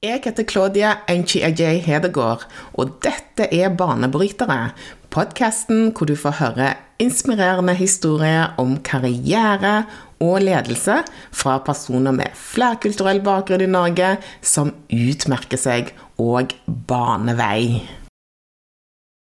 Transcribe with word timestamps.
Jeg 0.00 0.22
heter 0.24 0.46
Claudia 0.48 0.90
Enchi-Ajay 1.12 1.82
Hedegaard, 1.84 2.46
og 2.72 2.94
dette 3.04 3.44
er 3.52 3.74
Banebrytere. 3.76 4.70
Podkasten 5.12 5.90
hvor 5.92 6.08
du 6.08 6.14
får 6.16 6.38
høre 6.38 6.68
inspirerende 7.04 7.74
historier 7.76 8.54
om 8.62 8.78
karriere 8.80 9.82
og 10.24 10.38
ledelse 10.46 11.02
fra 11.36 11.58
personer 11.66 12.16
med 12.16 12.32
flerkulturell 12.32 13.20
bakgrunn 13.26 13.66
i 13.66 13.68
Norge 13.68 14.14
som 14.40 14.72
utmerker 14.88 15.60
seg 15.60 15.92
og 16.16 16.56
banevei. 16.64 17.84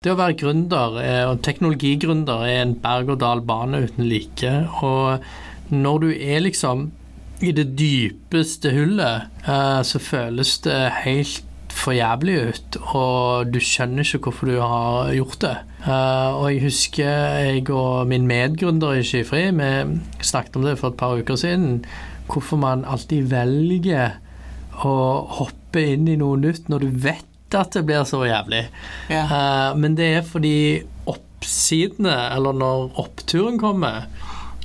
Det 0.05 0.13
å 0.13 0.19
være 0.21 0.37
gründer 0.43 1.01
eh, 1.01 1.23
og 1.25 1.41
teknologigründer 1.41 2.45
er 2.45 2.61
en 2.67 2.77
berg-og-dal-bane 2.85 3.81
uten 3.87 4.05
like. 4.13 4.53
Og 4.85 5.73
når 5.73 6.05
du 6.05 6.09
er 6.13 6.45
liksom 6.45 6.91
i 7.41 7.51
det 7.53 7.67
dypeste 7.77 8.71
hullet, 8.73 9.29
eh, 9.45 9.81
så 9.85 10.01
føles 10.01 10.57
det 10.65 10.79
helt 11.03 11.43
for 11.77 11.93
jævlig 11.93 12.35
ut, 12.49 12.77
og 12.95 13.51
du 13.53 13.59
skjønner 13.61 14.05
ikke 14.05 14.31
hvorfor 14.31 14.49
du 14.49 14.57
har 14.57 15.11
gjort 15.15 15.41
det. 15.43 15.55
Uh, 15.85 16.41
og 16.41 16.47
jeg 16.51 16.63
husker 16.65 17.05
jeg 17.05 17.69
og 17.69 18.07
min 18.09 18.25
medgründer 18.27 18.97
i 18.97 19.03
Skyfri, 19.05 19.43
vi 19.55 19.69
snakket 20.25 20.57
om 20.57 20.65
det 20.65 20.77
for 20.79 20.91
et 20.91 20.99
par 20.99 21.19
uker 21.19 21.37
siden, 21.39 21.85
hvorfor 22.27 22.59
man 22.59 22.85
alltid 22.87 23.29
velger 23.31 24.17
å 24.83 24.95
hoppe 25.37 25.83
inn 25.93 26.09
i 26.09 26.17
noe 26.19 26.39
nytt 26.41 26.67
når 26.71 26.85
du 26.85 26.99
vet 27.05 27.55
at 27.55 27.77
det 27.77 27.85
blir 27.87 28.03
så 28.09 28.23
jævlig. 28.27 28.65
Ja. 29.13 29.23
Uh, 29.29 29.77
men 29.79 29.95
det 29.99 30.09
er 30.17 30.27
fordi 30.27 30.57
oppsidene, 31.07 32.17
eller 32.33 32.57
når 32.57 32.89
oppturen 32.99 33.61
kommer, 33.61 34.09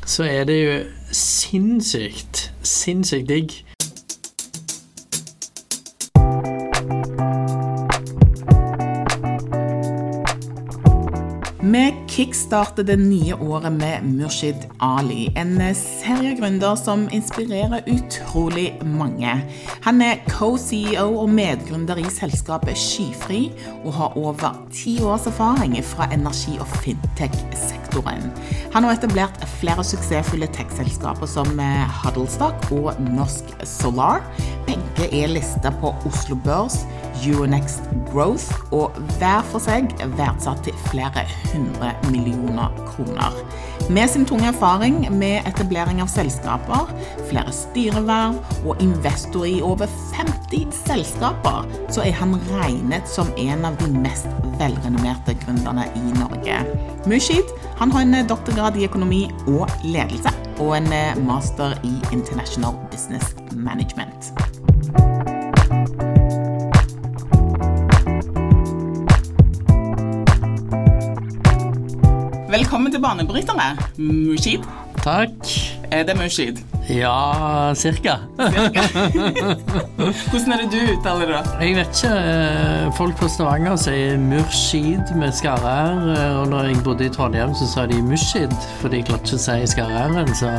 så 0.08 0.26
er 0.26 0.48
det 0.48 0.58
jo 0.58 0.74
sinnssykt, 1.12 2.52
sinnssykt 2.62 3.28
digg. 3.28 3.64
Vi 11.72 11.94
kickstarter 12.08 12.84
det 12.84 12.98
nye 13.00 13.32
året 13.40 13.72
med 13.72 14.04
Murshid 14.04 14.66
Ali, 14.84 15.30
en 15.40 15.54
seriegründer 15.78 16.74
som 16.76 17.06
inspirerer 17.16 17.86
utrolig 17.88 18.74
mange. 18.84 19.32
Han 19.86 20.02
er 20.04 20.20
co-CEO 20.28 21.06
og 21.22 21.30
medgründer 21.32 22.02
i 22.02 22.10
selskapet 22.12 22.76
Skyfri, 22.76 23.46
og 23.86 23.96
har 23.96 24.18
over 24.20 24.58
ti 24.74 24.98
års 25.00 25.24
erfaring 25.30 25.78
fra 25.94 26.10
energi- 26.12 26.60
og 26.60 26.68
fintech-sektoren. 26.82 28.28
Han 28.74 28.84
har 28.84 28.98
etablert 28.98 29.40
flere 29.56 29.84
suksessfulle 29.84 30.50
tech-selskaper 30.52 31.30
som 31.30 31.56
Huddlestock 32.02 32.68
og 32.82 33.00
Norsk 33.14 33.48
Solar. 33.64 34.20
Begge 34.68 35.08
er 35.08 35.32
lista 35.32 35.72
på 35.80 35.94
Oslo 36.04 36.36
Børs, 36.44 36.82
Euronext 37.26 37.86
Growth, 38.12 38.52
og 38.72 38.96
hver 39.18 39.42
for 39.50 39.62
seg 39.62 39.92
verdsatt 40.18 40.64
til 40.66 40.76
flere 40.88 41.24
hundre 41.52 41.92
millioner 42.10 42.72
kroner. 42.90 43.36
Med 43.90 44.08
sin 44.08 44.26
tunge 44.28 44.46
erfaring 44.48 45.00
med 45.10 45.46
etablering 45.48 46.00
av 46.02 46.10
selskaper, 46.12 46.90
flere 47.30 47.52
styreverv 47.54 48.38
og 48.66 48.82
investor 48.84 49.46
i 49.48 49.58
over 49.64 49.90
50 50.14 50.70
selskaper, 50.84 51.66
så 51.92 52.04
er 52.06 52.14
han 52.20 52.36
regnet 52.52 53.08
som 53.10 53.30
en 53.40 53.66
av 53.68 53.78
de 53.82 53.90
mest 54.04 54.30
velrenommerte 54.60 55.34
gründerne 55.42 55.88
i 55.98 56.04
Norge. 56.20 56.62
Mushid 57.10 57.50
han 57.80 57.90
har 57.90 58.06
en 58.06 58.28
doktorgrad 58.30 58.78
i 58.78 58.86
økonomi 58.86 59.24
og 59.50 59.66
ledelse 59.82 60.30
og 60.62 60.76
en 60.76 60.92
master 61.26 61.74
i 61.82 61.96
International 62.14 62.76
Business 62.92 63.34
Management. 63.50 64.30
Velkommen 72.92 73.24
til 73.24 73.24
banebryterne, 73.24 73.78
Mushid. 74.28 74.64
Takk. 75.02 75.46
Er 75.92 76.02
det 76.04 76.16
Mushid? 76.16 76.58
Ja, 76.90 77.72
cirka. 77.74 78.16
Hvordan 80.28 80.52
er 80.52 80.60
det 80.60 80.68
du 80.72 80.76
uttaler 80.98 81.26
det? 81.26 81.28
da? 81.38 81.40
Jeg 81.64 81.76
vet 81.76 82.02
ikke. 82.02 82.10
eh, 82.12 82.92
Folk 82.98 83.16
på 83.16 83.28
Stavanger 83.32 83.76
sier 83.80 84.18
Murshid 84.20 85.14
med 85.16 85.32
skarre-r. 85.32 86.04
eh, 86.18 86.40
Og 86.42 86.48
når 86.52 86.68
jeg 86.68 86.82
bodde 86.84 87.06
i 87.06 87.08
Trondheim, 87.08 87.54
så 87.54 87.66
sa 87.72 87.86
de 87.86 88.02
Mushid, 88.02 88.52
for 88.82 88.88
de 88.92 89.00
klarte 89.02 89.24
ikke 89.24 89.40
å 89.40 89.44
si 89.46 89.66
skarre-r-en. 89.72 90.34
Så 90.36 90.50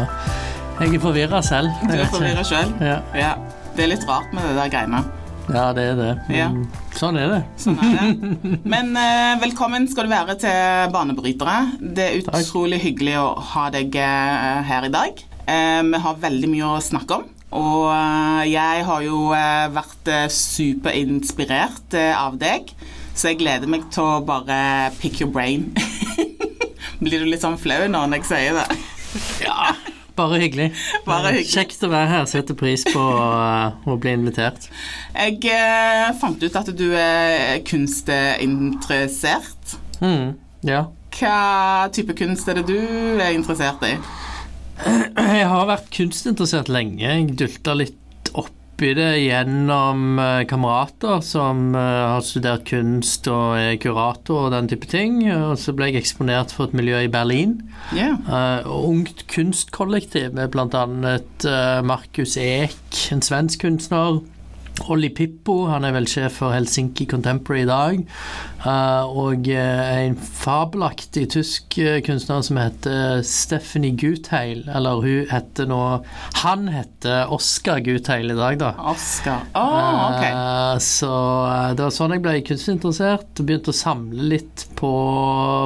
jeg 0.82 0.96
er 0.96 1.00
forvirra 1.06 1.42
selv. 1.46 1.70
Du 1.86 1.94
er 1.94 2.06
forvirra 2.10 2.44
sjøl? 2.44 2.74
Ja. 2.82 2.98
Ja. 3.14 3.34
Det 3.78 3.84
er 3.86 3.94
litt 3.94 4.10
rart 4.10 4.34
med 4.34 4.42
det 4.50 4.56
der 4.58 4.70
greiene. 4.74 5.04
Ja, 5.52 5.66
det 5.76 5.84
er 5.92 5.98
det. 6.00 6.12
Ja. 6.32 6.48
Sånn 6.96 7.18
er 7.20 7.32
det. 7.34 7.42
Sånn 7.60 7.80
er 7.84 7.94
det. 8.00 8.58
Men 8.64 8.94
eh, 9.00 9.34
velkommen 9.44 9.90
skal 9.92 10.08
du 10.08 10.14
være 10.14 10.38
til 10.40 10.92
Banebrytere. 10.94 11.58
Det 11.82 12.06
er 12.08 12.20
utrolig 12.22 12.80
hyggelig 12.84 13.18
å 13.20 13.28
ha 13.54 13.68
deg 13.74 13.96
eh, 14.00 14.62
her 14.70 14.88
i 14.88 14.94
dag. 14.94 15.24
Eh, 15.44 15.82
vi 15.90 16.04
har 16.06 16.22
veldig 16.24 16.52
mye 16.54 16.74
å 16.78 16.82
snakke 16.84 17.20
om. 17.20 17.28
Og 17.54 17.90
eh, 17.94 18.44
jeg 18.54 18.86
har 18.88 19.04
jo 19.06 19.20
eh, 19.38 19.68
vært 19.76 20.10
eh, 20.10 20.26
superinspirert 20.34 21.98
av 22.18 22.40
deg, 22.42 22.72
så 23.14 23.30
jeg 23.30 23.42
gleder 23.44 23.70
meg 23.70 23.86
til 23.94 24.08
å 24.08 24.24
bare 24.26 24.90
pick 25.02 25.20
your 25.22 25.30
brain. 25.34 25.70
Blir 27.04 27.20
du 27.22 27.28
litt 27.30 27.44
sånn 27.44 27.60
flau 27.62 27.84
nå 27.92 28.08
når 28.08 28.24
jeg 28.24 28.30
sier 28.32 28.62
det? 28.62 28.80
Ja, 29.44 29.74
bare 30.18 30.40
hyggelig. 30.42 30.72
Bare 31.08 31.32
hyggelig. 31.34 31.52
Kjekt 31.54 31.84
å 31.86 31.90
være 31.92 32.10
her. 32.12 32.26
Setter 32.30 32.56
pris 32.58 32.84
på 32.88 33.00
eh, 33.00 33.90
å 33.90 33.92
bli 34.02 34.12
invitert. 34.18 34.62
Jeg 35.14 35.40
eh, 35.52 36.10
fant 36.20 36.44
ut 36.44 36.56
at 36.60 36.70
du 36.78 36.88
er 36.98 37.62
kunstinteressert. 37.68 39.78
Mm, 40.04 40.28
ja. 40.68 40.82
Hva 41.14 41.38
type 41.94 42.14
kunst 42.18 42.48
er 42.50 42.54
det 42.60 42.66
du 42.72 42.80
er 43.22 43.32
interessert 43.36 43.82
i? 43.86 43.88
Jeg 44.84 45.46
har 45.48 45.68
vært 45.70 45.90
kunstinteressert 45.94 46.70
lenge. 46.74 47.06
Jeg 47.06 47.36
dulta 47.38 47.74
litt 47.78 47.98
oppi 48.74 48.94
det 48.98 49.20
gjennom 49.22 50.18
eh, 50.20 50.46
kamerater 50.50 51.22
som 51.22 51.76
eh, 51.76 51.80
har 52.10 52.24
studert 52.26 52.66
kunst 52.66 53.28
og 53.30 53.60
er 53.60 53.78
kurator 53.78 54.48
og 54.48 54.52
den 54.56 54.68
type 54.72 54.90
ting. 54.90 55.22
Og 55.30 55.60
så 55.62 55.76
ble 55.78 55.92
jeg 55.92 56.02
eksponert 56.02 56.52
for 56.52 56.68
et 56.68 56.74
miljø 56.74 57.04
i 57.06 57.12
Berlin. 57.12 57.60
Yeah. 57.94 58.18
Uh, 58.26 58.90
Ungt 58.90 59.28
kunstkollektiv 59.30 60.34
med 60.34 60.52
bl.a. 60.56 60.86
Uh, 60.90 61.86
Markus 61.86 62.38
Eek, 62.42 62.80
en 63.14 63.22
svensk 63.22 63.62
kunstner. 63.62 64.24
Olli 64.92 65.08
Pippo, 65.14 65.68
han 65.70 65.86
er 65.86 65.94
vel 65.96 66.08
sjef 66.10 66.40
for 66.42 66.52
Helsinki 66.52 67.06
Contemporary 67.08 67.62
i 67.64 67.68
dag. 67.70 68.00
Eh, 68.66 69.12
og 69.22 69.46
eh, 69.54 69.92
en 70.10 70.16
fabelaktig 70.18 71.28
tysk 71.32 71.78
eh, 71.80 72.00
kunstner 72.04 72.42
som 72.44 72.58
heter 72.60 73.22
Stephanie 73.28 73.94
Gutheil. 73.96 74.66
Eller 74.74 75.00
hun 75.06 75.30
heter 75.32 75.70
nå 75.70 75.80
Han 76.42 76.66
heter 76.74 77.32
Oscar 77.32 77.80
Gutheil 77.86 78.34
i 78.34 78.38
dag, 78.40 78.60
da. 78.66 78.74
Oscar. 78.92 79.46
Oh, 79.56 80.10
ok. 80.10 80.26
Eh, 80.28 80.82
Så 80.84 81.14
det 81.78 81.86
var 81.86 81.96
sånn 81.96 82.18
jeg 82.18 82.26
ble 82.26 82.36
kunstinteressert 82.50 83.40
og 83.40 83.48
begynte 83.48 83.72
å 83.72 83.78
samle 83.78 84.30
litt 84.36 84.68
på, 84.80 84.92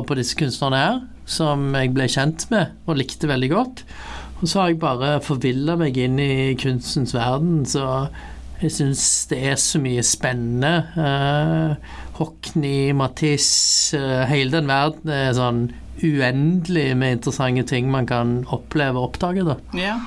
på 0.05 0.19
disse 0.19 0.37
kunstnerne 0.37 0.83
her, 0.83 1.01
som 1.25 1.71
jeg 1.79 1.95
ble 1.95 2.11
kjent 2.11 2.49
med 2.53 2.75
og 2.85 2.99
likte 3.01 3.31
veldig 3.31 3.53
godt. 3.55 3.85
Og 4.37 4.45
så 4.51 4.59
har 4.61 4.69
jeg 4.75 4.83
bare 4.83 5.15
forvilla 5.25 5.73
meg 5.79 5.95
inn 5.97 6.19
i 6.21 6.53
kunstens 6.61 7.15
verden, 7.17 7.63
så 7.65 8.05
jeg 8.61 8.73
syns 8.73 9.01
det 9.31 9.39
er 9.51 9.57
så 9.61 9.81
mye 9.81 10.03
spennende. 10.05 10.71
Eh, 10.97 11.97
Hockney, 12.17 12.93
Matisse, 12.97 13.97
eh, 13.97 14.23
hele 14.31 14.55
den 14.57 14.69
verden 14.69 15.11
er 15.13 15.35
sånn 15.37 15.67
uendelig 16.01 16.91
med 16.97 17.17
interessante 17.17 17.65
ting 17.69 17.89
man 17.93 18.07
kan 18.09 18.39
oppleve 18.53 18.97
og 18.97 19.11
oppdage, 19.11 19.45
da. 19.45 19.57
Ja. 19.77 19.97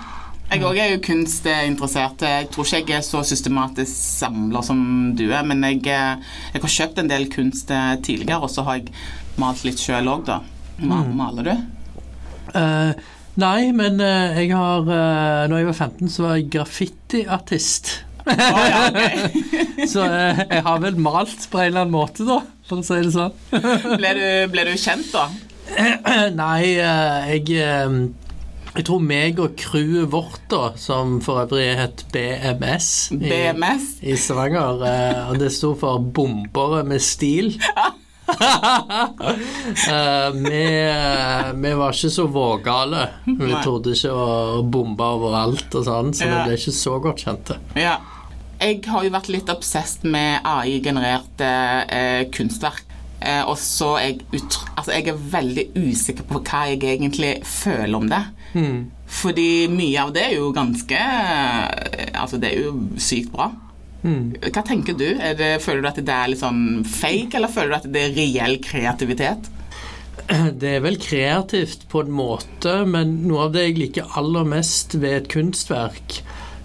Jeg 0.50 0.65
òg 0.66 0.78
er 0.83 0.88
jo 0.91 1.03
kunstinteressert. 1.06 2.25
Jeg 2.27 2.49
tror 2.50 2.66
ikke 2.66 2.97
jeg 2.97 2.99
er 2.99 3.06
så 3.06 3.21
systematisk 3.22 3.93
samler 3.94 4.65
som 4.67 4.81
du 5.15 5.28
er, 5.28 5.44
men 5.47 5.62
jeg, 5.62 5.85
eh, 5.87 6.32
jeg 6.55 6.64
har 6.64 6.75
kjøpt 6.75 6.99
en 6.99 7.11
del 7.12 7.29
kunst 7.31 7.70
eh, 7.70 7.94
tidligere, 8.03 8.43
og 8.43 8.50
så 8.50 8.67
har 8.67 8.81
jeg 8.81 8.91
malt 9.38 9.62
litt 9.62 9.79
sjøl 9.79 10.11
òg, 10.11 10.26
da. 10.26 10.41
Ma 10.81 11.05
Maler 11.05 11.46
du? 11.46 11.55
Uh, 12.50 12.96
nei, 13.38 13.70
men 13.76 14.00
uh, 14.00 14.32
jeg 14.35 14.49
har 14.56 14.87
uh, 14.88 15.46
Når 15.46 15.61
jeg 15.61 15.67
var 15.69 15.76
15, 15.76 16.08
så 16.11 16.25
var 16.25 16.38
jeg 16.38 16.49
graffitiartist. 16.56 17.93
Å 18.26 18.64
ja, 18.69 18.81
okay. 18.90 19.87
Så 19.88 20.05
eh, 20.05 20.40
jeg 20.50 20.64
har 20.67 20.81
vel 20.82 20.99
malt 21.00 21.46
på 21.50 21.61
en 21.61 21.70
eller 21.70 21.84
annen 21.84 21.94
måte, 21.94 22.26
da, 22.28 22.40
for 22.69 22.82
å 22.82 22.87
si 22.87 22.99
det 23.05 23.12
sånn. 23.14 23.32
Ble 24.00 24.12
du, 24.19 24.26
ble 24.52 24.67
du 24.69 24.75
kjent, 24.81 25.08
da? 25.14 25.28
nei, 26.40 26.75
eh, 26.82 27.31
jeg 27.37 27.55
eh, 27.62 27.94
Jeg 28.75 28.84
tror 28.87 29.00
meg 29.02 29.40
og 29.43 29.56
crewet 29.58 30.11
vårt, 30.12 30.43
da, 30.52 30.72
som 30.78 31.19
for 31.25 31.43
øvrig 31.44 31.72
het 31.78 32.05
BMS 32.14 32.90
i, 33.17 33.22
BMS? 33.25 33.88
i 34.06 34.14
Stavanger, 34.19 34.84
eh, 34.87 35.25
og 35.32 35.40
det 35.43 35.50
sto 35.55 35.72
for 35.78 35.99
Bombere 35.99 36.84
med 36.87 37.02
stil. 37.02 37.56
Eh, 39.91 40.31
vi, 40.35 40.62
eh, 40.91 41.53
vi 41.55 41.73
var 41.75 41.93
ikke 41.94 42.11
så 42.11 42.27
vågale. 42.27 43.09
Vi 43.25 43.37
trodde 43.37 43.62
torde 43.65 43.93
ikke 43.94 44.12
å 44.12 44.62
bombe 44.67 45.06
overalt 45.17 45.75
og 45.79 45.85
sånn, 45.87 46.11
så 46.15 46.27
Ja. 46.27 46.31
vi 46.44 46.49
ble 46.50 46.56
ikke 46.59 46.75
så 46.75 46.97
godt 47.03 47.25
kjente. 47.25 47.56
Ja. 47.79 47.99
Jeg 48.61 48.82
har 48.87 49.05
jo 49.06 49.11
vært 49.11 49.29
litt 49.32 49.49
obsessed 49.49 50.05
med 50.05 50.41
AI-genererte 50.44 51.50
eh, 51.88 52.25
kunstverk. 52.35 52.82
Eh, 53.23 53.43
og 53.49 53.56
så 53.61 53.94
er 54.00 54.06
jeg, 54.11 54.21
altså 54.77 54.93
jeg 54.93 55.09
er 55.09 55.17
veldig 55.32 55.65
usikker 55.77 56.25
på 56.29 56.43
hva 56.44 56.67
jeg 56.69 56.81
egentlig 56.99 57.43
føler 57.44 57.97
om 57.97 58.09
det. 58.09 58.23
Fordi 59.06 59.69
mye 59.71 59.99
av 60.03 60.12
det 60.12 60.23
er 60.29 60.35
jo 60.37 60.53
ganske 60.53 60.97
eh, 60.99 62.09
Altså, 62.21 62.38
det 62.41 62.50
er 62.53 62.65
jo 62.65 62.73
sykt 62.99 63.31
bra. 63.32 63.50
Hva 64.02 64.62
tenker 64.64 64.97
du? 64.97 65.08
Er 65.20 65.35
det, 65.37 65.50
føler 65.64 65.85
du 65.85 65.88
at 65.91 66.00
det 66.00 66.14
er 66.14 66.31
litt 66.32 66.43
sånn 66.43 66.85
fake, 66.88 67.37
eller 67.37 67.52
føler 67.52 67.75
du 67.75 67.79
at 67.81 67.91
det 67.93 68.05
er 68.06 68.14
reell 68.17 68.61
kreativitet? 68.64 69.50
Det 70.31 70.76
er 70.76 70.82
vel 70.85 70.99
kreativt 71.00 71.87
på 71.91 72.05
en 72.05 72.12
måte, 72.14 72.81
men 72.87 73.20
noe 73.26 73.49
av 73.49 73.55
det 73.55 73.67
jeg 73.67 73.79
liker 73.79 74.19
aller 74.20 74.47
mest 74.49 74.94
ved 75.00 75.17
et 75.17 75.31
kunstverk, 75.32 76.20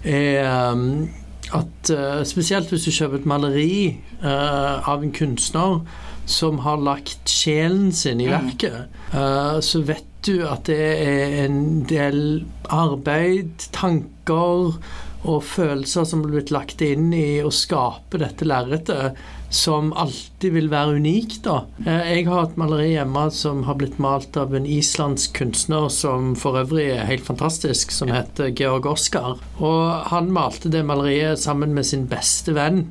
er 0.06 0.46
um, 0.70 1.08
at 1.56 1.90
uh, 1.90 2.22
spesielt 2.26 2.70
hvis 2.70 2.86
du 2.86 2.92
kjøper 2.94 3.20
et 3.20 3.28
maleri 3.28 3.78
uh, 4.22 4.86
av 4.86 5.02
en 5.02 5.14
kunstner 5.14 5.80
som 6.26 6.60
har 6.64 6.78
lagt 6.82 7.30
sjelen 7.30 7.90
sin 7.94 8.22
i 8.22 8.28
verket, 8.30 8.86
uh, 9.14 9.58
så 9.62 9.82
vet 9.86 10.06
du 10.26 10.40
at 10.46 10.66
det 10.66 10.78
er 10.78 11.36
en 11.44 11.84
del 11.86 12.46
arbeid, 12.74 13.68
tanker 13.74 14.78
og 15.24 15.42
følelser 15.46 16.04
som 16.06 16.22
er 16.24 16.34
blitt 16.36 16.52
lagt 16.54 16.82
inn 16.84 17.08
i 17.16 17.40
å 17.42 17.50
skape 17.54 18.20
dette 18.20 18.46
lerretet, 18.46 19.16
som 19.50 19.92
alltid 19.96 20.52
vil 20.52 20.68
være 20.68 20.96
unikt. 20.98 21.42
da. 21.44 21.64
Eh, 21.86 22.14
Jeg 22.16 22.26
har 22.26 22.42
et 22.44 22.56
maleri 22.56 22.92
hjemme 22.92 23.30
som 23.30 23.62
har 23.64 23.74
blitt 23.74 23.98
malt 23.98 24.36
av 24.36 24.54
en 24.54 24.66
islandsk 24.66 25.32
kunstner 25.32 25.88
som 25.88 26.34
for 26.34 26.58
øvrig 26.58 26.90
er 26.96 27.06
helt 27.06 27.24
fantastisk, 27.24 27.90
som 27.90 28.08
heter 28.08 28.50
Georg 28.54 28.86
Oskar. 28.86 29.38
Og 29.60 30.10
han 30.10 30.32
malte 30.32 30.68
det 30.70 30.84
maleriet 30.84 31.38
sammen 31.38 31.74
med 31.74 31.86
sin 31.86 32.06
beste 32.06 32.54
venn. 32.54 32.86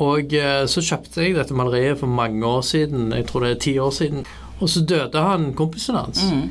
Og 0.00 0.34
eh, 0.34 0.66
så 0.66 0.82
kjøpte 0.82 1.22
jeg 1.22 1.36
dette 1.36 1.54
maleriet 1.54 2.00
for 2.00 2.10
mange 2.10 2.42
år 2.44 2.62
siden, 2.62 3.12
jeg 3.14 3.26
tror 3.26 3.46
det 3.46 3.50
er 3.50 3.60
ti 3.62 3.78
år 3.78 3.90
siden. 3.94 4.24
Og 4.60 4.68
så 4.68 4.84
døde 4.86 5.20
han 5.22 5.52
kompisen 5.54 5.94
hans. 5.98 6.22
Uh, 6.22 6.46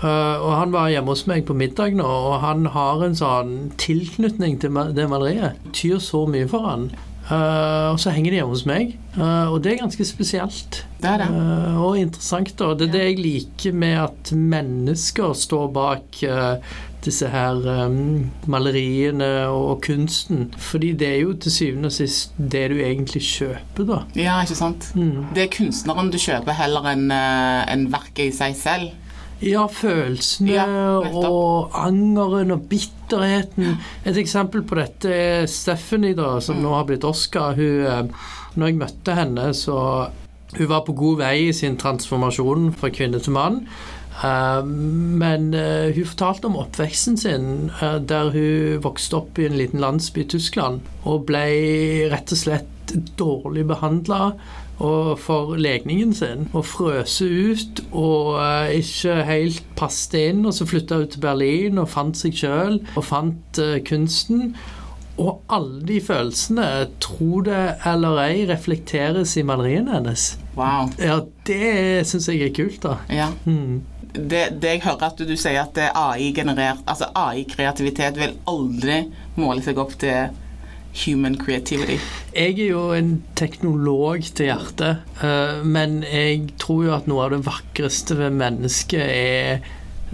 og 0.00 0.50
han 0.56 0.72
var 0.72 0.88
hjemme 0.92 1.12
hos 1.12 1.26
meg 1.28 1.44
på 1.48 1.56
middag 1.56 1.96
nå, 1.98 2.06
og 2.06 2.40
han 2.44 2.70
har 2.72 3.04
en 3.04 3.16
sånn 3.18 3.54
tilknytning 3.80 4.56
til 4.62 4.76
det 4.96 5.06
maleriet. 5.10 5.60
Betyr 5.66 6.00
så 6.00 6.24
mye 6.30 6.48
for 6.48 6.68
han. 6.70 6.90
Uh, 7.30 7.92
og 7.92 8.00
så 8.02 8.10
henger 8.10 8.32
de 8.32 8.38
hjemme 8.40 8.54
hos 8.56 8.66
meg, 8.66 8.94
uh, 9.14 9.52
og 9.52 9.60
det 9.62 9.76
er 9.76 9.82
ganske 9.84 10.04
spesielt. 10.08 10.80
Det 10.98 11.10
er 11.12 11.20
det. 11.22 11.28
Uh, 11.30 11.76
og 11.78 11.98
interessant, 12.00 12.50
da. 12.58 12.72
Det 12.74 12.88
er 12.88 12.94
det 12.96 13.02
jeg 13.04 13.18
liker 13.20 13.76
med 13.78 13.98
at 14.02 14.32
mennesker 14.34 15.36
står 15.38 15.68
bak 15.76 16.22
disse 17.00 17.30
her 17.32 17.62
um, 17.86 18.26
maleriene 18.50 19.28
og, 19.46 19.62
og 19.76 19.84
kunsten. 19.86 20.48
Fordi 20.58 20.90
det 20.98 21.06
er 21.06 21.20
jo 21.22 21.36
til 21.38 21.54
syvende 21.54 21.92
og 21.92 21.94
sist 21.94 22.34
det 22.36 22.66
du 22.74 22.80
egentlig 22.82 23.22
kjøper, 23.28 23.86
da. 23.88 24.00
Ja, 24.18 24.40
ikke 24.42 24.58
sant? 24.58 24.90
Mm. 24.98 25.30
Det 25.36 25.46
er 25.46 25.54
kunstneren 25.54 26.10
du 26.10 26.18
kjøper 26.20 26.58
heller 26.58 26.90
enn 26.90 27.06
en 27.14 27.86
verket 27.94 28.26
i 28.26 28.34
seg 28.42 28.58
selv. 28.58 28.90
Ja, 29.42 29.66
følelsene 29.72 30.52
Ja, 30.52 30.66
og 31.00 31.70
angeren 31.74 32.50
og 32.52 32.66
bitterheten. 32.68 33.78
Et 34.04 34.16
eksempel 34.20 34.62
på 34.62 34.76
dette 34.76 35.08
er 35.10 35.46
Stephanie, 35.46 36.14
da, 36.14 36.38
som 36.40 36.56
Mm. 36.56 36.62
nå 36.62 36.74
har 36.74 36.84
blitt 36.84 37.04
Oscar. 37.04 37.54
Hun, 37.54 37.86
eh, 37.86 38.02
når 38.56 38.66
jeg 38.66 38.76
møtte 38.76 39.14
henne, 39.14 39.52
så 39.54 40.10
Hun 40.58 40.66
var 40.66 40.80
på 40.82 40.92
god 40.98 41.18
vei 41.18 41.48
i 41.48 41.52
sin 41.52 41.76
transformasjon 41.76 42.72
fra 42.74 42.88
kvinne 42.90 43.20
til 43.22 43.32
mann. 43.32 43.66
Eh, 44.24 44.62
men 44.64 45.54
eh, 45.54 45.92
hun 45.94 46.04
fortalte 46.04 46.46
om 46.46 46.56
oppveksten 46.56 47.16
sin, 47.16 47.70
der 47.80 48.30
hun 48.32 48.80
vokste 48.82 49.14
opp 49.16 49.38
i 49.38 49.46
en 49.46 49.56
liten 49.56 49.78
landsby 49.78 50.24
i 50.24 50.24
Tyskland 50.24 50.80
og 51.06 51.26
ble 51.26 52.10
rett 52.10 52.32
og 52.32 52.38
slett 52.38 52.66
dårlig 53.16 53.64
behandla 53.68 54.32
for 55.20 55.56
legningen 55.60 56.14
sin 56.16 56.46
og 56.56 56.64
frøse 56.64 57.26
ut 57.26 57.82
og 57.90 58.38
uh, 58.40 58.70
ikke 58.72 59.20
helt 59.28 59.64
passet 59.78 60.18
inn. 60.30 60.44
Og 60.48 60.56
så 60.56 60.66
flytta 60.68 61.02
hun 61.02 61.10
til 61.12 61.24
Berlin 61.24 61.80
og 61.82 61.90
fant 61.92 62.18
seg 62.18 62.36
sjøl 62.40 62.80
og 62.94 63.04
fant 63.06 63.60
uh, 63.60 63.76
kunsten. 63.86 64.54
Og 65.20 65.42
alle 65.52 65.82
de 65.84 65.98
følelsene, 66.00 66.66
tro 67.02 67.42
det 67.44 67.62
eller 67.86 68.22
ei, 68.22 68.44
reflekteres 68.48 69.36
i 69.36 69.44
maleriene 69.44 69.98
hennes. 69.98 70.30
Wow. 70.56 70.88
Ja, 70.96 71.20
det 71.44 72.06
syns 72.08 72.30
jeg 72.30 72.46
er 72.46 72.54
kult, 72.56 72.80
da. 72.86 72.96
Ja. 73.12 73.28
Mm. 73.44 73.82
Det, 74.10 74.46
det 74.62 74.72
jeg 74.72 74.84
hører 74.86 75.10
at 75.10 75.20
du 75.22 75.36
sier 75.38 75.60
at 75.60 75.76
AI-generert 75.86 76.80
Altså 76.90 77.12
AI-kreativitet 77.14 78.16
vil 78.18 78.32
aldri 78.50 79.04
måle 79.36 79.62
seg 79.62 79.78
opp 79.78 79.92
til 80.00 80.32
human 80.94 81.36
creativity. 81.38 81.98
Jeg 82.34 82.56
er 82.58 82.70
jo 82.72 82.84
en 82.96 83.12
teknolog 83.38 84.24
til 84.34 84.50
hjertet, 84.50 85.04
eh, 85.22 85.60
men 85.64 86.00
jeg 86.06 86.54
tror 86.60 86.86
jo 86.86 86.94
at 86.96 87.10
noe 87.10 87.26
av 87.26 87.34
det 87.34 87.42
vakreste 87.46 88.18
ved 88.18 88.34
mennesket 88.40 89.04
er 89.04 89.68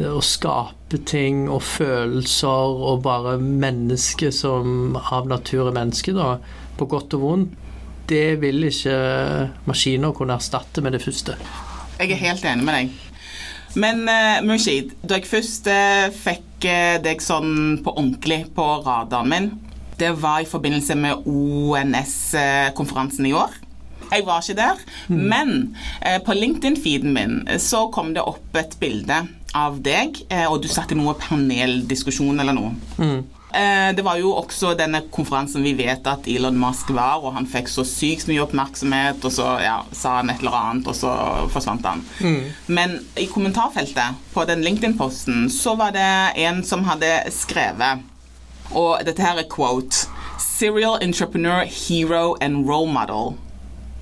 å 0.04 0.20
skape 0.24 1.00
ting 1.08 1.46
og 1.48 1.62
følelser 1.64 2.82
og 2.90 3.02
bare 3.06 3.38
menneske 3.40 4.30
som 4.34 4.98
av 5.00 5.28
natur 5.30 5.70
er 5.70 5.78
menneske, 5.78 6.12
da, 6.16 6.36
på 6.76 6.88
godt 6.90 7.16
og 7.16 7.24
vondt. 7.24 7.62
Det 8.06 8.36
vil 8.38 8.68
ikke 8.68 8.96
maskiner 9.66 10.12
kunne 10.14 10.36
erstatte 10.38 10.84
med 10.84 10.94
det 10.94 11.02
første. 11.02 11.34
Jeg 11.98 12.12
er 12.12 12.20
helt 12.20 12.44
enig 12.46 12.66
med 12.68 12.76
deg. 12.76 12.92
Men 13.76 14.04
uh, 14.08 14.44
Mushid, 14.46 14.94
da 15.04 15.18
jeg 15.18 15.26
først 15.28 15.66
uh, 15.68 16.06
fikk 16.14 16.64
uh, 16.64 16.96
deg 17.02 17.20
sånn 17.24 17.80
på 17.84 17.92
ordentlig 17.96 18.44
på 18.56 18.66
radaren 18.86 19.32
min, 19.32 19.48
det 19.98 20.10
var 20.22 20.40
i 20.40 20.48
forbindelse 20.48 20.94
med 20.98 21.22
ONS-konferansen 22.16 23.26
i 23.26 23.32
år. 23.36 23.50
Jeg 24.12 24.22
var 24.26 24.38
ikke 24.44 24.54
der, 24.60 24.82
men 25.10 25.74
eh, 26.00 26.20
på 26.22 26.32
LinkedIn-feeden 26.36 27.10
min 27.16 27.40
eh, 27.50 27.58
så 27.58 27.88
kom 27.90 28.12
det 28.14 28.22
opp 28.22 28.54
et 28.60 28.76
bilde 28.78 29.24
av 29.56 29.80
deg, 29.82 30.20
eh, 30.30 30.44
og 30.46 30.60
du 30.62 30.68
satt 30.70 30.92
i 30.94 30.98
noe 30.98 31.16
paneldiskusjon 31.18 32.38
eller 32.38 32.54
noe. 32.54 32.70
Eh, 33.56 33.90
Det 33.96 34.04
var 34.04 34.18
jo 34.20 34.30
også 34.36 34.74
denne 34.78 35.00
konferansen 35.10 35.62
vi 35.64 35.72
vet 35.78 36.06
at 36.06 36.26
Elon 36.30 36.58
Musk 36.60 36.90
var, 36.94 37.18
og 37.24 37.34
han 37.34 37.46
fikk 37.50 37.66
så 37.72 37.82
sykt 37.88 38.28
mye 38.30 38.42
oppmerksomhet, 38.44 39.24
og 39.24 39.32
så 39.32 39.46
ja, 39.64 39.80
sa 39.96 40.18
han 40.20 40.30
et 40.30 40.38
eller 40.44 40.54
annet, 40.60 40.86
og 40.86 40.94
så 40.94 41.10
forsvant 41.50 41.86
han. 41.88 42.04
Men 42.68 42.98
i 43.18 43.26
kommentarfeltet 43.32 44.14
på 44.34 44.44
den 44.46 44.62
LinkedIn-posten 44.62 45.48
så 45.50 45.74
var 45.80 45.90
det 45.96 46.10
en 46.46 46.62
som 46.62 46.84
hadde 46.86 47.10
skrevet, 47.34 48.04
og 48.72 49.02
dette 49.06 49.22
her 49.22 49.38
er 49.42 49.48
quote 49.52 50.06
Serial 50.40 50.96
entrepreneur, 51.04 51.64
hero 51.68 52.34
and 52.40 52.64
role 52.68 52.88
model, 52.92 53.34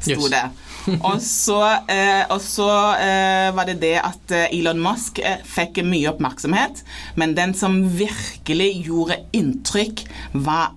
sto 0.00 0.14
Yes. 0.14 0.30
det. 0.30 0.44
og 1.08 1.20
så, 1.22 1.58
eh, 1.88 2.24
og 2.30 2.40
så 2.44 2.68
eh, 3.00 3.48
var 3.56 3.64
det 3.66 3.78
det 3.80 3.94
at 4.04 4.34
eh, 4.36 4.52
Elon 4.58 4.78
Musk 4.84 5.18
eh, 5.24 5.40
fikk 5.48 5.80
mye 5.86 6.10
oppmerksomhet, 6.12 6.82
men 7.16 7.32
den 7.34 7.54
som 7.56 7.78
virkelig 7.96 8.84
gjorde 8.84 9.16
inntrykk, 9.34 10.04
var 10.34 10.74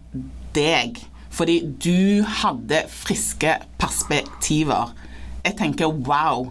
deg. 0.56 1.02
Fordi 1.30 1.60
du 1.84 2.24
hadde 2.40 2.86
friske 2.90 3.58
perspektiver. 3.78 4.96
Jeg 5.46 5.58
tenker 5.60 5.92
wow. 6.08 6.48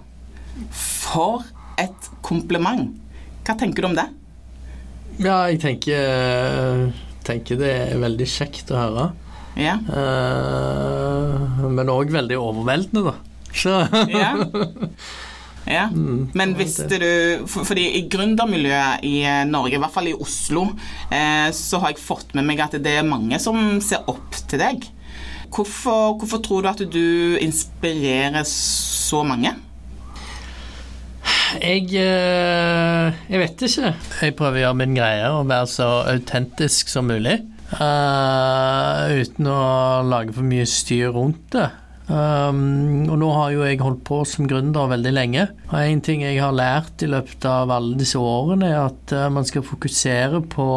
For 0.70 1.42
et 1.80 2.10
kompliment. 2.22 2.92
Hva 3.46 3.56
tenker 3.58 3.82
du 3.82 3.88
om 3.90 3.96
det? 3.98 4.06
Ja, 5.18 5.46
jeg 5.48 5.58
tenker, 5.64 6.92
tenker 7.26 7.58
det 7.60 7.72
er 7.74 8.02
veldig 8.02 8.28
kjekt 8.30 8.72
å 8.72 8.80
høre. 8.80 9.06
Ja. 9.56 9.78
Eh, 9.80 11.62
men 11.72 11.92
òg 11.92 12.12
veldig 12.12 12.38
overveldende, 12.40 13.12
da. 13.12 13.16
Så 13.56 13.72
Ja. 14.12 14.32
ja. 15.78 15.86
Men 16.36 16.52
visste 16.58 16.98
du 17.00 17.46
Fordi 17.48 17.86
i 17.96 18.02
gründermiljøet 18.12 19.06
i 19.08 19.14
eh, 19.24 19.44
Norge, 19.48 19.78
i 19.78 19.80
hvert 19.80 19.94
fall 19.94 20.10
i 20.10 20.16
Oslo, 20.16 20.68
eh, 21.08 21.48
så 21.56 21.80
har 21.80 21.94
jeg 21.94 22.04
fått 22.04 22.36
med 22.36 22.46
meg 22.48 22.60
at 22.66 22.76
det 22.82 22.98
er 23.00 23.08
mange 23.08 23.40
som 23.42 23.80
ser 23.84 24.04
opp 24.12 24.36
til 24.46 24.60
deg. 24.60 24.84
Hvorfor, 25.54 26.18
hvorfor 26.20 26.42
tror 26.44 26.64
du 26.64 26.68
at 26.68 26.82
du 26.92 27.38
inspirerer 27.40 28.44
så 28.50 29.22
mange? 29.24 29.54
Jeg, 31.62 31.88
eh, 31.94 33.16
jeg 33.30 33.40
vet 33.42 33.64
ikke. 33.68 33.92
Jeg 34.22 34.34
prøver 34.38 34.58
å 34.58 34.62
gjøre 34.64 34.78
min 34.80 34.96
greie 34.96 35.26
og 35.30 35.48
være 35.50 35.68
så 35.70 35.88
autentisk 36.10 36.90
som 36.92 37.08
mulig. 37.10 37.38
Uh, 37.66 39.10
uten 39.18 39.48
å 39.50 39.58
lage 40.06 40.34
for 40.36 40.46
mye 40.46 40.66
styr 40.70 41.10
rundt 41.14 41.48
det. 41.56 41.66
Um, 42.06 43.08
og 43.10 43.16
nå 43.18 43.30
har 43.34 43.50
jo 43.50 43.64
jeg 43.66 43.80
holdt 43.82 44.04
på 44.06 44.20
som 44.28 44.46
gründer 44.46 44.90
veldig 44.92 45.14
lenge. 45.14 45.48
Og 45.72 45.78
en 45.80 46.02
ting 46.06 46.22
jeg 46.22 46.38
har 46.42 46.54
lært 46.54 47.02
i 47.02 47.10
løpet 47.10 47.46
av 47.50 47.72
alle 47.74 47.98
disse 47.98 48.20
årene, 48.20 48.70
er 48.70 48.84
at 48.84 49.16
man 49.34 49.46
skal 49.48 49.66
fokusere 49.66 50.44
på 50.52 50.68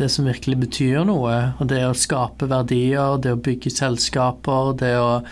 det 0.00 0.08
som 0.12 0.28
virkelig 0.28 0.58
betyr 0.64 1.04
noe. 1.08 1.36
Og 1.60 1.68
det 1.70 1.82
å 1.86 1.94
skape 1.96 2.48
verdier, 2.50 3.18
det 3.22 3.32
å 3.36 3.40
bygge 3.40 3.70
selskaper, 3.72 4.74
det 4.80 4.96
å 5.00 5.22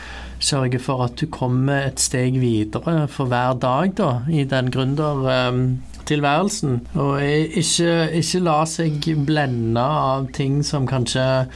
sørge 0.44 0.78
for 0.82 1.04
at 1.08 1.16
du 1.18 1.26
kommer 1.32 1.86
et 1.88 2.00
steg 2.02 2.38
videre 2.38 3.08
for 3.10 3.26
hver 3.30 3.54
dag 3.58 3.94
da, 3.98 4.10
i 4.30 4.44
den 4.48 4.70
gründertilværelsen. 4.74 6.80
Og 7.00 7.22
ikke, 7.22 8.08
ikke 8.20 8.44
la 8.44 8.64
seg 8.70 8.92
blende 9.26 9.82
av 9.82 10.26
ting 10.36 10.64
som 10.66 10.86
kanskje 10.88 11.46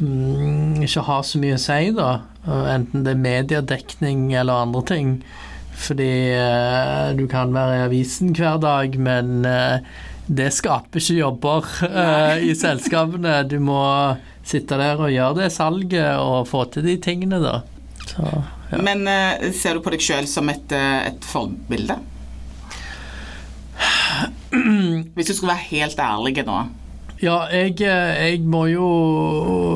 mm, 0.00 0.82
ikke 0.86 1.06
har 1.06 1.22
så 1.26 1.38
mye 1.42 1.58
å 1.58 1.64
si, 1.68 1.90
da. 1.96 2.10
Enten 2.46 3.04
det 3.06 3.12
er 3.14 3.26
mediedekning 3.26 4.20
eller 4.34 4.54
andre 4.66 4.82
ting. 4.90 5.08
Fordi 5.76 6.32
eh, 6.32 7.08
du 7.18 7.26
kan 7.28 7.54
være 7.54 7.76
i 7.76 7.84
avisen 7.84 8.32
hver 8.36 8.56
dag, 8.62 8.94
men 8.96 9.44
uh, 9.44 9.78
det 10.26 10.50
skaper 10.54 11.02
ikke 11.02 11.18
jobber 11.20 11.68
i 12.42 12.52
selskapene. 12.58 13.38
Du 13.48 13.58
må 13.62 13.80
sitte 14.46 14.78
der 14.80 14.98
og 14.98 15.12
gjøre 15.14 15.42
det 15.42 15.52
salget 15.54 16.18
og 16.18 16.48
få 16.50 16.64
til 16.74 16.86
de 16.86 16.96
tingene, 17.02 17.38
da. 17.42 17.60
Så, 18.06 18.26
ja. 18.72 18.82
Men 18.82 19.06
ser 19.54 19.78
du 19.78 19.84
på 19.84 19.94
deg 19.94 20.02
sjøl 20.02 20.26
som 20.30 20.50
et, 20.52 20.74
et 20.74 21.26
forbilde? 21.26 21.98
Hvis 25.14 25.26
du 25.26 25.34
skulle 25.34 25.52
være 25.52 25.70
helt 25.70 25.98
ærlig 26.00 26.42
nå? 26.46 26.58
Ja, 27.22 27.46
jeg, 27.48 27.78
jeg, 27.80 28.40
må 28.44 28.66
jo 28.68 28.86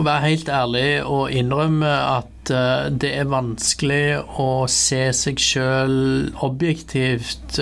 være 0.04 0.26
helt 0.28 0.49
ærlig 0.52 0.88
og 1.09 1.33
innrømme 1.33 1.88
at 1.88 2.52
uh, 2.52 2.90
det 2.92 3.14
er 3.16 3.30
vanskelig 3.33 4.21
å 4.40 4.66
se 4.69 5.07
seg 5.16 5.40
sjøl 5.40 5.95
objektivt. 6.45 7.57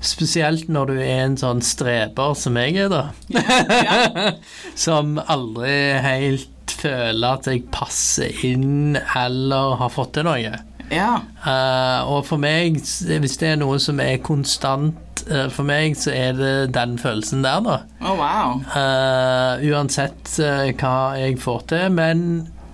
Spesielt 0.00 0.70
når 0.72 0.92
du 0.92 0.96
er 1.02 1.26
en 1.26 1.36
sånn 1.40 1.60
streber 1.64 2.32
som 2.38 2.56
jeg 2.56 2.86
er, 2.86 2.88
da. 2.92 3.02
Som 4.86 5.18
aldri 5.20 5.74
helt 6.00 6.72
føler 6.80 7.36
at 7.36 7.48
jeg 7.50 7.66
passer 7.74 8.32
inn 8.46 8.96
eller 8.96 9.76
har 9.80 9.92
fått 9.92 10.14
til 10.16 10.24
noe. 10.28 10.54
Ja. 10.90 11.20
Uh, 11.44 12.10
og 12.10 12.24
for 12.26 12.40
meg, 12.42 12.80
hvis 12.80 13.38
det 13.40 13.52
er 13.52 13.60
noe 13.60 13.78
som 13.82 14.00
er 14.02 14.18
konstant 14.24 15.22
uh, 15.30 15.46
for 15.52 15.66
meg 15.68 15.94
så 15.98 16.12
er 16.14 16.34
det 16.38 16.54
den 16.74 16.96
følelsen 17.00 17.44
der, 17.46 17.60
da. 17.66 17.76
Oh, 18.02 18.16
wow. 18.18 18.58
Uh, 18.74 19.62
uansett 19.70 20.34
hva 20.80 20.96
jeg 21.20 21.38
får 21.42 21.68
til. 21.70 21.86
Men 21.94 22.24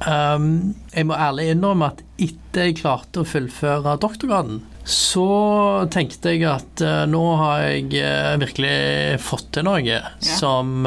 um, 0.07 0.49
jeg 0.95 1.11
må 1.11 1.19
ærlig 1.19 1.51
innrømme 1.53 1.93
at 1.93 2.03
etter 2.17 2.71
jeg 2.71 2.81
klarte 2.81 3.23
å 3.23 3.29
fullføre 3.29 3.99
doktorgraden, 4.01 4.63
så 4.87 5.29
tenkte 5.91 6.35
jeg 6.35 6.45
at 6.47 6.83
uh, 6.85 7.03
nå 7.11 7.23
har 7.41 7.65
jeg 7.67 8.39
virkelig 8.43 9.19
fått 9.25 9.51
til 9.57 9.67
noe 9.67 9.83
yeah. 9.83 10.13
som 10.23 10.87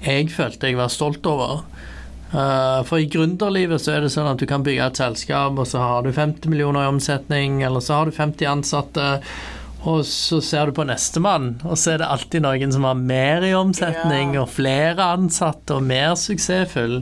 jeg 0.00 0.30
følte 0.32 0.70
jeg 0.70 0.78
var 0.78 0.88
stolt 0.88 1.26
over. 1.28 1.66
for 2.88 2.96
i 2.96 3.08
gründerlivet 3.10 3.82
så 3.82 3.96
er 3.96 4.04
det 4.06 4.12
sånn 4.14 4.30
at 4.30 4.40
du 4.40 4.46
kan 4.48 4.62
bygge 4.64 4.86
et 4.86 5.00
selskap, 5.02 5.58
og 5.58 5.66
så 5.68 5.82
har 5.82 6.06
du 6.06 6.12
50 6.14 6.48
millioner 6.48 6.86
i 6.86 6.92
omsetning, 6.92 7.60
eller 7.66 7.84
så 7.84 7.98
har 7.98 8.08
du 8.08 8.16
50 8.16 8.48
ansatte. 8.48 9.08
Og 9.88 10.04
så 10.04 10.40
ser 10.44 10.68
du 10.68 10.76
på 10.76 10.84
nestemann, 10.84 11.54
og 11.64 11.78
så 11.80 11.94
er 11.94 12.02
det 12.02 12.08
alltid 12.12 12.44
noen 12.44 12.72
som 12.74 12.84
har 12.84 12.98
mer 12.98 13.44
i 13.46 13.54
omsetning, 13.56 14.34
ja. 14.36 14.42
og 14.42 14.52
flere 14.52 15.06
ansatte, 15.16 15.78
og 15.78 15.86
mer 15.88 16.16
suksessfull. 16.20 17.00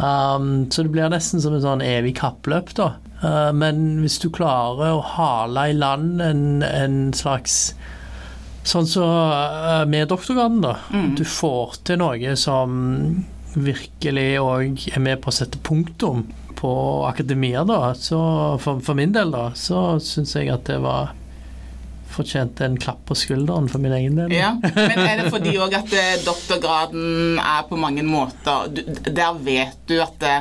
Um, 0.00 0.66
så 0.72 0.84
det 0.84 0.92
blir 0.94 1.12
nesten 1.12 1.42
som 1.44 1.56
et 1.56 1.64
sånn 1.64 1.84
evig 1.84 2.14
kappløp, 2.20 2.72
da. 2.78 2.94
Uh, 3.22 3.52
men 3.56 4.00
hvis 4.02 4.18
du 4.20 4.28
klarer 4.34 4.92
å 4.92 5.04
hale 5.14 5.70
i 5.70 5.76
land 5.76 6.20
en, 6.20 6.62
en 6.66 6.98
slags 7.16 7.74
Sånn 8.66 8.82
som 8.90 9.04
så, 9.06 9.08
uh, 9.30 9.84
med 9.86 10.08
doktorgraden, 10.10 10.58
da. 10.64 10.72
Mm. 10.90 11.12
Du 11.14 11.22
får 11.22 11.76
til 11.86 12.00
noe 12.00 12.32
som 12.34 12.72
virkelig 13.54 14.40
òg 14.42 14.88
er 14.90 15.04
med 15.04 15.20
på 15.22 15.30
å 15.30 15.36
sette 15.36 15.60
punktum 15.62 16.24
på 16.58 16.72
akademia, 17.06 17.62
da. 17.62 17.92
Så 17.94 18.18
for, 18.58 18.82
for 18.82 18.98
min 18.98 19.14
del, 19.14 19.30
da, 19.30 19.52
så 19.54 20.00
syns 20.02 20.34
jeg 20.34 20.50
at 20.50 20.66
det 20.66 20.80
var 20.82 21.14
fortjente 22.16 22.64
en 22.64 22.78
klapp 22.80 23.02
på 23.08 23.16
skulderen 23.18 23.68
for 23.68 23.82
min 23.82 23.92
egen 23.92 24.16
del. 24.16 24.32
Ja, 24.34 24.54
Men 24.74 25.02
er 25.04 25.20
det 25.20 25.32
fordi 25.32 25.56
òg 25.60 25.74
at 25.76 25.92
eh, 25.96 26.14
doktorgraden 26.24 27.40
er 27.42 27.66
på 27.68 27.78
mange 27.80 28.04
måter 28.06 28.70
Der 28.72 29.36
vet 29.44 29.82
du 29.90 29.98
at 30.02 30.16
det, 30.22 30.36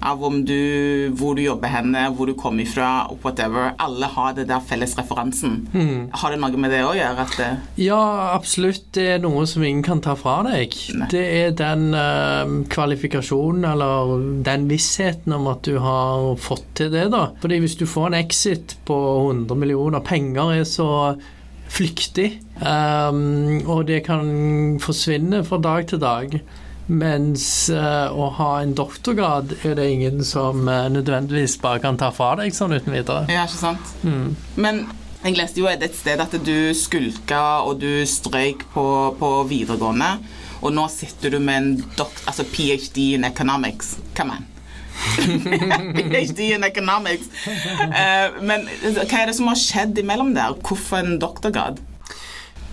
av 0.00 0.22
om 0.24 0.44
du, 0.46 1.10
hvor 1.18 1.34
du 1.34 1.42
jobber 1.42 1.70
henne, 1.72 2.04
hvor 2.14 2.30
du 2.30 2.34
kommer 2.38 2.62
ifra, 2.62 3.08
whatever. 3.24 3.72
Alle 3.82 4.08
har 4.12 4.34
det 4.36 4.46
der 4.50 4.62
felles 4.64 4.94
referansen. 4.98 5.60
Mm. 5.72 6.10
Har 6.14 6.34
det 6.34 6.40
noe 6.42 6.60
med 6.60 6.72
det 6.74 6.82
å 6.86 6.94
gjøre? 6.96 7.26
Det... 7.34 7.48
Ja, 7.82 8.00
absolutt. 8.34 8.86
Det 8.94 9.06
er 9.14 9.22
noe 9.22 9.44
som 9.50 9.64
ingen 9.66 9.82
kan 9.86 10.02
ta 10.04 10.14
fra 10.18 10.40
deg. 10.46 10.76
Nei. 10.98 11.08
Det 11.12 11.24
er 11.40 11.56
den 11.58 11.88
uh, 11.96 12.44
kvalifikasjonen 12.70 13.66
eller 13.72 14.14
den 14.46 14.68
vissheten 14.70 15.34
om 15.34 15.50
at 15.50 15.64
du 15.66 15.80
har 15.82 16.30
fått 16.42 16.68
til 16.78 16.92
det, 16.94 17.08
da. 17.14 17.28
Fordi 17.42 17.58
hvis 17.64 17.78
du 17.80 17.86
får 17.88 18.12
en 18.12 18.20
exit 18.20 18.78
på 18.88 18.98
100 19.32 19.58
millioner 19.58 20.04
Penger 20.04 20.54
er 20.60 20.64
så 20.68 20.88
flyktig, 21.68 22.38
um, 22.62 23.58
og 23.68 23.84
det 23.90 24.02
kan 24.06 24.78
forsvinne 24.80 25.42
fra 25.44 25.58
dag 25.60 25.90
til 25.90 26.00
dag. 26.02 26.38
Mens 26.88 27.44
uh, 27.68 28.08
å 28.08 28.30
ha 28.38 28.52
en 28.62 28.72
doktorgrad 28.76 29.52
er 29.60 29.76
det 29.76 29.90
ingen 29.92 30.22
som 30.24 30.64
uh, 30.68 30.86
nødvendigvis 30.88 31.58
bare 31.60 31.82
kan 31.84 32.00
ta 32.00 32.08
fra 32.14 32.32
deg 32.40 32.56
sånn 32.56 32.72
uten 32.78 32.96
videre. 32.96 33.26
Ja, 33.28 33.44
ikke 33.44 33.60
sant. 33.60 33.92
Mm. 34.02 34.32
Men 34.56 34.86
jeg 35.20 35.36
leste 35.36 35.60
jo 35.60 35.68
et 35.68 35.84
sted 35.98 36.20
at 36.22 36.36
du 36.46 36.72
skulka 36.78 37.60
og 37.68 37.82
du 37.82 37.90
strøyk 38.08 38.64
på, 38.72 38.86
på 39.20 39.32
videregående. 39.50 40.14
Og 40.62 40.72
nå 40.74 40.86
sitter 40.90 41.36
du 41.36 41.42
med 41.42 41.60
en 41.60 41.90
dokt, 41.98 42.24
altså 42.26 42.46
ph.d. 42.48 43.12
in 43.18 43.28
economics. 43.28 43.98
Come 44.16 44.38
on. 44.38 44.48
PhD 45.94 46.54
in 46.56 46.64
economics. 46.64 47.28
Uh, 47.46 48.40
men 48.42 48.64
hva 48.96 49.04
er 49.04 49.30
det 49.30 49.36
som 49.38 49.50
har 49.50 49.60
skjedd 49.60 50.00
imellom 50.00 50.32
der? 50.34 50.56
Hvorfor 50.64 51.02
en 51.02 51.20
doktorgrad? 51.22 51.82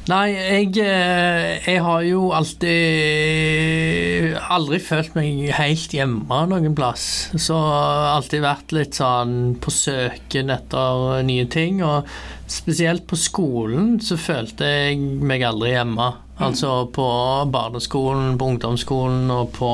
Nei, 0.05 0.35
jeg, 0.37 0.67
eh, 0.83 1.55
jeg, 1.65 1.79
har 1.81 2.03
jo 2.05 2.27
alltid 2.37 4.35
Aldri 4.53 4.77
følt 4.83 5.15
meg 5.17 5.47
helt 5.57 5.95
hjemme 5.97 6.41
noen 6.51 6.75
plass. 6.77 7.05
Så 7.41 7.57
alltid 7.57 8.43
vært 8.45 8.75
litt 8.75 8.99
sånn 8.99 9.55
på 9.57 9.73
søken 9.73 10.53
etter 10.53 11.23
nye 11.25 11.47
ting. 11.49 11.81
Og 11.81 12.05
spesielt 12.45 13.07
på 13.09 13.17
skolen 13.17 13.97
så 14.03 14.17
følte 14.21 14.69
jeg 14.69 15.01
meg 15.25 15.41
aldri 15.47 15.73
hjemme. 15.73 16.11
Altså 16.37 16.85
på 16.93 17.07
barneskolen, 17.49 18.37
på 18.37 18.51
ungdomsskolen 18.53 19.31
og 19.33 19.55
på, 19.57 19.71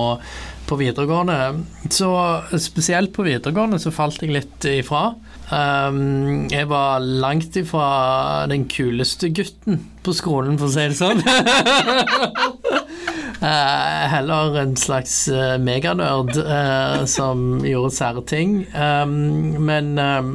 på 0.69 0.79
videregående. 0.79 1.65
Så 1.91 2.07
spesielt 2.55 3.11
på 3.17 3.27
videregående 3.27 3.81
så 3.83 3.91
falt 3.91 4.23
jeg 4.23 4.31
litt 4.37 4.69
ifra. 4.77 5.09
Um, 5.51 6.47
jeg 6.47 6.69
var 6.71 7.03
langt 7.03 7.57
ifra 7.59 8.47
den 8.47 8.69
kuleste 8.71 9.27
gutten 9.35 9.81
på 10.05 10.13
skolen, 10.15 10.55
for 10.59 10.69
å 10.69 10.71
si 10.71 10.85
det 10.87 10.95
sånn. 10.95 11.19
uh, 13.43 14.03
heller 14.13 14.55
en 14.61 14.77
slags 14.79 15.15
uh, 15.27 15.57
meganerd 15.59 16.31
uh, 16.39 17.03
som 17.03 17.59
gjorde 17.67 17.91
sære 17.97 18.23
ting. 18.31 18.61
Um, 18.71 19.59
men 19.67 19.99
um, 19.99 20.33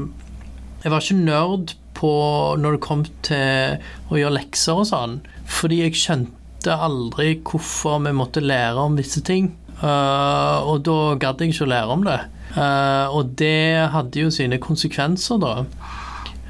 jeg 0.84 0.92
var 0.92 1.00
ikke 1.00 1.24
nerd 1.24 1.76
på 1.96 2.12
når 2.60 2.76
det 2.76 2.84
kom 2.84 3.08
til 3.24 3.80
å 4.12 4.20
gjøre 4.20 4.36
lekser 4.36 4.84
og 4.84 4.90
sånn, 4.92 5.20
fordi 5.48 5.80
jeg 5.86 5.96
skjønte 5.96 6.76
aldri 6.76 7.38
hvorfor 7.46 8.04
vi 8.04 8.12
måtte 8.12 8.44
lære 8.44 8.84
om 8.84 9.00
visse 9.00 9.22
ting. 9.24 9.54
og 9.80 10.80
da 10.84 10.96
gadd 11.20 11.40
jeg 11.40 11.52
ikke 11.52 11.64
å 11.64 11.72
lære 11.72 11.94
om 11.94 12.04
det. 12.04 12.18
Uh, 12.56 13.12
og 13.12 13.34
det 13.36 13.84
hadde 13.92 14.22
jo 14.22 14.32
sine 14.32 14.58
konsekvenser, 14.62 15.40
da. 15.42 15.66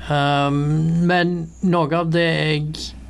Um, 0.07 1.03
men 1.09 1.35
noe 1.67 1.91
av 1.99 2.13
det 2.15 2.27
jeg 2.27 2.69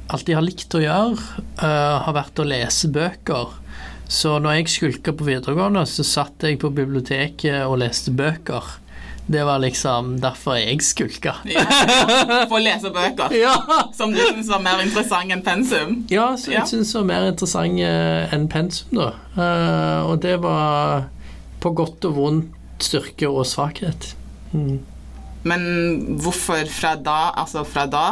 alltid 0.09 0.38
har 0.38 0.47
likt 0.47 0.79
å 0.79 0.81
gjøre, 0.81 1.45
uh, 1.61 2.07
har 2.07 2.17
vært 2.17 2.41
å 2.41 2.49
lese 2.49 2.88
bøker. 2.93 3.53
Så 4.09 4.38
når 4.41 4.61
jeg 4.61 4.73
skulka 4.73 5.12
på 5.19 5.26
videregående, 5.29 5.85
så 5.91 6.07
satt 6.07 6.47
jeg 6.47 6.61
på 6.62 6.73
biblioteket 6.73 7.67
og 7.67 7.83
leste 7.83 8.15
bøker. 8.17 8.79
Det 9.26 9.43
var 9.43 9.59
liksom 9.59 10.15
derfor 10.23 10.57
jeg 10.57 10.81
skulka. 10.87 11.35
ja, 11.50 11.67
for 12.47 12.57
å 12.57 12.62
lese 12.62 12.93
bøker 12.95 13.35
ja. 13.45 13.57
som 13.99 14.15
du 14.15 14.23
syns 14.23 14.49
var 14.55 14.62
mer 14.62 14.81
interessant 14.87 15.35
enn 15.35 15.43
pensum? 15.45 15.97
Ja, 16.09 16.31
som 16.38 16.55
jeg 16.55 16.62
ja. 16.62 16.69
syns 16.71 16.95
var 16.97 17.09
mer 17.11 17.29
interessant 17.33 17.83
enn 17.83 18.47
pensum, 18.49 19.03
da. 19.03 19.11
Og 20.07 20.21
det 20.23 20.38
var 20.47 21.11
på 21.61 21.75
godt 21.75 22.07
og 22.07 22.21
vondt 22.21 22.56
styrke 22.83 23.28
og 23.30 23.47
svakhet. 23.49 24.14
Mm. 24.52 24.80
Men 25.47 25.62
hvorfor 26.23 26.66
fra 26.71 26.97
da, 26.99 27.21
altså 27.38 27.62
fra 27.68 27.87
da 27.90 28.06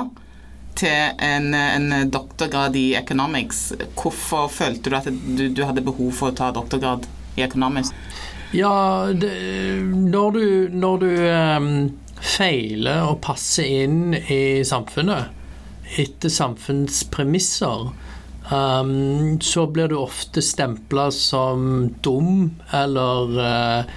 til 0.78 1.18
en, 1.22 1.54
en, 1.54 2.10
doktorgrad 2.10 2.76
i 2.78 2.94
economics, 2.98 3.72
hvorfor 3.94 4.48
følte 4.50 4.90
du 4.90 4.96
at 4.98 5.08
du, 5.10 5.48
du, 5.48 5.64
hadde 5.66 5.84
behov 5.86 6.12
for 6.14 6.32
å 6.32 6.36
ta 6.36 6.50
doktorgrad 6.54 7.06
i 7.38 7.44
economics? 7.46 7.92
Ja, 8.54 9.10
det, 9.10 9.34
når 9.82 10.36
du, 10.36 10.46
når 10.74 11.02
du 11.02 11.10
um, 11.26 11.70
feiler 12.22 13.08
å 13.08 13.18
passe 13.22 13.66
inn 13.66 14.14
i 14.14 14.62
samfunnet 14.66 15.42
etter 16.00 16.30
samfunnspremisser, 16.32 17.88
um, 18.50 18.94
så 19.42 19.66
blir 19.70 19.90
du 19.90 19.98
ofte 19.98 20.42
stempla 20.42 21.10
som 21.14 21.90
dum 22.02 22.54
eller 22.74 23.38
uh, 23.38 23.94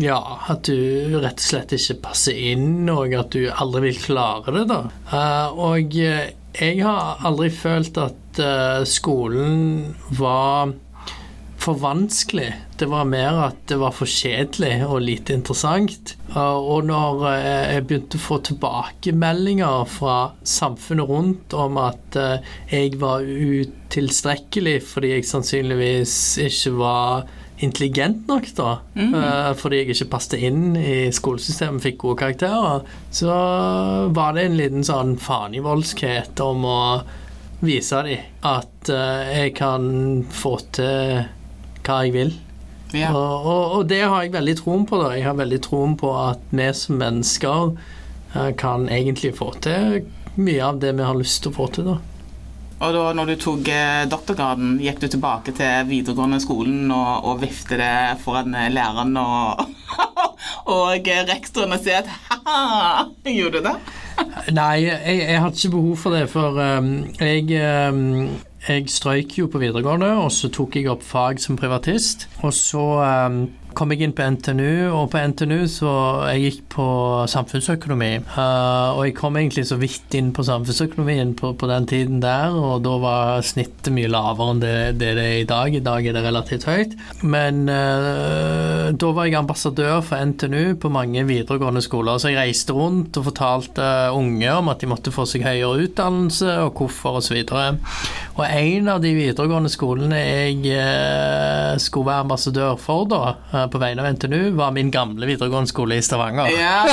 ja, 0.00 0.20
at 0.48 0.64
du 0.68 1.18
rett 1.20 1.40
og 1.40 1.44
slett 1.44 1.74
ikke 1.76 1.98
passer 2.06 2.38
inn, 2.52 2.88
og 2.88 3.12
at 3.16 3.34
du 3.34 3.48
aldri 3.50 3.90
vil 3.90 4.00
klare 4.00 4.54
det, 4.56 4.64
da. 4.70 4.84
Uh, 5.12 5.60
og 5.72 5.92
jeg 5.96 6.78
har 6.80 7.20
aldri 7.26 7.50
følt 7.52 8.00
at 8.00 8.40
uh, 8.40 8.86
skolen 8.88 9.92
var 10.16 10.72
for 11.62 11.78
vanskelig. 11.78 12.48
Det 12.80 12.88
var 12.90 13.06
mer 13.06 13.36
at 13.44 13.60
det 13.70 13.76
var 13.78 13.92
for 13.94 14.10
kjedelig 14.10 14.80
og 14.88 15.04
lite 15.04 15.36
interessant. 15.36 16.16
Og 16.34 16.88
når 16.88 17.20
jeg 17.30 17.84
begynte 17.86 18.18
å 18.18 18.22
få 18.24 18.40
tilbakemeldinger 18.48 19.84
fra 19.92 20.16
samfunnet 20.42 21.06
rundt 21.06 21.54
om 21.54 21.78
at 21.78 22.18
jeg 22.72 22.96
var 22.98 23.22
utilstrekkelig 23.22 24.74
fordi 24.88 25.12
jeg 25.12 25.28
sannsynligvis 25.28 26.16
ikke 26.48 26.74
var 26.80 27.30
intelligent 27.62 28.28
nok, 28.28 28.46
da, 28.58 28.70
mm. 28.98 29.12
fordi 29.58 29.82
jeg 29.82 29.94
ikke 29.94 30.10
passet 30.12 30.42
inn 30.42 30.76
i 30.76 31.08
skolesystemet, 31.14 31.82
fikk 31.84 32.00
gode 32.02 32.18
karakterer, 32.24 32.86
så 33.14 33.36
var 34.14 34.34
det 34.34 34.48
en 34.48 34.58
liten 34.58 34.86
sånn 34.86 35.14
fanivoldskhet 35.22 36.42
om 36.42 36.66
å 36.66 36.80
vise 37.62 38.02
dem 38.06 38.22
at 38.42 38.90
uh, 38.90 39.22
jeg 39.30 39.54
kan 39.58 39.84
få 40.34 40.56
til 40.74 41.22
hva 41.82 41.98
jeg 42.06 42.14
vil. 42.16 42.32
Ja. 42.92 43.12
Og, 43.14 43.46
og, 43.46 43.62
og, 43.76 43.84
det 43.88 44.02
har 44.02 44.24
jeg 44.24 44.34
veldig 44.34 44.56
troen 44.58 44.86
på. 44.88 44.98
da. 45.00 45.12
Jeg 45.16 45.26
har 45.28 45.38
veldig 45.38 45.60
troen 45.64 45.94
på 45.98 46.10
at 46.18 46.42
vi 46.50 46.68
som 46.76 46.98
mennesker 47.00 47.72
uh, 48.34 48.50
kan 48.58 48.88
egentlig 48.90 49.34
få 49.38 49.52
til 49.64 50.02
mye 50.36 50.64
av 50.64 50.80
det 50.82 50.94
vi 50.96 51.06
har 51.06 51.18
lyst 51.18 51.42
til 51.44 51.52
å 51.52 51.58
få 51.60 51.68
til. 51.76 51.92
da. 51.92 51.98
Og 52.82 52.94
da 52.96 53.02
når 53.14 53.30
du 53.30 53.34
tok 53.38 53.68
eh, 53.70 54.04
doktorgraden, 54.10 54.74
gikk 54.82 54.98
du 55.04 55.08
tilbake 55.12 55.54
til 55.54 55.86
videregående 55.86 56.40
skolen 56.42 56.90
og, 56.90 57.28
og 57.30 57.42
vifte 57.44 57.78
det 57.78 58.18
foran 58.24 58.56
eh, 58.58 58.72
læreren 58.74 59.14
og, 59.22 59.62
og 60.74 61.10
rektoren 61.30 61.76
og 61.76 61.84
si 61.84 61.94
at 61.94 62.10
ha-ha, 62.10 63.04
gjorde 63.22 63.60
du 63.60 63.68
det? 63.68 63.76
Nei, 64.58 64.82
jeg, 64.88 65.20
jeg 65.22 65.44
hadde 65.44 65.60
ikke 65.60 65.76
behov 65.76 66.00
for 66.02 66.18
det, 66.18 66.24
for 66.32 66.58
um, 66.58 66.90
jeg 67.20 67.46
um, 67.62 68.02
jeg 68.66 68.90
strøyk 68.90 69.38
jo 69.38 69.48
på 69.50 69.58
videregående, 69.62 70.12
og 70.22 70.30
så 70.34 70.50
tok 70.52 70.76
jeg 70.78 70.90
opp 70.90 71.02
fag 71.02 71.40
som 71.42 71.58
privatist. 71.58 72.28
Og 72.42 72.52
så 72.54 72.82
um, 73.26 73.40
kom 73.76 73.92
jeg 73.92 74.04
inn 74.04 74.14
på 74.16 74.24
NTNU, 74.34 74.92
og 74.92 75.10
på 75.12 75.20
NTNU 75.32 75.64
så 75.70 75.92
jeg 76.32 76.42
gikk 76.44 76.60
på 76.76 76.86
samfunnsøkonomi. 77.30 78.10
Uh, 78.34 78.96
og 78.96 79.02
jeg 79.06 79.16
kom 79.18 79.38
egentlig 79.40 79.64
så 79.68 79.78
vidt 79.80 80.16
inn 80.18 80.30
på 80.34 80.44
samfunnsøkonomien 80.46 81.34
på, 81.38 81.52
på, 81.58 81.68
den 81.70 81.88
tiden 81.90 82.20
der, 82.22 82.54
og 82.56 82.82
da 82.86 82.96
var 83.02 83.44
snittet 83.46 83.92
mye 83.94 84.10
lavere 84.12 84.54
enn 84.54 84.62
det, 84.62 84.74
det, 85.00 85.12
det 85.18 85.26
er 85.26 85.38
i 85.40 85.48
dag. 85.48 85.76
I 85.76 85.84
dag 85.84 86.08
er 86.08 86.16
det 86.16 86.24
relativt 86.26 86.66
høyt. 86.68 86.96
Men 87.22 87.64
uh, 87.70 88.90
da 88.92 89.12
var 89.16 89.28
jeg 89.28 89.38
ambassadør 89.40 90.00
for 90.06 90.32
NTNU 90.32 90.76
på 90.82 90.92
mange 90.92 91.24
videregående 91.28 91.84
skoler, 91.84 92.20
så 92.20 92.32
jeg 92.32 92.40
reiste 92.40 92.76
rundt 92.76 93.18
og 93.20 93.28
fortalte 93.30 93.88
unge 94.16 94.56
om 94.56 94.72
at 94.72 94.82
de 94.82 94.90
måtte 94.90 95.14
få 95.14 95.26
seg 95.28 95.46
høyere 95.46 95.88
utdannelse, 95.88 96.58
og 96.66 96.82
hvorfor, 96.82 97.20
osv. 97.22 97.42
Og, 97.52 98.44
en 98.52 98.88
av 98.88 99.02
de 99.02 99.12
videregående 99.16 99.70
skolene 99.72 100.18
jeg 100.20 100.76
uh, 100.76 101.78
skulle 101.82 102.10
være 102.10 102.26
ambassadør 102.26 102.76
for 102.80 103.08
da, 103.10 103.22
på 103.70 103.80
vegne 103.82 104.02
av 104.02 104.14
NTNU, 104.16 104.54
var 104.58 104.72
min 104.74 104.90
gamle 104.92 105.26
videregående 105.28 105.70
skole 105.70 105.98
i 105.98 106.02
Stavanger. 106.04 106.50
Ja. 106.54 106.86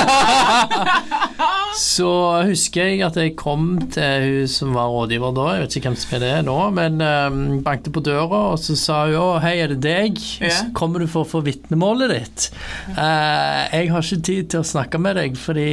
så 1.94 2.10
husker 2.46 2.90
jeg 2.90 3.02
at 3.06 3.16
jeg 3.18 3.34
kom 3.40 3.72
til 3.94 4.26
hun 4.26 4.50
som 4.50 4.74
var 4.76 4.90
rådgiver 4.92 5.34
da, 5.36 5.46
jeg 5.54 5.64
vet 5.64 5.76
ikke 5.78 5.90
hvem 5.90 5.98
som 6.02 6.14
er 6.18 6.24
det 6.24 6.32
nå, 6.46 6.58
men 6.76 7.02
um, 7.02 7.40
bankte 7.66 7.92
på 7.94 8.02
døra, 8.04 8.42
og 8.52 8.60
så 8.62 8.76
sa 8.78 9.00
hun 9.08 9.18
å, 9.20 9.26
hei, 9.42 9.56
er 9.64 9.74
det 9.74 9.80
deg? 9.86 10.20
Ja. 10.42 10.62
Kommer 10.76 11.02
du 11.02 11.08
for 11.10 11.24
å 11.24 11.30
få 11.30 11.42
vitnemålet 11.46 12.14
ditt? 12.14 12.48
Uh, 12.94 13.66
jeg 13.72 13.90
har 13.94 14.06
ikke 14.06 14.22
tid 14.30 14.52
til 14.54 14.62
å 14.62 14.70
snakke 14.70 15.00
med 15.02 15.18
deg, 15.20 15.38
fordi 15.40 15.68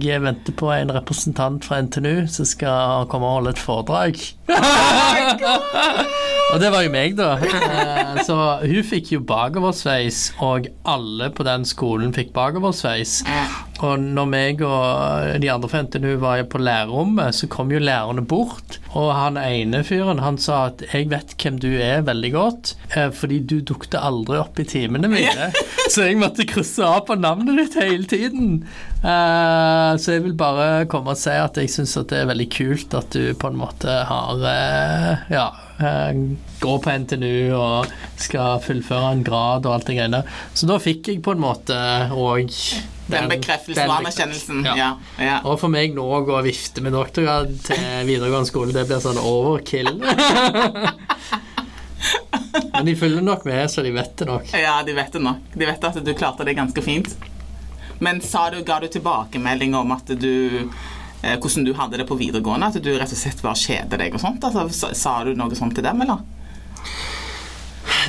jeg 0.00 0.24
venter 0.24 0.56
på 0.56 0.72
en 0.74 0.94
representant 0.96 1.64
fra 1.66 1.82
NTNU 1.84 2.26
som 2.30 2.48
skal 2.48 3.08
komme 3.10 3.28
og 3.28 3.40
holde 3.40 3.56
et 3.56 3.64
foredrag. 3.68 4.22
og 6.52 6.60
det 6.62 6.70
var 6.74 6.84
jo 6.84 6.92
meg, 6.92 7.16
da. 7.18 7.32
Uh, 7.40 8.20
så 8.26 8.36
hun 8.64 8.86
fikk 8.86 9.14
jo 9.14 9.22
bakoversveis 9.26 10.30
og 10.42 10.70
alle 10.88 11.30
på 11.34 11.46
den 11.46 11.66
skolen 11.68 12.14
fikk 12.16 12.34
bakoversveis. 12.36 13.20
Og 13.80 14.02
når 14.02 14.26
meg 14.28 14.62
og 14.66 15.40
de 15.40 15.48
andre 15.48 15.82
NTNU 15.86 16.10
var 16.20 16.42
på 16.52 16.60
lærerrommet, 16.60 17.36
så 17.36 17.48
kom 17.48 17.72
jo 17.72 17.80
lærerne 17.80 18.24
bort. 18.28 18.76
Og 18.92 19.12
han 19.16 19.38
ene 19.40 19.80
fyren 19.86 20.20
han 20.20 20.36
sa 20.38 20.66
at 20.68 20.82
'jeg 20.90 21.10
vet 21.10 21.34
hvem 21.40 21.60
du 21.60 21.70
er 21.80 22.02
veldig 22.04 22.32
godt', 22.32 22.74
eh, 22.96 23.10
fordi 23.10 23.38
du 23.40 23.60
dukte 23.60 23.98
aldri 23.98 24.36
opp 24.36 24.58
i 24.58 24.64
timene 24.64 25.08
mine. 25.08 25.52
Så 25.92 26.04
jeg 26.04 26.18
måtte 26.18 26.46
krysse 26.46 26.84
av 26.84 27.06
på 27.06 27.16
navnet 27.16 27.56
ditt 27.56 27.82
hele 27.82 28.04
tiden. 28.04 28.66
Eh, 29.00 29.96
så 29.96 30.12
jeg 30.12 30.24
vil 30.26 30.36
bare 30.36 30.84
komme 30.92 31.14
og 31.14 31.20
si 31.20 31.32
at 31.32 31.56
jeg 31.56 31.72
syns 31.72 31.96
det 32.10 32.18
er 32.18 32.28
veldig 32.28 32.48
kult 32.52 32.96
at 32.98 33.08
du 33.16 33.32
på 33.40 33.48
en 33.48 33.56
måte 33.56 33.94
har 34.10 34.44
eh, 34.50 35.22
ja, 35.32 35.46
går 36.60 36.78
på 36.84 36.96
NTNU 37.04 37.56
og 37.56 37.88
skal 38.20 38.60
fullføre 38.60 39.14
en 39.14 39.24
grad 39.24 39.64
og 39.64 39.78
alt 39.78 39.88
det 39.88 39.96
greiene. 39.96 40.22
Så 40.52 40.68
da 40.68 40.76
fikk 40.82 41.08
jeg 41.08 41.22
på 41.24 41.32
en 41.32 41.40
måte 41.40 41.76
òg 42.12 42.52
den, 43.10 43.24
den 43.24 43.32
bekreftelsen 43.32 43.88
og 43.88 43.96
anerkjennelsen. 43.96 44.60
Ja. 44.68 44.74
Ja, 44.76 44.90
ja. 45.18 45.38
Og 45.48 45.56
for 45.62 45.72
meg 45.72 45.96
nå 45.96 46.04
å 46.04 46.20
gå 46.26 46.36
og 46.36 46.44
vifte 46.46 46.84
med 46.84 46.94
doktorgrad 46.94 47.56
til 47.66 47.80
videregående 48.06 48.50
skole, 48.52 48.76
det 48.76 48.84
blir 48.90 49.00
sånn 49.02 49.18
overkill. 49.18 49.96
Men 52.74 52.86
de 52.86 52.94
følger 52.96 53.24
nok 53.24 53.44
med, 53.48 53.64
så 53.70 53.82
de 53.84 53.90
vet 53.94 54.14
det 54.20 54.28
nok. 54.28 54.52
Ja, 54.56 54.78
de 54.86 54.94
vet 54.96 55.12
det 55.16 55.20
nok. 55.24 55.50
De 55.54 55.68
vet 55.68 55.84
at 55.90 56.00
du 56.04 56.12
klarte 56.16 56.46
det 56.46 56.54
ganske 56.58 56.84
fint. 56.84 57.12
Men 58.04 58.20
sa 58.24 58.48
du, 58.52 58.60
ga 58.66 58.80
du 58.80 58.88
tilbakemelding 58.90 59.76
om 59.76 59.94
at 59.96 60.12
du 60.16 60.32
eh, 61.22 61.36
hvordan 61.36 61.66
du 61.66 61.74
hadde 61.76 62.00
det 62.00 62.08
på 62.08 62.18
videregående? 62.20 62.70
At 62.72 62.80
du 62.82 62.92
rett 62.94 63.12
og 63.12 63.20
slett 63.20 63.42
bare 63.44 63.60
kjeder 63.60 64.00
deg 64.00 64.16
og 64.16 64.22
sånt? 64.22 64.44
Altså, 64.44 64.92
sa 64.96 65.18
du 65.26 65.34
noe 65.36 65.58
sånt 65.58 65.76
til 65.76 65.86
dem, 65.86 66.04
eller? 66.06 66.24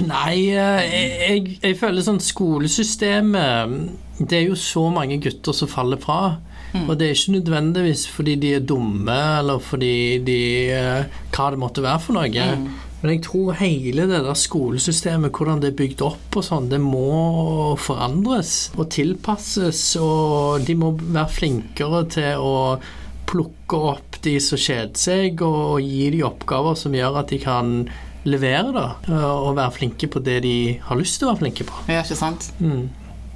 Nei, 0.07 0.37
eh, 0.55 0.85
jeg, 0.87 1.09
jeg, 1.19 1.57
jeg 1.61 1.77
føler 1.79 2.05
sånn 2.05 2.21
skolesystemet 2.23 4.21
Det 4.21 4.37
er 4.37 4.45
jo 4.47 4.55
så 4.57 4.85
mange 4.93 5.19
gutter 5.21 5.55
som 5.55 5.69
faller 5.69 5.99
fra. 6.01 6.37
Mm. 6.71 6.85
Og 6.85 6.95
det 6.95 7.09
er 7.09 7.17
ikke 7.17 7.35
nødvendigvis 7.35 8.05
fordi 8.07 8.37
de 8.39 8.53
er 8.55 8.63
dumme, 8.63 9.17
eller 9.41 9.59
fordi 9.59 10.21
de 10.23 10.39
eh, 10.71 11.19
Hva 11.35 11.49
det 11.51 11.59
måtte 11.59 11.83
være 11.83 12.03
for 12.03 12.15
noe. 12.15 12.31
Mm. 12.31 12.69
Men 13.01 13.15
jeg 13.15 13.23
tror 13.25 13.55
hele 13.57 14.05
det 14.09 14.21
der 14.21 14.37
skolesystemet, 14.37 15.33
hvordan 15.33 15.61
det 15.63 15.71
er 15.71 15.79
bygd 15.79 16.03
opp 16.05 16.37
og 16.37 16.45
sånn, 16.45 16.69
det 16.69 16.77
må 16.83 17.73
forandres 17.81 18.69
og 18.77 18.91
tilpasses. 18.93 19.81
Og 20.01 20.61
de 20.67 20.77
må 20.77 20.93
være 21.01 21.33
flinkere 21.33 22.03
til 22.13 22.45
å 22.45 22.55
plukke 23.31 23.81
opp 23.95 24.21
de 24.21 24.35
som 24.43 24.59
kjeder 24.59 25.01
seg, 25.01 25.41
og 25.41 25.81
gi 25.81 26.11
de 26.13 26.21
oppgaver 26.27 26.77
som 26.77 26.93
gjør 26.95 27.21
at 27.23 27.33
de 27.33 27.41
kan 27.41 27.75
levere, 28.27 28.69
da. 28.75 28.87
Og 29.09 29.55
være 29.57 29.77
flinke 29.79 30.09
på 30.11 30.21
det 30.21 30.41
de 30.45 30.55
har 30.85 30.99
lyst 30.99 31.19
til 31.19 31.29
å 31.29 31.33
være 31.33 31.45
flinke 31.45 31.65
på. 31.65 31.85
Ja, 31.89 32.03
ikke 32.03 32.19
sant? 32.19 32.51
Mm. 32.61 32.89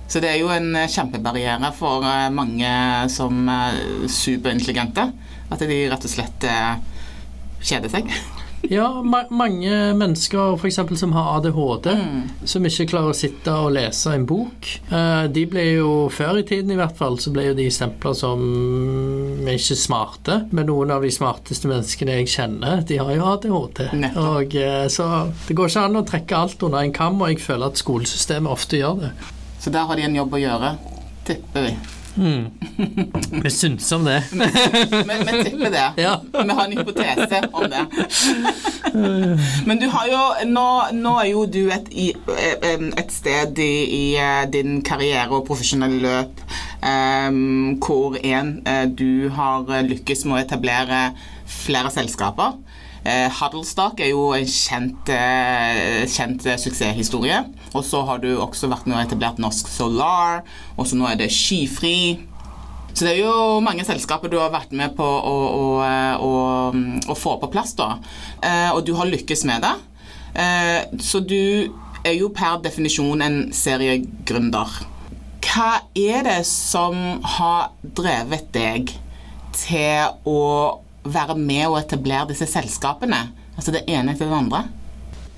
Så 0.05 0.21
det 0.21 0.29
er 0.29 0.37
jo 0.37 0.51
en 0.53 0.75
eh, 0.77 0.89
kjempebarriere 0.91 1.71
for 1.73 2.05
eh, 2.05 2.27
mange 2.33 2.69
som 3.09 3.47
er 3.49 3.79
superintelligente. 4.11 5.07
At 5.49 5.61
de 5.61 5.79
rett 5.89 6.05
og 6.05 6.11
slett 6.11 6.45
eh, 6.45 6.75
kjeder 7.65 7.97
seg. 7.97 8.13
Ja, 8.71 8.87
ma 9.05 9.23
mange 9.29 9.71
mennesker 9.97 10.55
f.eks. 10.55 10.79
som 10.99 11.13
har 11.15 11.37
ADHD, 11.37 11.89
mm. 11.99 12.21
som 12.49 12.65
ikke 12.65 12.87
klarer 12.91 13.13
å 13.13 13.17
sitte 13.17 13.53
og 13.53 13.73
lese 13.75 14.13
en 14.15 14.25
bok. 14.29 14.69
Eh, 14.89 15.25
de 15.33 15.45
ble 15.49 15.65
jo, 15.77 15.91
før 16.13 16.41
i 16.41 16.45
tiden 16.47 16.73
i 16.73 16.79
hvert 16.79 16.97
fall, 16.97 17.19
så 17.21 17.33
ble 17.35 17.49
jo 17.49 17.57
de 17.57 17.67
stempla 17.73 18.13
som 18.17 18.41
ikke 19.51 19.77
smarte. 19.79 20.39
Men 20.55 20.69
noen 20.71 20.93
av 20.95 21.05
de 21.05 21.13
smarteste 21.13 21.69
menneskene 21.71 22.19
jeg 22.21 22.31
kjenner, 22.35 22.81
de 22.87 22.99
har 23.01 23.13
jo 23.15 23.27
ADHD. 23.33 23.83
Og, 24.25 24.55
eh, 24.59 24.87
så 24.91 25.09
det 25.47 25.57
går 25.57 25.71
ikke 25.71 25.85
an 25.89 26.01
å 26.01 26.05
trekke 26.07 26.39
alt 26.45 26.65
under 26.65 26.85
en 26.85 26.95
kam, 26.95 27.21
og 27.21 27.33
jeg 27.33 27.43
føler 27.45 27.69
at 27.69 27.81
skolesystemet 27.81 28.51
ofte 28.51 28.81
gjør 28.81 29.05
det. 29.05 29.13
Så 29.61 29.73
der 29.73 29.87
har 29.89 29.97
de 29.97 30.07
en 30.07 30.17
jobb 30.21 30.35
å 30.37 30.41
gjøre, 30.41 30.75
tipper 31.25 31.69
vi. 31.69 31.75
Mm. 32.15 32.51
Vi 33.43 33.49
syns 33.49 33.91
om 33.91 34.05
det. 34.05 34.23
Vi 34.31 35.43
tipper 35.43 35.71
det. 35.71 35.93
Ja. 35.95 36.21
Vi 36.31 36.49
har 36.49 36.65
en 36.65 36.77
hypotese 36.77 37.41
om 37.51 37.69
det. 37.69 37.85
Men 39.65 39.79
du 39.79 39.87
har 39.91 40.07
jo 40.07 40.21
Nå, 40.47 40.65
nå 40.95 41.13
er 41.19 41.29
jo 41.31 41.45
du 41.51 41.63
et, 41.73 41.89
et 41.91 43.11
sted 43.11 43.59
i, 43.59 43.73
i, 43.83 44.03
eh, 44.19 44.43
din 44.51 44.79
karriere 44.85 45.31
og 45.35 45.45
profesjonelle 45.47 45.99
løp 46.03 46.43
um, 46.85 47.75
hvor 47.83 48.15
en, 48.21 48.59
eh, 48.67 48.85
du 48.87 49.27
har 49.35 49.67
lykkes 49.89 50.25
med 50.25 50.37
å 50.37 50.43
etablere 50.43 51.01
flere 51.49 51.91
selskaper. 51.93 52.55
Eh, 53.05 53.29
Huddlestock 53.29 53.99
er 54.01 54.09
jo 54.09 54.31
en 54.33 54.47
kjent, 54.49 55.09
eh, 55.13 56.05
kjent 56.09 56.41
suksesshistorie. 56.41 57.43
Og 57.73 57.83
så 57.85 58.01
har 58.07 58.17
du 58.23 58.31
også 58.37 58.69
vært 58.71 58.87
med 58.87 58.97
og 58.97 59.03
etablert 59.05 59.41
Norsk 59.41 59.69
Solar, 59.69 60.41
og 60.75 60.87
så 60.87 60.97
nå 60.97 61.05
er 61.11 61.19
det 61.19 61.29
Skyfri. 61.29 62.19
Så 62.95 63.03
det 63.03 63.11
er 63.17 63.25
jo 63.25 63.59
mange 63.59 63.83
selskaper 63.83 64.31
du 64.31 64.37
har 64.39 64.53
vært 64.53 64.71
med 64.71 64.95
på 64.95 65.03
å, 65.03 65.35
å, 65.51 65.65
å, 66.23 66.31
å 67.11 67.17
få 67.19 67.35
på 67.41 67.51
plass, 67.51 67.75
da. 67.77 67.97
Eh, 68.41 68.69
og 68.71 68.85
du 68.87 68.93
har 68.95 69.09
lykkes 69.11 69.45
med 69.45 69.65
det. 69.67 69.75
Eh, 70.39 70.97
så 71.03 71.19
du 71.19 71.69
er 72.05 72.15
jo 72.15 72.29
per 72.33 72.61
definisjon 72.63 73.21
en 73.25 73.37
seriegründer. 73.55 74.79
Hva 75.45 75.69
er 75.95 76.25
det 76.25 76.41
som 76.47 77.19
har 77.37 77.69
drevet 77.83 78.47
deg 78.55 78.95
til 79.55 80.15
å 80.27 80.39
være 81.05 81.37
med 81.39 81.67
å 81.69 81.77
etablere 81.79 82.31
disse 82.31 82.47
selskapene? 82.49 83.21
Altså 83.55 83.73
det 83.75 83.85
ene 83.91 84.15
etter 84.15 84.29
det 84.29 84.41
andre? 84.41 84.65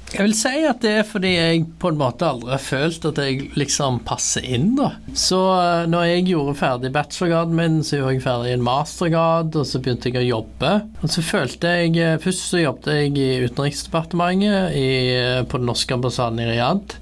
Jeg 0.08 0.24
vil 0.24 0.36
si 0.40 0.62
at 0.64 0.80
det 0.86 0.92
er 1.02 1.08
fordi 1.08 1.34
jeg 1.34 1.64
på 1.82 1.90
en 1.92 1.98
måte 2.00 2.30
aldri 2.30 2.54
har 2.54 2.62
følt 2.64 3.04
at 3.10 3.18
jeg 3.20 3.50
liksom 3.60 4.00
passer 4.08 4.46
inn, 4.48 4.70
da. 4.78 4.94
Så 5.12 5.40
eh, 5.52 5.88
når 5.92 6.06
jeg 6.08 6.28
gjorde 6.30 6.54
ferdig 6.62 6.92
bachelorgraden 6.96 7.58
min, 7.60 7.82
så 7.84 8.00
gjorde 8.00 8.14
jeg 8.16 8.24
ferdig 8.24 8.54
en 8.56 8.64
mastergrad, 8.64 9.58
og 9.60 9.68
så 9.68 9.82
begynte 9.84 10.08
jeg 10.08 10.22
å 10.22 10.30
jobbe. 10.30 10.72
Og 11.02 11.12
så 11.12 11.26
følte 11.28 11.74
jeg 11.82 12.00
eh, 12.00 12.16
Først 12.24 12.46
så 12.54 12.64
jobbet 12.64 13.02
jeg 13.02 13.12
i 13.20 13.50
Utenriksdepartementet 13.50 14.80
i, 14.80 14.88
eh, 15.18 15.42
på 15.44 15.60
den 15.60 15.68
norske 15.68 16.00
ambassaden 16.00 16.40
i 16.40 16.48
Riyadh. 16.54 16.96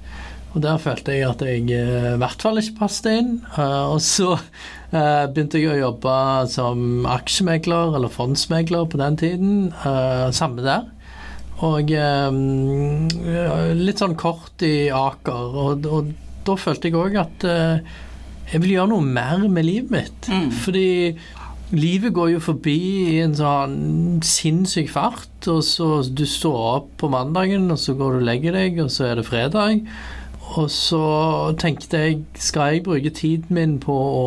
Og 0.56 0.62
der 0.64 0.80
følte 0.80 1.12
jeg 1.12 1.28
at 1.28 1.42
jeg 1.44 1.68
i 1.68 2.16
hvert 2.16 2.40
fall 2.40 2.56
ikke 2.62 2.78
passet 2.78 3.10
inn. 3.12 3.32
Og 3.60 4.00
så 4.00 4.38
begynte 4.88 5.60
jeg 5.60 5.74
å 5.74 5.82
jobbe 5.90 6.16
som 6.48 7.04
aksjemegler, 7.12 7.92
eller 7.98 8.08
fondsmegler 8.08 8.88
på 8.88 8.96
den 9.02 9.20
tiden. 9.20 9.54
Samme 10.32 10.64
der. 10.64 10.88
Og 11.60 11.92
litt 13.76 14.00
sånn 14.00 14.16
kort 14.16 14.64
i 14.64 14.88
Aker. 14.88 15.60
Og, 15.66 15.84
og 15.92 16.12
da 16.48 16.56
følte 16.56 16.88
jeg 16.88 17.00
òg 17.04 17.20
at 17.20 17.48
jeg 18.46 18.62
vil 18.62 18.76
gjøre 18.78 18.94
noe 18.94 19.04
mer 19.04 19.44
med 19.50 19.68
livet 19.68 19.92
mitt. 19.92 20.32
Mm. 20.32 20.50
Fordi 20.64 20.88
livet 21.76 22.14
går 22.16 22.28
jo 22.36 22.42
forbi 22.48 22.78
i 23.16 23.22
en 23.24 23.36
sånn 23.36 24.20
sinnssyk 24.24 24.88
fart. 24.92 25.32
Og 25.52 25.60
så 25.66 26.00
du 26.08 26.24
står 26.24 26.60
opp 26.78 26.92
på 27.02 27.12
mandagen, 27.12 27.68
og 27.74 27.80
så 27.82 27.92
går 27.98 28.16
du 28.16 28.22
og 28.22 28.28
legger 28.32 28.56
deg, 28.56 28.80
og 28.84 28.92
så 28.94 29.10
er 29.10 29.20
det 29.20 29.28
fredag. 29.28 29.84
Og 30.54 30.70
så 30.70 31.02
tenkte 31.58 31.98
jeg, 31.98 32.22
skal 32.38 32.76
jeg 32.76 32.86
bruke 32.86 33.10
tiden 33.10 33.56
min 33.56 33.76
på 33.82 33.92
å 33.92 34.26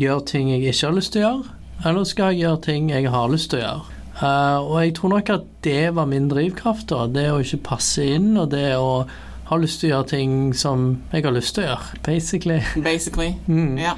gjøre 0.00 0.24
ting 0.28 0.50
jeg 0.52 0.66
ikke 0.68 0.88
har 0.88 0.96
lyst 0.98 1.14
til 1.14 1.24
å 1.24 1.26
gjøre? 1.28 1.58
Eller 1.88 2.08
skal 2.08 2.32
jeg 2.32 2.44
gjøre 2.44 2.62
ting 2.68 2.90
jeg 2.92 3.10
har 3.10 3.32
lyst 3.32 3.50
til 3.52 3.62
å 3.62 3.64
gjøre? 3.64 4.00
Uh, 4.14 4.60
og 4.62 4.76
jeg 4.78 4.92
tror 4.94 5.10
nok 5.16 5.30
at 5.34 5.46
det 5.66 5.94
var 5.96 6.06
min 6.06 6.28
drivkraft. 6.30 6.86
da, 6.92 7.06
Det 7.10 7.26
å 7.32 7.40
ikke 7.42 7.64
passe 7.74 8.04
inn, 8.14 8.36
og 8.38 8.52
det 8.52 8.76
å 8.78 9.06
ha 9.48 9.58
lyst 9.60 9.82
til 9.82 9.90
å 9.90 9.96
gjøre 9.96 10.10
ting 10.12 10.36
som 10.56 10.86
jeg 11.12 11.26
har 11.26 11.34
lyst 11.34 11.56
til 11.56 11.64
å 11.64 11.72
gjøre, 11.72 11.98
basically. 12.06 12.60
Basically, 12.84 13.34
mm. 13.46 13.74
ja. 13.82 13.96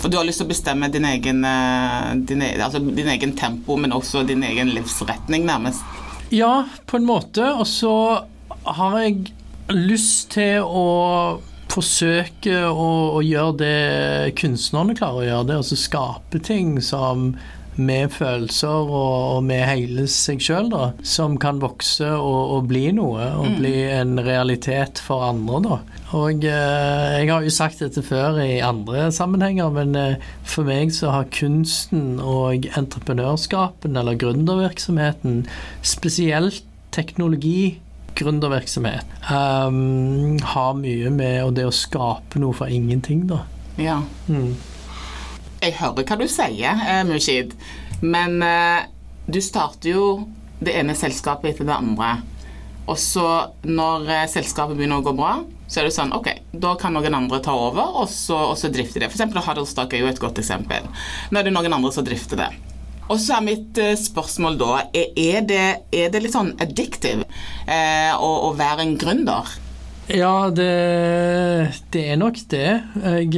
For 0.00 0.10
du 0.10 0.16
har 0.18 0.26
lyst 0.26 0.40
til 0.40 0.48
å 0.48 0.50
bestemme 0.50 0.88
din 0.90 1.04
egen, 1.06 1.44
eh, 1.46 2.08
din, 2.26 2.42
e, 2.42 2.54
altså 2.56 2.80
din 2.82 3.10
egen 3.12 3.36
tempo, 3.38 3.76
men 3.78 3.92
også 3.94 4.24
din 4.26 4.42
egen 4.42 4.72
livsretning, 4.74 5.44
nærmest. 5.46 5.84
Ja, 6.32 6.64
på 6.88 6.98
en 6.98 7.06
måte. 7.06 7.44
Og 7.52 7.68
så 7.68 7.92
har 8.64 8.98
jeg 9.04 9.30
lyst 9.70 10.32
til 10.34 10.64
å 10.66 11.40
forsøke 11.72 12.58
å, 12.68 12.90
å 13.16 13.24
gjøre 13.24 13.56
det 13.62 14.36
kunstnerne 14.40 14.96
klarer 14.98 15.22
å 15.22 15.26
gjøre, 15.28 15.48
det 15.48 15.58
altså 15.62 15.78
skape 15.80 16.42
ting 16.44 16.76
som 16.84 17.32
med 17.80 18.10
følelser 18.12 18.68
og, 18.68 19.38
og 19.38 19.44
med 19.48 19.62
hele 19.64 20.04
seg 20.10 20.42
sjøl, 20.44 20.68
som 21.08 21.38
kan 21.40 21.60
vokse 21.62 22.08
og, 22.12 22.40
og, 22.56 22.66
bli 22.68 22.90
noe, 22.92 23.30
og 23.38 23.46
mm. 23.48 23.54
bli 23.60 23.74
en 23.94 24.20
realitet 24.20 25.00
for 25.00 25.24
andre, 25.24 25.60
da. 25.64 25.78
Og 26.18 26.44
eh, 26.44 27.06
jeg 27.22 27.30
har 27.30 27.46
jo 27.46 27.54
sagt 27.54 27.80
dette 27.80 28.04
før 28.04 28.36
i 28.44 28.60
andre 28.64 29.06
sammenhenger, 29.14 29.72
men 29.72 29.96
eh, 29.96 30.26
for 30.44 30.68
meg 30.68 30.92
så 30.92 31.14
har 31.14 31.30
kunsten 31.32 32.20
og 32.20 32.68
entreprenørskapen, 32.76 33.96
eller 33.96 34.20
gründervirksomheten, 34.20 35.46
spesielt 35.80 36.68
teknologi 36.92 37.80
gründervirksomhet 38.22 39.16
um, 39.28 40.38
har 40.54 40.74
mye 40.78 41.12
med 41.14 41.38
og 41.44 41.56
det 41.58 41.66
å 41.68 41.74
skape 41.74 42.40
noe 42.42 42.56
for 42.56 42.72
ingenting, 42.72 43.26
da. 43.30 43.42
Ja. 43.80 44.00
Mm. 44.28 44.54
Jeg 45.62 45.76
hører 45.78 46.06
hva 46.08 46.18
du 46.18 46.26
sier, 46.30 46.82
eh, 46.88 47.02
Mushid, 47.06 47.54
men 48.02 48.40
uh, 48.42 48.82
du 49.26 49.38
starter 49.44 49.94
jo 49.94 50.06
det 50.62 50.74
ene 50.78 50.94
selskapet 50.98 51.52
etter 51.52 51.68
det 51.68 51.76
andre. 51.76 52.16
Og 52.90 52.98
så 52.98 53.26
når 53.62 54.08
eh, 54.10 54.28
selskapet 54.30 54.76
begynner 54.78 55.02
å 55.02 55.06
gå 55.06 55.14
bra, 55.16 55.36
så 55.70 55.80
er 55.80 55.88
det 55.88 55.94
sånn 55.94 56.12
OK, 56.16 56.28
da 56.52 56.74
kan 56.80 56.94
noen 56.96 57.14
andre 57.16 57.38
ta 57.44 57.54
over, 57.56 57.94
og 58.02 58.10
så, 58.10 58.36
og 58.50 58.58
så 58.58 58.70
drifte 58.72 59.00
det. 59.00 59.08
For 59.08 59.20
eksempel 59.20 59.42
Huddlestock 59.44 59.94
er 59.94 60.02
jo 60.02 60.10
et 60.10 60.20
godt 60.22 60.42
eksempel. 60.42 60.88
Nå 61.30 61.40
er 61.40 61.46
det 61.46 61.54
noen 61.54 61.78
andre 61.78 61.92
som 61.94 62.06
drifter 62.06 62.42
det. 62.42 62.50
Og 63.12 63.20
så 63.20 63.36
er 63.36 63.44
mitt 63.44 63.78
spørsmål 64.00 64.56
da 64.60 64.70
Er 64.96 65.44
det, 65.44 65.64
er 65.92 66.12
det 66.12 66.22
litt 66.24 66.32
sånn 66.32 66.54
addictive 66.62 67.26
eh, 67.68 68.12
å, 68.16 68.30
å, 68.48 68.52
være 68.56 68.86
en 68.86 68.94
gründer? 69.00 69.52
Ja, 70.08 70.48
det, 70.50 70.72
det 71.92 72.06
er 72.14 72.20
nok 72.20 72.40
det. 72.52 72.68
Jeg 73.04 73.36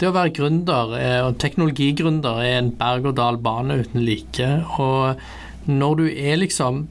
det 0.00 0.08
å 0.08 0.14
være 0.16 0.32
gründer 0.32 0.94
og 1.26 1.34
teknologigründer 1.42 2.38
er 2.40 2.54
en 2.62 2.70
berg-og-dal-bane 2.78 3.82
uten 3.82 4.00
like. 4.06 4.46
Og 4.80 5.20
når 5.68 5.98
du 5.98 6.06
er 6.08 6.40
liksom 6.40 6.86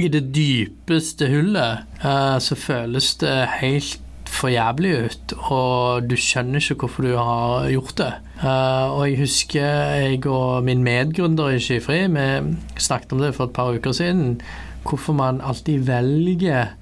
i 0.00 0.08
det 0.12 0.26
dypeste 0.34 1.28
hullet, 1.32 1.86
eh, 2.04 2.36
så 2.38 2.56
føles 2.56 3.14
det 3.22 3.36
helt 3.60 3.99
for 4.30 4.52
jævlig 4.52 4.92
ut, 5.04 5.34
og 5.52 6.06
du 6.08 6.16
skjønner 6.18 6.62
ikke 6.62 6.86
hvorfor 6.86 7.06
du 7.06 7.12
har 7.18 7.66
gjort 7.72 7.96
det. 8.00 8.10
Uh, 8.40 8.86
og 8.94 9.02
jeg 9.08 9.18
husker 9.20 9.66
jeg 10.00 10.26
og 10.30 10.64
min 10.64 10.84
medgründer 10.86 11.52
i 11.54 11.60
Skyfri, 11.62 12.04
vi 12.14 12.26
snakket 12.80 13.14
om 13.16 13.22
det 13.24 13.34
for 13.36 13.50
et 13.50 13.56
par 13.56 13.74
uker 13.74 13.92
siden, 13.96 14.40
hvorfor 14.86 15.16
man 15.18 15.42
alltid 15.44 15.84
velger 15.88 16.76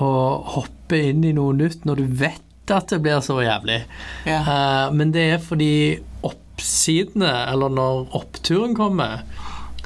å 0.00 0.12
hoppe 0.56 1.00
inn 1.10 1.24
i 1.26 1.34
noe 1.34 1.56
nytt 1.56 1.86
når 1.88 2.02
du 2.02 2.16
vet 2.20 2.74
at 2.74 2.92
det 2.92 3.00
blir 3.02 3.22
så 3.24 3.40
jævlig. 3.42 3.80
Ja. 4.28 4.42
Uh, 4.44 4.86
men 4.94 5.14
det 5.14 5.26
er 5.34 5.42
fordi 5.42 5.98
oppsidene, 6.26 7.32
eller 7.50 7.72
når 7.72 8.10
oppturen 8.18 8.76
kommer, 8.78 9.24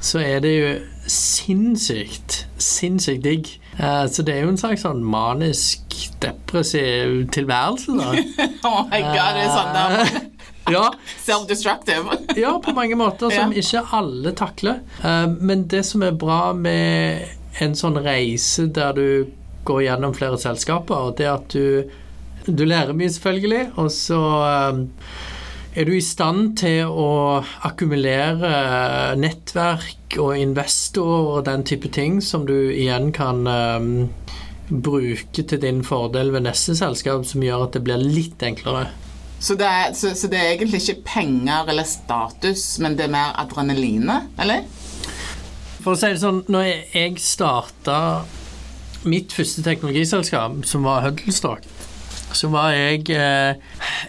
så 0.04 0.20
er 0.20 0.42
det 0.44 0.56
jo 0.56 0.72
sinnssykt, 1.08 2.44
sinnssykt 2.60 3.24
digg. 3.24 3.54
Uh, 3.78 4.04
så 4.10 4.22
det 4.22 4.36
er 4.36 4.44
jo 4.44 4.52
en 4.52 4.60
slags 4.60 4.84
sånn 4.86 5.02
manisk, 5.06 5.96
depressiv 6.22 7.24
tilværelse, 7.34 7.96
da. 7.98 8.12
oh 8.68 8.84
my 8.90 9.00
god, 9.02 9.36
det 9.36 9.44
er 9.44 9.52
sånn 9.52 9.74
der. 9.76 10.20
ja. 10.76 10.84
Self-destructive. 11.24 12.18
ja, 12.44 12.54
på 12.62 12.74
mange 12.76 12.98
måter, 12.98 13.34
som 13.34 13.54
ja. 13.54 13.64
ikke 13.64 13.84
alle 13.98 14.34
takler. 14.38 14.80
Uh, 15.02 15.26
men 15.40 15.66
det 15.72 15.84
som 15.88 16.06
er 16.06 16.14
bra 16.18 16.52
med 16.56 17.62
en 17.62 17.76
sånn 17.78 17.98
reise 18.02 18.68
der 18.74 18.96
du 18.96 19.08
går 19.64 19.86
gjennom 19.86 20.14
flere 20.16 20.38
selskaper, 20.40 21.12
det 21.18 21.28
er 21.28 21.36
at 21.36 21.54
du 21.54 22.00
du 22.44 22.66
lærer 22.68 22.92
mye, 22.92 23.08
selvfølgelig, 23.08 23.70
og 23.80 23.86
så 23.88 24.18
er 25.74 25.88
du 25.88 25.94
i 25.96 26.02
stand 26.04 26.54
til 26.60 26.86
å 26.86 27.42
akkumulere 27.66 29.14
nettverk 29.18 30.18
og 30.22 30.36
investor 30.38 31.32
og 31.38 31.46
den 31.48 31.64
type 31.66 31.90
ting 31.94 32.20
som 32.22 32.46
du 32.46 32.54
igjen 32.70 33.10
kan 33.14 33.42
um, 33.48 33.88
bruke 34.68 35.42
til 35.42 35.60
din 35.60 35.82
fordel 35.86 36.30
ved 36.34 36.46
neste 36.46 36.76
selskap, 36.78 37.26
som 37.26 37.42
gjør 37.42 37.66
at 37.66 37.74
det 37.74 37.82
blir 37.86 37.98
litt 37.98 38.42
enklere. 38.46 38.86
Så 39.42 39.58
det, 39.60 39.66
er, 39.66 39.90
så, 39.98 40.14
så 40.16 40.30
det 40.30 40.38
er 40.38 40.54
egentlig 40.54 40.80
ikke 40.84 41.02
penger 41.10 41.68
eller 41.68 41.84
status, 41.88 42.62
men 42.80 42.94
det 42.96 43.08
er 43.08 43.12
mer 43.12 43.34
adrenalinet, 43.42 44.30
eller? 44.40 44.64
For 45.82 45.92
å 45.92 45.98
si 46.00 46.14
det 46.14 46.22
sånn, 46.22 46.44
når 46.48 46.70
jeg 46.94 47.18
starta 47.20 47.98
mitt 49.04 49.34
første 49.36 49.60
teknologiselskap, 49.66 50.62
som 50.64 50.86
var 50.86 51.02
Huddlestock, 51.04 51.66
så 52.34 52.48
var 52.54 52.72
jeg 52.72 53.10
eh, 53.12 53.58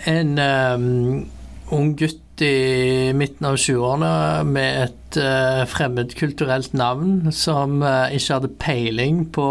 en 0.10 0.38
um, 0.40 1.26
ung 1.74 1.96
gutt 1.98 2.42
i 2.44 3.14
midten 3.16 3.48
av 3.48 3.56
20-årene 3.58 4.44
med 4.50 4.82
et 4.86 5.20
uh, 5.22 5.64
fremmedkulturelt 5.72 6.76
navn 6.76 7.32
som 7.34 7.80
uh, 7.82 8.12
ikke 8.14 8.40
hadde 8.40 8.56
peiling 8.62 9.22
på 9.34 9.48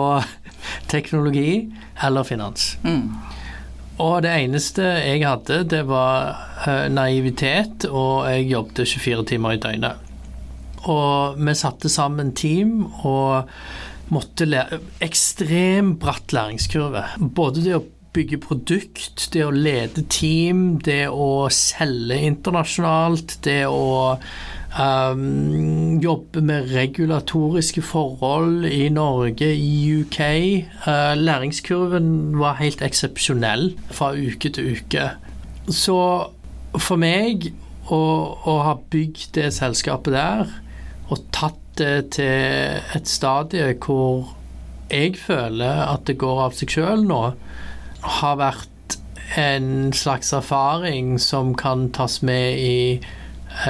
teknologi 0.92 1.64
eller 2.04 2.26
finans. 2.28 2.74
Mm. 2.84 3.08
Og 4.02 4.24
det 4.26 4.34
eneste 4.34 4.82
jeg 4.82 5.22
hadde, 5.24 5.62
det 5.70 5.84
var 5.88 6.34
uh, 6.66 6.86
naivitet, 6.92 7.88
og 7.88 8.28
jeg 8.30 8.50
jobbet 8.52 8.84
24 8.90 9.26
timer 9.32 9.56
i 9.56 9.62
døgnet. 9.62 10.12
Og 10.84 11.40
vi 11.40 11.56
satte 11.56 11.88
sammen 11.88 12.34
team 12.36 12.82
og 13.06 13.48
måtte 14.12 14.44
lære 14.44 14.82
Ekstrem 15.02 15.94
bratt 16.00 16.34
læringskurve. 16.36 17.06
Både 17.32 17.64
det 17.64 17.78
å 17.78 17.84
bygge 18.14 18.38
produkt, 18.42 19.28
det 19.34 19.44
å 19.44 19.52
lede 19.54 20.04
team, 20.12 20.78
det 20.84 21.08
å 21.10 21.48
selge 21.52 22.20
internasjonalt, 22.28 23.38
det 23.46 23.64
å 23.66 24.16
um, 24.78 25.98
jobbe 26.02 26.42
med 26.44 26.70
regulatoriske 26.74 27.82
forhold 27.84 28.68
i 28.68 28.88
Norge, 28.94 29.50
i 29.54 29.74
UK. 30.00 30.20
Uh, 30.86 31.14
læringskurven 31.18 32.38
var 32.38 32.60
helt 32.62 32.84
eksepsjonell 32.86 33.72
fra 33.90 34.12
uke 34.14 34.52
til 34.54 34.74
uke. 34.78 35.10
Så 35.68 35.98
for 36.74 37.00
meg 37.00 37.50
å, 37.90 38.00
å 38.46 38.54
ha 38.66 38.78
bygd 38.90 39.34
det 39.38 39.50
selskapet 39.56 40.16
der, 40.16 40.54
og 41.10 41.26
tatt 41.34 41.60
det 41.78 42.14
til 42.14 42.80
et 42.94 43.10
stadie 43.10 43.74
hvor 43.82 44.34
jeg 44.92 45.16
føler 45.18 45.88
at 45.88 46.04
det 46.06 46.18
går 46.20 46.44
av 46.46 46.54
seg 46.56 46.70
sjøl 46.76 47.02
nå, 47.08 47.22
har 48.04 48.36
vært 48.36 48.96
en 49.40 49.92
slags 49.96 50.32
erfaring 50.36 51.16
som 51.18 51.54
kan 51.58 51.88
tas 51.96 52.20
med 52.22 52.58
i 52.60 53.00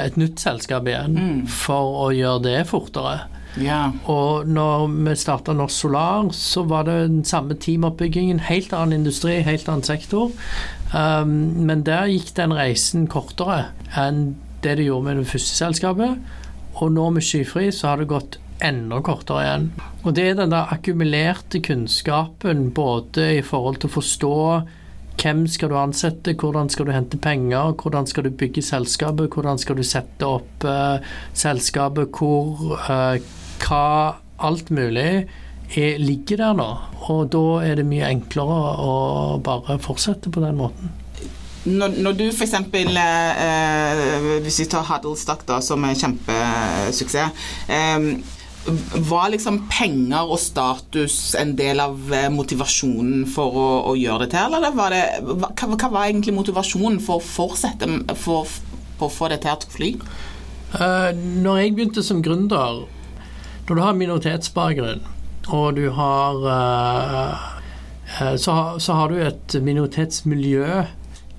et 0.01 0.17
nytt 0.17 0.41
selskap 0.41 0.87
igjen, 0.89 1.15
Mm. 1.17 1.47
for 1.49 2.09
å 2.09 2.13
gjøre 2.15 2.43
det 2.43 2.67
fortere. 2.67 3.21
Ja. 3.61 3.93
Og 4.11 4.49
når 4.49 4.89
vi 5.07 5.15
starta 5.15 5.53
Norsk 5.55 5.77
Solar, 5.85 6.29
så 6.33 6.65
var 6.67 6.85
det 6.85 7.09
den 7.09 7.25
samme 7.25 7.55
teamoppbyggingen. 7.55 8.41
Helt 8.41 8.73
annen 8.73 8.93
industri, 9.05 9.43
helt 9.43 9.69
annen 9.69 9.83
sektor. 9.87 10.33
Um, 10.93 11.65
men 11.67 11.83
der 11.87 12.07
gikk 12.11 12.35
den 12.35 12.53
reisen 12.53 13.07
kortere 13.07 13.67
enn 13.97 14.35
det 14.63 14.77
det 14.79 14.87
gjorde 14.87 15.05
med 15.05 15.17
det 15.23 15.27
første 15.31 15.55
selskapet. 15.55 16.19
Og 16.81 16.91
nå 16.93 17.11
med 17.13 17.23
Skyfri 17.23 17.69
så 17.71 17.89
har 17.93 17.97
det 18.03 18.09
gått 18.11 18.39
enda 18.65 19.01
kortere 19.05 19.45
igjen. 19.45 19.69
Og 20.05 20.17
det 20.17 20.25
er 20.31 20.39
den 20.39 20.55
der 20.55 20.73
akkumulerte 20.75 21.61
kunnskapen 21.65 22.71
både 22.77 23.29
i 23.39 23.45
forhold 23.45 23.83
til 23.83 23.93
å 23.93 23.97
forstå 23.99 24.39
hvem 25.21 25.45
skal 25.49 25.71
du 25.71 25.77
ansette, 25.79 26.35
hvordan 26.41 26.69
skal 26.73 26.89
du 26.89 26.93
hente 26.95 27.21
penger, 27.23 27.77
hvordan 27.81 28.09
skal 28.11 28.27
du 28.27 28.35
bygge 28.35 28.65
selskapet, 28.67 29.31
hvordan 29.31 29.61
skal 29.63 29.79
du 29.79 29.85
sette 29.87 30.27
opp 30.27 30.67
eh, 30.67 31.07
selskapet, 31.39 32.11
hvor 32.19 32.75
eh, 32.89 33.23
hva 33.63 33.87
alt 34.45 34.73
mulig 34.75 35.25
er, 35.77 35.97
ligger 36.03 36.43
der 36.43 36.59
nå. 36.59 36.69
Og 37.13 37.31
da 37.33 37.47
er 37.65 37.81
det 37.81 37.87
mye 37.89 38.11
enklere 38.11 38.61
å 38.83 38.93
bare 39.45 39.79
fortsette 39.83 40.33
på 40.35 40.43
den 40.45 40.59
måten. 40.61 40.93
Når, 41.65 41.95
når 42.05 42.17
du 42.19 42.25
f.eks. 42.29 42.53
Eh, 42.53 44.41
hvis 44.45 44.59
vi 44.61 44.67
tar 44.69 44.85
Huddlestock, 44.85 45.47
da, 45.49 45.63
som 45.65 45.85
er 45.89 45.97
kjempesuksess 45.97 47.47
eh, 47.73 48.09
Var 48.65 49.33
liksom 49.35 49.59
penger 49.69 50.25
og 50.25 50.39
status 50.41 51.35
en 51.37 51.53
del 51.59 51.83
av 51.85 52.13
eh, 52.17 52.31
motivasjonen 52.33 53.27
for 53.29 53.59
å, 53.61 53.67
å 53.91 53.97
gjøre 53.99 54.25
det 54.25 54.31
til, 54.33 54.57
eller 54.57 54.77
var 54.77 54.95
det, 54.95 55.03
hva, 55.21 55.51
hva 55.53 55.91
var 55.93 56.07
egentlig 56.07 56.33
motivasjonen 56.37 56.97
for 57.05 57.21
å 57.21 57.25
fortsette 57.25 57.89
for, 58.17 58.49
for 58.97 59.11
å 59.11 59.13
få 59.13 59.29
det 59.33 59.43
til 59.45 59.53
å 59.53 59.75
fly? 59.75 59.91
Uh, 60.75 61.11
når 61.45 61.61
jeg 61.61 61.75
begynte 61.77 62.03
som 62.03 62.19
gründer 62.25 62.81
Når 63.69 63.77
du 63.77 63.81
har 63.85 63.93
minoritetsbakgrunn, 63.95 65.05
og 65.55 65.77
du 65.77 65.85
har 65.95 66.41
uh, 66.49 67.45
så, 68.41 68.57
så 68.83 68.97
har 68.97 69.13
du 69.13 69.21
et 69.23 69.55
minoritetsmiljø 69.61 70.83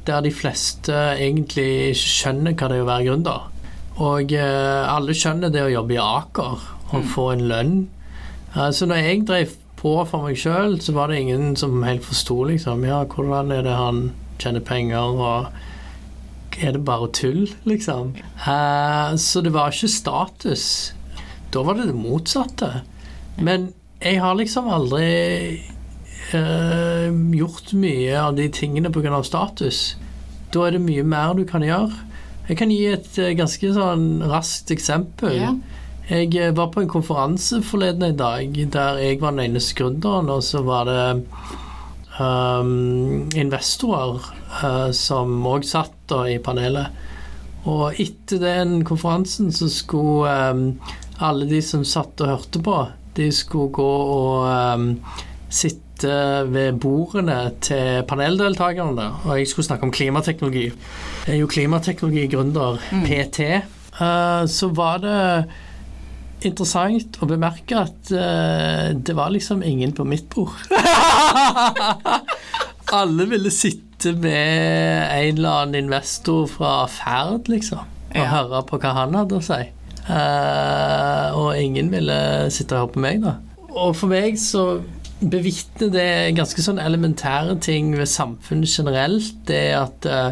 der 0.06 0.22
de 0.22 0.32
fleste 0.34 0.94
egentlig 0.94 1.98
skjønner 1.98 2.54
hva 2.54 2.70
det 2.70 2.80
er 2.80 2.86
å 2.86 2.88
være 2.88 3.10
gründer. 3.10 3.52
Og 4.06 4.34
uh, 4.38 4.86
alle 4.94 5.18
skjønner 5.18 5.54
det 5.54 5.66
å 5.66 5.74
jobbe 5.74 5.98
i 5.98 6.02
Aker 6.02 6.66
og 6.92 7.06
få 7.14 7.32
en 7.34 7.46
lønn. 7.50 7.76
Så 8.72 8.86
når 8.88 9.02
jeg 9.02 9.24
drev 9.28 9.56
på 9.80 9.96
for 10.08 10.26
meg 10.26 10.38
sjøl, 10.40 10.78
så 10.82 10.94
var 10.96 11.12
det 11.12 11.20
ingen 11.22 11.56
som 11.60 11.84
helt 11.84 12.06
forsto 12.06 12.44
liksom, 12.50 12.86
ja, 12.88 13.04
hvordan 13.04 13.52
er 13.52 13.66
det 13.66 13.76
han 13.76 14.00
tjener 14.42 14.64
penger, 14.66 15.20
og 15.20 16.62
er 16.62 16.72
det 16.76 16.86
bare 16.88 17.12
tull, 17.12 17.50
liksom? 17.68 18.16
Eh, 18.48 19.16
så 19.20 19.42
det 19.44 19.54
var 19.54 19.74
ikke 19.74 19.92
status. 19.92 20.94
Da 21.52 21.64
var 21.68 21.80
det 21.80 21.90
det 21.90 21.98
motsatte. 22.00 22.72
Men 23.38 23.74
jeg 24.02 24.22
har 24.24 24.38
liksom 24.40 24.70
aldri 24.72 25.10
eh, 26.32 27.12
gjort 27.36 27.74
mye 27.76 28.20
av 28.22 28.36
de 28.40 28.48
tingene 28.50 28.92
pga. 28.92 29.22
status. 29.24 29.98
Da 30.54 30.68
er 30.68 30.78
det 30.78 30.86
mye 30.86 31.04
mer 31.04 31.36
du 31.36 31.44
kan 31.48 31.64
gjøre. 31.64 31.92
Jeg 32.48 32.58
kan 32.58 32.72
gi 32.72 32.86
et 32.94 33.18
eh, 33.20 33.36
ganske 33.36 33.74
sånn 33.76 34.24
raskt 34.24 34.72
eksempel. 34.72 35.36
Ja. 35.36 35.54
Jeg 36.06 36.36
eh, 36.38 36.54
var 36.54 36.70
på 36.70 36.84
en 36.84 36.90
konferanse 36.90 37.64
forleden 37.66 38.04
en 38.06 38.20
dag 38.20 38.58
der 38.74 39.00
jeg 39.02 39.22
var 39.24 39.34
den 39.34 39.48
eneste 39.48 39.74
gründeren, 39.80 40.30
og 40.30 40.44
så 40.46 40.62
var 40.62 40.86
det 40.86 41.24
um, 42.20 43.26
investorer 43.34 44.22
uh, 44.62 44.92
som 44.94 45.34
òg 45.50 45.66
satt 45.66 45.96
da 46.12 46.28
i 46.30 46.38
panelet. 46.38 46.94
Og 47.66 47.98
etter 47.98 48.44
den 48.44 48.84
konferansen 48.86 49.50
så 49.50 49.70
skulle 49.74 50.30
um, 50.54 50.68
alle 51.26 51.50
de 51.50 51.64
som 51.66 51.82
satt 51.88 52.22
og 52.22 52.36
hørte 52.36 52.62
på, 52.62 52.78
de 53.18 53.32
skulle 53.34 53.74
gå 53.74 53.92
og 54.20 54.46
um, 54.78 54.90
sitte 55.50 55.82
ved 56.52 56.78
bordene 56.84 57.48
til 57.66 58.04
paneldeltakerne. 58.06 59.10
Og 59.26 59.40
jeg 59.40 59.50
skulle 59.50 59.66
snakke 59.66 59.90
om 59.90 59.96
klimateknologi. 59.96 60.68
Jeg 61.26 61.34
er 61.34 61.42
jo 61.42 61.50
klimateknologigründer, 61.50 62.78
PT. 63.08 63.56
Uh, 63.98 64.44
så 64.46 64.70
var 64.76 65.02
det 65.02 65.24
interessant 66.50 67.18
å 67.22 67.26
bemerke 67.30 67.78
at 67.82 68.12
uh, 68.14 68.94
det 68.96 69.16
var 69.18 69.30
liksom 69.34 69.64
ingen 69.66 69.94
på 69.98 70.06
mitt 70.08 70.28
bord. 70.34 70.54
Alle 72.96 73.26
ville 73.30 73.52
sitte 73.54 74.14
med 74.14 75.10
en 75.16 75.38
eller 75.38 75.50
annen 75.64 75.76
investor 75.86 76.46
fra 76.52 76.74
Ferd, 76.92 77.50
liksom, 77.52 77.80
og 78.12 78.16
Ja. 78.22 78.28
høre 78.32 78.62
på 78.70 78.78
hva 78.80 78.92
han 79.02 79.16
hadde 79.18 79.40
å 79.40 79.44
si. 79.44 79.64
Uh, 80.06 81.34
og 81.34 81.58
ingen 81.58 81.90
ville 81.92 82.18
sitte 82.54 82.76
og 82.76 82.80
høre 82.86 82.94
på 82.94 83.02
meg, 83.08 83.24
da. 83.26 83.34
Og 83.76 83.96
for 83.98 84.08
meg 84.12 84.38
så 84.40 84.82
bevitner 85.26 85.90
det 85.92 86.36
ganske 86.38 86.62
sånn 86.62 86.80
elementære 86.80 87.56
ting 87.64 87.96
ved 87.98 88.08
samfunnet 88.12 88.70
generelt. 88.70 89.32
Det 89.48 89.64
at 89.74 90.06
eh, 90.06 90.32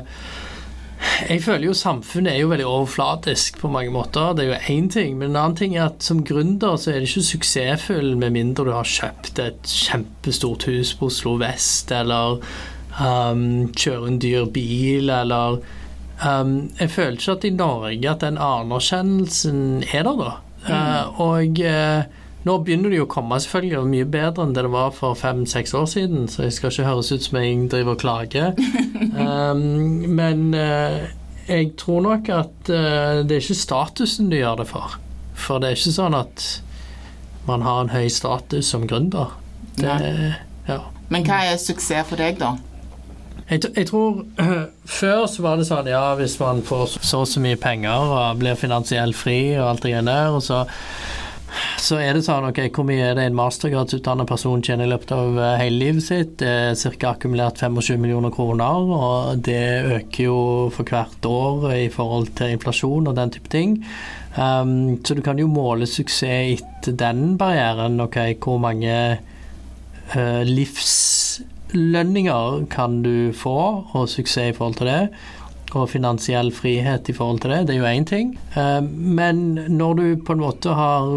jeg 1.04 1.42
føler 1.44 1.68
jo 1.68 1.76
samfunnet 1.78 2.34
er 2.34 2.42
jo 2.42 2.50
veldig 2.52 2.66
overflatisk 2.68 3.60
på 3.62 3.70
mange 3.72 3.92
måter. 3.94 4.34
Det 4.36 4.46
er 4.46 4.52
jo 4.54 4.76
én 4.76 4.90
ting. 4.92 5.18
Men 5.18 5.32
en 5.32 5.40
annen 5.42 5.58
ting 5.60 5.76
er 5.76 5.90
at 5.90 6.06
som 6.06 6.24
gründer 6.26 6.78
så 6.80 6.92
er 6.92 7.02
det 7.02 7.10
ikke 7.10 7.26
suksessfull 7.30 8.14
med 8.20 8.36
mindre 8.36 8.68
du 8.68 8.74
har 8.76 8.88
kjøpt 8.88 9.42
et 9.44 9.70
kjempestort 9.70 10.68
hus 10.70 10.94
på 11.00 11.12
Oslo 11.12 11.36
vest, 11.42 11.92
eller 11.92 12.40
um, 13.00 13.46
kjører 13.76 14.10
en 14.10 14.20
dyr 14.24 14.50
bil, 14.54 15.12
eller 15.14 15.60
um, 16.24 16.56
Jeg 16.80 16.92
føler 16.96 17.20
ikke 17.20 17.38
at 17.38 17.48
i 17.48 17.54
Norge 17.58 18.10
at 18.16 18.26
den 18.26 18.42
anerkjennelsen 18.42 19.62
er 19.92 20.08
der, 20.08 20.20
da. 20.24 20.34
Eh, 20.64 21.20
og 21.20 21.60
eh, 21.60 22.04
nå 22.44 22.58
begynner 22.64 22.92
det 22.92 23.00
jo 23.00 23.06
å 23.08 23.12
komme 23.12 23.40
selvfølgelig 23.40 23.80
og 23.80 23.90
mye 23.92 24.08
bedre 24.16 24.44
enn 24.44 24.56
det 24.56 24.66
det 24.66 24.72
var 24.74 24.92
for 24.96 25.16
fem-seks 25.20 25.74
år 25.80 25.86
siden, 25.92 26.26
så 26.28 26.46
jeg 26.46 26.58
skal 26.58 26.74
ikke 26.74 26.88
høres 26.90 27.12
ut 27.14 27.28
som 27.28 27.40
jeg 27.40 27.70
driver 27.72 27.96
og 27.96 28.02
klager. 28.04 28.58
Um, 29.16 29.64
men 30.20 30.50
uh, 30.52 31.06
jeg 31.48 31.72
tror 31.80 32.04
nok 32.10 32.30
at 32.36 32.74
uh, 32.74 33.24
det 33.24 33.38
er 33.38 33.46
ikke 33.46 33.62
statusen 33.62 34.32
du 34.32 34.38
gjør 34.42 34.60
det 34.64 34.68
for. 34.74 35.00
For 35.34 35.64
det 35.64 35.72
er 35.72 35.80
ikke 35.80 35.96
sånn 35.96 36.20
at 36.20 36.50
man 37.48 37.64
har 37.64 37.84
en 37.84 37.96
høy 37.96 38.08
status 38.12 38.70
som 38.72 38.86
gründer. 38.88 39.34
Det, 39.80 39.96
ja. 40.68 40.84
Men 41.12 41.26
hva 41.28 41.42
er 41.48 41.58
suksess 41.60 42.08
for 42.12 42.20
deg, 42.20 42.38
da? 42.44 42.56
Jeg, 43.50 43.64
jeg 43.76 43.88
tror 43.90 44.22
Før 45.00 45.26
så 45.28 45.44
var 45.44 45.60
det 45.60 45.66
sånn 45.68 45.90
ja, 45.92 46.06
hvis 46.20 46.38
man 46.40 46.62
får 46.66 46.96
så 46.96 47.24
og 47.24 47.28
så 47.28 47.42
mye 47.44 47.60
penger 47.60 48.14
og 48.16 48.40
blir 48.40 48.56
finansielt 48.60 49.18
fri 49.20 49.56
og 49.58 49.68
alt 49.68 49.84
det 49.84 49.94
greiene 49.94 50.12
der, 50.12 50.36
og 50.38 50.44
så 50.46 50.64
så 51.82 51.96
er 52.02 52.14
det 52.16 52.24
sånn, 52.26 52.48
ok, 52.50 52.60
hvor 52.74 52.86
mye 52.88 53.04
er 53.10 53.16
det 53.18 53.26
en 53.28 53.36
mastergradsutdannet 53.38 54.28
person 54.30 54.62
tjener 54.66 54.86
i 54.88 54.92
løpet 54.94 55.12
av 55.16 55.30
eh, 55.38 55.60
hele 55.62 55.78
livet 55.82 56.04
sitt? 56.06 56.32
Det 56.42 56.50
er 56.50 56.74
ca. 56.98 57.08
akkumulert 57.14 57.58
25 57.62 58.00
millioner 58.02 58.32
kroner, 58.34 58.76
og 58.98 59.14
det 59.46 59.68
øker 60.00 60.22
jo 60.24 60.38
for 60.74 60.84
hvert 60.90 61.24
år 61.30 61.56
i 61.76 61.90
forhold 61.94 62.28
til 62.40 62.54
inflasjon 62.56 63.10
og 63.10 63.18
den 63.20 63.34
type 63.36 63.50
ting. 63.54 63.70
Um, 64.34 64.98
så 65.06 65.14
du 65.14 65.22
kan 65.22 65.38
jo 65.38 65.46
måle 65.52 65.86
suksess 65.86 66.58
etter 66.58 66.94
den 66.98 67.38
barrieren. 67.38 68.02
Ok, 68.02 68.18
hvor 68.42 68.58
mange 68.62 69.18
uh, 70.16 70.44
livslønninger 70.48 72.66
kan 72.74 73.04
du 73.06 73.32
få, 73.38 73.86
og 73.94 74.10
suksess 74.10 74.50
i 74.50 74.54
forhold 74.58 74.76
til 74.82 74.90
det? 74.90 75.10
Og 75.74 75.90
finansiell 75.90 76.52
frihet 76.54 77.10
i 77.10 77.16
forhold 77.18 77.42
til 77.44 77.54
det, 77.56 77.64
det 77.68 77.76
er 77.76 77.82
jo 77.82 77.90
én 77.90 78.06
ting. 78.06 78.36
Eh, 78.56 78.82
men 78.84 79.58
når 79.70 80.00
du 80.00 80.06
på 80.26 80.36
en 80.36 80.44
måte 80.44 80.76
har 80.78 81.10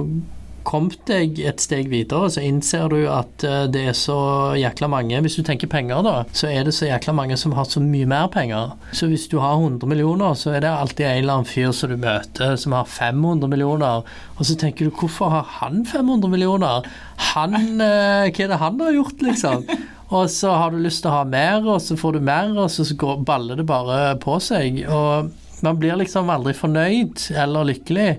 kommet 0.66 0.98
deg 1.06 1.38
et 1.46 1.62
steg 1.62 1.90
videre, 1.92 2.28
så 2.32 2.42
innser 2.44 2.90
du 2.90 2.98
at 3.10 3.44
eh, 3.46 3.66
det 3.72 3.84
er 3.92 3.96
så 3.96 4.18
jækla 4.58 4.88
mange 4.90 5.20
Hvis 5.22 5.38
du 5.38 5.44
tenker 5.46 5.70
penger, 5.70 6.02
da, 6.06 6.16
så 6.36 6.50
er 6.50 6.66
det 6.66 6.74
så 6.76 6.88
jækla 6.88 7.14
mange 7.16 7.38
som 7.40 7.54
har 7.56 7.68
så 7.70 7.82
mye 7.82 8.08
mer 8.10 8.28
penger. 8.32 8.74
Så 8.96 9.08
hvis 9.10 9.28
du 9.30 9.38
har 9.42 9.56
100 9.60 9.86
millioner, 9.88 10.34
så 10.38 10.56
er 10.56 10.64
det 10.64 10.72
alltid 10.72 11.06
en 11.06 11.20
eller 11.22 11.38
annen 11.38 11.50
fyr 11.50 11.72
som 11.76 11.92
du 11.92 11.98
møter 12.00 12.56
som 12.60 12.74
har 12.76 12.88
500 12.90 13.50
millioner, 13.52 14.06
og 14.36 14.48
så 14.48 14.56
tenker 14.58 14.88
du 14.88 14.94
hvorfor 14.94 15.30
har 15.32 15.46
han 15.60 15.84
500 15.86 16.32
millioner? 16.32 16.88
Han, 17.32 17.54
eh, 17.80 18.26
hva 18.30 18.46
er 18.46 18.52
det 18.52 18.62
han 18.62 18.82
har 18.82 18.96
gjort, 18.98 19.22
liksom? 19.22 19.68
Og 20.14 20.30
så 20.30 20.52
har 20.54 20.70
du 20.70 20.78
lyst 20.78 21.02
til 21.02 21.10
å 21.10 21.16
ha 21.18 21.24
mer, 21.26 21.64
og 21.66 21.80
så 21.82 21.96
får 21.98 22.18
du 22.18 22.26
mer, 22.28 22.52
og 22.54 22.70
så 22.70 22.86
går, 22.98 23.24
baller 23.26 23.58
det 23.58 23.66
bare 23.66 24.14
på 24.22 24.38
seg. 24.42 24.84
Og 24.86 25.32
man 25.66 25.80
blir 25.80 25.96
liksom 25.98 26.30
aldri 26.30 26.54
fornøyd 26.54 27.30
eller 27.34 27.70
lykkelig. 27.72 28.10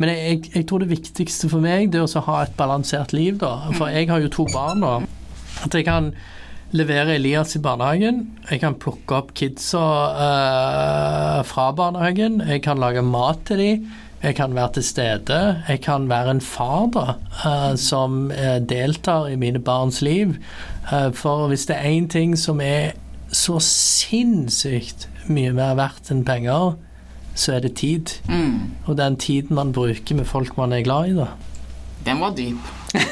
Men 0.00 0.12
jeg, 0.12 0.22
jeg, 0.24 0.52
jeg 0.54 0.68
tror 0.70 0.84
det 0.84 0.92
viktigste 0.94 1.50
for 1.52 1.64
meg 1.64 1.90
det 1.92 2.00
er 2.00 2.06
å 2.06 2.24
ha 2.30 2.38
et 2.44 2.56
balansert 2.58 3.12
liv, 3.16 3.36
da. 3.42 3.56
For 3.74 3.92
jeg 3.92 4.08
har 4.12 4.24
jo 4.24 4.32
to 4.32 4.48
barn 4.54 4.80
nå. 4.84 4.94
At 5.64 5.76
jeg 5.76 5.86
kan 5.88 6.12
levere 6.74 7.18
Elias 7.18 7.54
i 7.58 7.62
barnehagen. 7.62 8.24
Jeg 8.48 8.62
kan 8.64 8.78
plukke 8.80 9.20
opp 9.20 9.34
kidsa 9.38 9.84
eh, 10.28 11.42
fra 11.46 11.68
barnehagen. 11.76 12.40
Jeg 12.48 12.64
kan 12.66 12.80
lage 12.82 13.04
mat 13.06 13.44
til 13.50 13.62
dem. 13.62 13.86
Jeg 14.24 14.38
kan 14.38 14.54
være 14.56 14.78
til 14.78 14.86
stede. 14.88 15.38
Jeg 15.68 15.82
kan 15.84 16.08
være 16.08 16.38
en 16.38 16.40
far 16.40 16.86
da, 16.94 17.06
eh, 17.44 17.74
som 17.76 18.30
eh, 18.32 18.56
deltar 18.64 19.28
i 19.28 19.36
mine 19.36 19.60
barns 19.60 20.00
liv. 20.02 20.38
Eh, 20.92 21.12
for 21.12 21.48
hvis 21.48 21.66
det 21.66 21.76
er 21.76 21.90
én 21.90 22.08
ting 22.08 22.38
som 22.38 22.60
er 22.60 22.92
så 23.32 23.58
sinnssykt 23.60 25.08
mye 25.26 25.52
mer 25.56 25.74
verdt 25.78 26.10
enn 26.12 26.24
penger, 26.24 26.76
så 27.34 27.56
er 27.56 27.64
det 27.64 27.74
tid. 27.80 28.14
Mm. 28.28 28.60
Og 28.86 28.96
den 28.98 29.16
tiden 29.16 29.56
man 29.56 29.72
bruker 29.72 30.14
med 30.14 30.24
folk 30.24 30.56
man 30.56 30.72
er 30.72 30.84
glad 30.86 31.10
i, 31.10 31.16
da. 31.18 31.26
Den 32.04 32.20
var 32.20 32.34
dyp. 32.36 32.56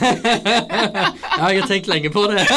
Ja, 1.33 1.49
jeg 1.49 1.63
har 1.63 1.69
tenkt 1.69 1.89
lenge 1.89 2.11
på 2.13 2.23
det. 2.31 2.45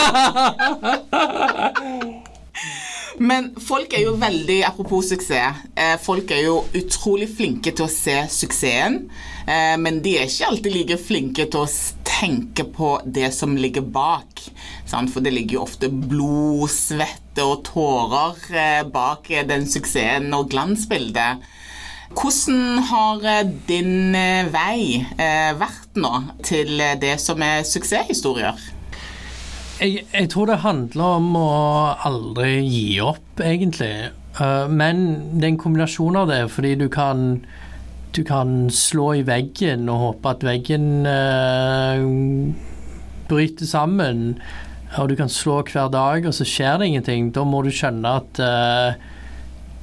Men 3.19 3.53
folk 3.63 3.93
er 3.95 4.03
jo 4.03 4.15
veldig 4.19 4.57
Apropos 4.67 5.09
suksess. 5.09 5.63
Eh, 5.75 5.95
folk 6.03 6.31
er 6.31 6.43
jo 6.45 6.57
utrolig 6.75 7.29
flinke 7.31 7.71
til 7.75 7.87
å 7.87 7.91
se 7.91 8.15
suksessen, 8.31 9.05
eh, 9.47 9.75
men 9.79 10.01
de 10.03 10.17
er 10.19 10.27
ikke 10.27 10.49
alltid 10.49 10.75
like 10.75 10.97
flinke 10.99 11.45
til 11.47 11.63
å 11.63 11.69
tenke 12.19 12.63
på 12.63 12.99
det 13.05 13.31
som 13.33 13.57
ligger 13.57 13.81
bak. 13.81 14.41
Sant? 14.85 15.11
For 15.13 15.23
det 15.23 15.33
ligger 15.35 15.59
jo 15.59 15.65
ofte 15.65 15.89
blod, 15.89 16.69
svette 16.71 17.43
og 17.45 17.65
tårer 17.67 18.39
eh, 18.55 18.81
bak 18.87 19.29
eh, 19.33 19.45
den 19.47 19.67
suksessen 19.69 20.31
og 20.35 20.49
glansbildet. 20.53 21.43
Hvordan 22.15 22.83
har 22.91 23.25
eh, 23.27 23.43
din 23.67 24.15
vei 24.53 25.03
vært 25.59 25.99
nå 25.99 26.13
til 26.45 26.79
det 27.01 27.17
som 27.23 27.41
er 27.43 27.65
suksesshistorier? 27.67 28.71
Jeg, 29.81 30.05
jeg 30.13 30.29
tror 30.31 30.47
det 30.47 30.61
handler 30.63 31.17
om 31.17 31.33
å 31.35 31.49
aldri 32.07 32.61
gi 32.63 33.01
opp, 33.03 33.41
egentlig. 33.43 34.13
Men 34.71 35.01
det 35.35 35.43
er 35.43 35.51
en 35.53 35.59
kombinasjon 35.59 36.15
av 36.19 36.31
det, 36.31 36.39
fordi 36.51 36.73
du 36.79 36.87
kan 36.91 37.41
du 38.15 38.23
kan 38.23 38.69
slå 38.71 39.09
i 39.19 39.25
veggen 39.27 39.89
og 39.91 40.01
håpe 40.01 40.31
at 40.31 40.45
veggen 40.47 41.05
eh, 41.09 42.05
bryter 43.29 43.67
sammen. 43.67 44.37
Og 44.95 45.09
du 45.11 45.17
kan 45.19 45.31
slå 45.31 45.59
hver 45.67 45.89
dag, 45.91 46.23
og 46.23 46.33
så 46.37 46.47
skjer 46.47 46.79
det 46.79 46.87
ingenting. 46.91 47.33
Da 47.35 47.43
må 47.43 47.59
du 47.65 47.71
skjønne 47.75 48.13
at 48.21 48.39
eh, 48.39 49.11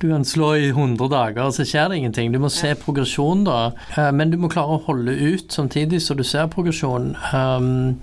du 0.02 0.08
kan 0.10 0.24
slå 0.26 0.54
i 0.58 0.70
100 0.72 1.10
dager, 1.12 1.44
og 1.44 1.54
så 1.54 1.66
skjer 1.68 1.90
det 1.92 2.00
ingenting. 2.00 2.32
Du 2.32 2.40
må 2.42 2.50
se 2.50 2.72
progresjon, 2.80 3.44
da. 3.46 3.58
Uh, 3.94 4.08
men 4.10 4.32
du 4.32 4.38
må 4.40 4.50
klare 4.50 4.74
å 4.74 4.84
holde 4.88 5.14
ut 5.14 5.52
samtidig 5.54 6.00
så 6.02 6.16
du 6.18 6.24
ser 6.26 6.48
progresjon. 6.50 7.12
Um, 7.30 8.00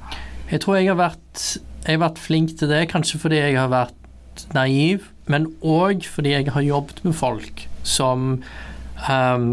jeg 0.48 0.64
tror 0.64 0.80
jeg 0.80 0.92
har 0.94 1.02
vært 1.02 1.48
jeg 1.84 1.96
har 1.96 2.04
vært 2.04 2.22
flink 2.22 2.54
til 2.60 2.72
det, 2.72 2.86
kanskje 2.92 3.20
fordi 3.22 3.40
jeg 3.40 3.58
har 3.58 3.72
vært 3.72 4.46
naiv, 4.56 5.10
men 5.32 5.48
òg 5.60 6.06
fordi 6.08 6.34
jeg 6.38 6.54
har 6.56 6.64
jobbet 6.64 7.04
med 7.04 7.16
folk 7.18 7.66
som 7.88 8.30
um, 9.08 9.52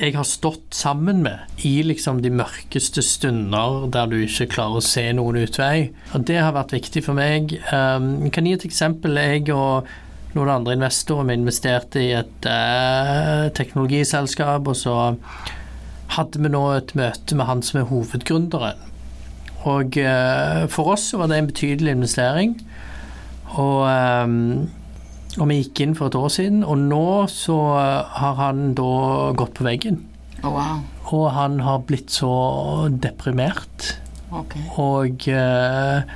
jeg 0.00 0.14
har 0.16 0.24
stått 0.24 0.74
sammen 0.74 1.20
med 1.24 1.64
i 1.66 1.82
liksom 1.84 2.22
de 2.24 2.30
mørkeste 2.32 3.02
stunder 3.04 3.84
der 3.92 4.08
du 4.08 4.16
ikke 4.22 4.48
klarer 4.54 4.80
å 4.80 4.84
se 4.84 5.04
noen 5.16 5.42
utvei. 5.42 5.90
Og 6.16 6.24
det 6.28 6.38
har 6.40 6.54
vært 6.56 6.72
viktig 6.72 7.02
for 7.04 7.18
meg. 7.18 7.52
Um, 7.68 8.14
jeg 8.24 8.32
kan 8.36 8.48
gi 8.48 8.54
et 8.56 8.66
eksempel. 8.68 9.20
Jeg 9.20 9.50
og 9.52 9.90
noen 10.36 10.52
andre 10.54 10.76
investorer 10.78 11.28
vi 11.28 11.36
investerte 11.40 12.02
i 12.04 12.12
et 12.14 12.46
eh, 12.48 13.48
teknologiselskap, 13.56 14.68
og 14.70 14.78
så 14.78 14.96
hadde 16.16 16.42
vi 16.42 16.52
nå 16.52 16.62
et 16.76 16.94
møte 16.98 17.38
med 17.38 17.48
han 17.48 17.64
som 17.66 17.80
er 17.80 17.88
hovedgründeren. 17.90 18.86
Og 19.68 19.98
eh, 20.00 20.64
for 20.72 20.94
oss 20.94 21.10
var 21.18 21.28
det 21.30 21.40
en 21.40 21.50
betydelig 21.50 21.96
investering. 21.98 22.54
Og, 23.58 23.82
eh, 23.90 24.78
og 25.38 25.46
vi 25.50 25.60
gikk 25.60 25.84
inn 25.84 25.96
for 25.98 26.10
et 26.10 26.18
år 26.18 26.30
siden, 26.34 26.64
og 26.66 26.80
nå 26.90 27.26
så 27.30 27.58
har 28.20 28.38
han 28.40 28.72
da 28.78 29.30
gått 29.38 29.54
på 29.58 29.66
veggen. 29.68 30.00
Oh, 30.42 30.54
wow. 30.56 30.80
Og 31.12 31.28
han 31.36 31.60
har 31.62 31.84
blitt 31.86 32.10
så 32.14 32.32
deprimert. 32.90 33.92
Okay. 34.30 34.62
Og 34.80 35.26
eh, 35.28 36.10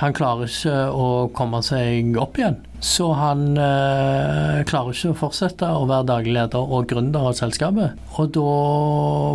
han 0.00 0.14
klarer 0.16 0.50
ikke 0.50 0.76
å 0.90 1.08
komme 1.34 1.60
seg 1.64 2.16
opp 2.20 2.38
igjen. 2.40 2.60
Så 2.84 3.06
han 3.16 3.54
eh, 3.56 4.60
klarer 4.68 4.92
ikke 4.92 5.14
å 5.14 5.16
fortsette 5.16 5.70
å 5.72 5.86
være 5.88 6.08
daglig 6.10 6.34
leder 6.36 6.74
og 6.76 6.88
gründer 6.90 7.30
av 7.30 7.38
selskapet. 7.38 7.94
Og 8.18 8.34
da 8.36 8.50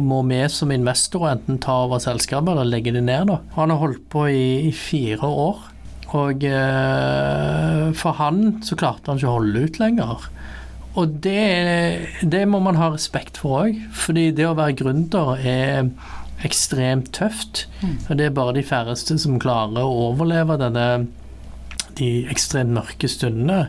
må 0.05 0.21
vi 0.29 0.43
som 0.53 0.73
investorer 0.75 1.37
enten 1.37 1.61
ta 1.63 1.79
over 1.87 2.03
selskapet 2.03 2.53
eller 2.53 2.69
legge 2.69 2.93
det 2.93 3.05
ned. 3.07 3.31
da. 3.31 3.39
Han 3.57 3.73
har 3.73 3.81
holdt 3.81 4.05
på 4.13 4.27
i, 4.29 4.69
i 4.69 4.73
fire 4.75 5.31
år. 5.47 5.68
Og 6.17 6.43
eh, 6.47 7.89
for 7.97 8.17
han 8.17 8.59
så 8.65 8.77
klarte 8.79 9.11
han 9.11 9.19
ikke 9.19 9.29
å 9.29 9.37
holde 9.37 9.65
ut 9.67 9.81
lenger. 9.81 10.29
Og 10.97 11.19
det, 11.21 12.21
det 12.25 12.45
må 12.49 12.61
man 12.65 12.79
ha 12.79 12.89
respekt 12.93 13.37
for 13.41 13.67
òg, 13.67 13.77
fordi 13.93 14.29
det 14.35 14.47
å 14.49 14.55
være 14.57 14.77
gründer 14.79 15.35
er 15.37 15.91
ekstremt 16.45 17.11
tøft. 17.15 17.67
Og 18.07 18.17
det 18.17 18.29
er 18.29 18.35
bare 18.35 18.55
de 18.57 18.65
færreste 18.65 19.19
som 19.21 19.39
klarer 19.41 19.83
å 19.83 20.09
overleve 20.09 20.57
denne, 20.59 20.87
de 21.99 22.09
ekstremt 22.31 22.73
mørke 22.73 23.09
stundene. 23.11 23.67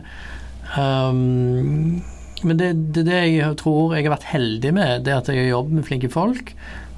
Um, 0.71 2.01
men 2.41 2.57
det, 2.57 2.71
det, 2.95 3.05
det 3.05 3.19
jeg 3.27 3.57
tror 3.59 3.93
jeg 3.93 4.07
har 4.07 4.15
vært 4.15 4.31
heldig 4.31 4.71
med, 4.73 5.03
det 5.05 5.13
er 5.13 5.19
at 5.21 5.29
jeg 5.29 5.43
har 5.43 5.51
jobbet 5.51 5.77
med 5.77 5.87
flinke 5.87 6.09
folk, 6.11 6.55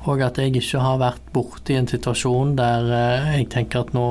og 0.08 0.24
at 0.24 0.40
jeg 0.40 0.56
ikke 0.60 0.84
har 0.84 1.02
vært 1.02 1.28
borti 1.36 1.76
en 1.80 1.90
situasjon 1.90 2.56
der 2.60 2.90
eh, 2.92 3.28
jeg 3.40 3.50
tenker 3.54 3.86
at 3.86 3.94
nå 3.96 4.08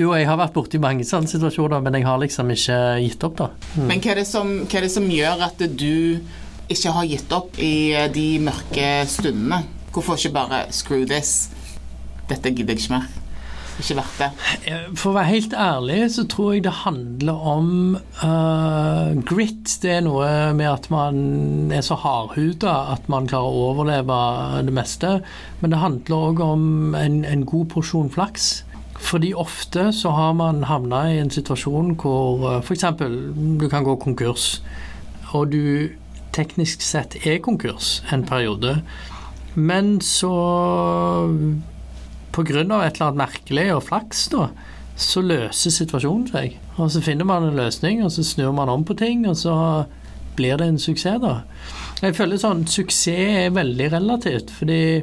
Jo, 0.00 0.14
jeg 0.16 0.24
har 0.30 0.38
vært 0.40 0.54
borti 0.56 0.78
mange 0.80 1.04
sånne 1.04 1.28
situasjoner, 1.28 1.82
men 1.84 1.98
jeg 1.98 2.06
har 2.06 2.20
liksom 2.22 2.48
ikke 2.54 2.78
gitt 3.04 3.24
opp, 3.26 3.36
da. 3.36 3.48
Mm. 3.74 3.86
Men 3.90 4.00
hva 4.00 4.14
er, 4.14 4.22
det 4.22 4.28
som, 4.30 4.52
hva 4.64 4.78
er 4.78 4.86
det 4.86 4.94
som 4.94 5.08
gjør 5.12 5.44
at 5.50 5.64
du 5.76 6.20
ikke 6.70 6.94
har 6.96 7.08
gitt 7.10 7.34
opp 7.36 7.58
i 7.60 7.74
eh, 7.92 8.08
de 8.14 8.28
mørke 8.40 8.90
stundene? 9.10 9.64
Hvorfor 9.90 10.16
ikke 10.16 10.36
bare 10.38 10.66
'screw 10.70 11.04
this'? 11.04 11.50
Dette 12.30 12.54
gidder 12.54 12.78
jeg 12.78 12.84
ikke 12.84 12.94
mer. 12.94 13.08
Ikke 13.80 13.96
verdt 13.96 14.20
det. 14.20 14.28
Eh, 14.70 14.86
For 14.94 15.10
å 15.10 15.16
være 15.18 15.32
helt 15.32 15.54
ærlig 15.56 15.98
så 16.14 16.24
tror 16.30 16.54
jeg 16.54 16.64
det 16.64 16.74
handler 16.84 17.44
om 17.52 17.68
uh, 18.22 19.12
grit. 19.26 19.76
Det 19.82 19.94
er 19.98 20.04
noe 20.06 20.30
med 20.56 20.68
at 20.70 20.88
man 20.92 21.72
er 21.74 21.84
så 21.84 21.98
hardhuda 21.98 22.94
at 22.96 23.08
man 23.12 23.28
klarer 23.28 23.52
å 23.52 23.68
overleve 23.72 24.18
det 24.68 24.76
meste. 24.76 25.18
Men 25.60 25.74
det 25.74 25.82
handler 25.82 26.28
òg 26.30 26.44
om 26.44 26.66
en, 26.94 27.22
en 27.24 27.44
god 27.48 27.72
porsjon 27.74 28.12
flaks. 28.12 28.62
Fordi 29.00 29.32
ofte 29.34 29.88
så 29.96 30.12
har 30.14 30.34
man 30.38 30.64
havna 30.68 31.06
i 31.10 31.18
en 31.22 31.32
situasjon 31.32 31.94
hvor 32.00 32.60
f.eks. 32.60 32.84
du 33.00 33.66
kan 33.72 33.86
gå 33.86 33.96
konkurs, 34.02 34.60
og 35.32 35.50
du 35.54 35.90
teknisk 36.36 36.84
sett 36.84 37.16
er 37.26 37.40
konkurs 37.42 38.00
en 38.12 38.26
periode. 38.28 38.80
Men 39.54 39.98
så 40.04 40.30
av 42.30 42.82
et 42.84 42.94
eller 42.94 43.06
annet 43.08 43.18
merkelig 43.18 43.66
og 43.74 43.86
flaks, 43.88 44.28
da, 44.32 44.50
så 45.00 45.22
løser 45.24 45.74
situasjonen 45.74 46.28
seg. 46.30 46.58
Og 46.78 46.92
så 46.94 47.02
finner 47.04 47.26
man 47.28 47.48
en 47.48 47.58
løsning, 47.58 48.04
og 48.04 48.12
så 48.14 48.24
snur 48.24 48.52
man 48.56 48.70
om 48.70 48.84
på 48.86 48.94
ting, 48.94 49.26
og 49.28 49.36
så 49.36 49.54
blir 50.38 50.60
det 50.60 50.68
en 50.70 50.78
suksess, 50.80 51.20
da. 51.20 51.40
Jeg 52.00 52.16
føler 52.16 52.40
sånn 52.40 52.62
suksess 52.70 53.08
er 53.10 53.56
veldig 53.56 53.90
relativt, 53.92 54.52
fordi 54.54 55.02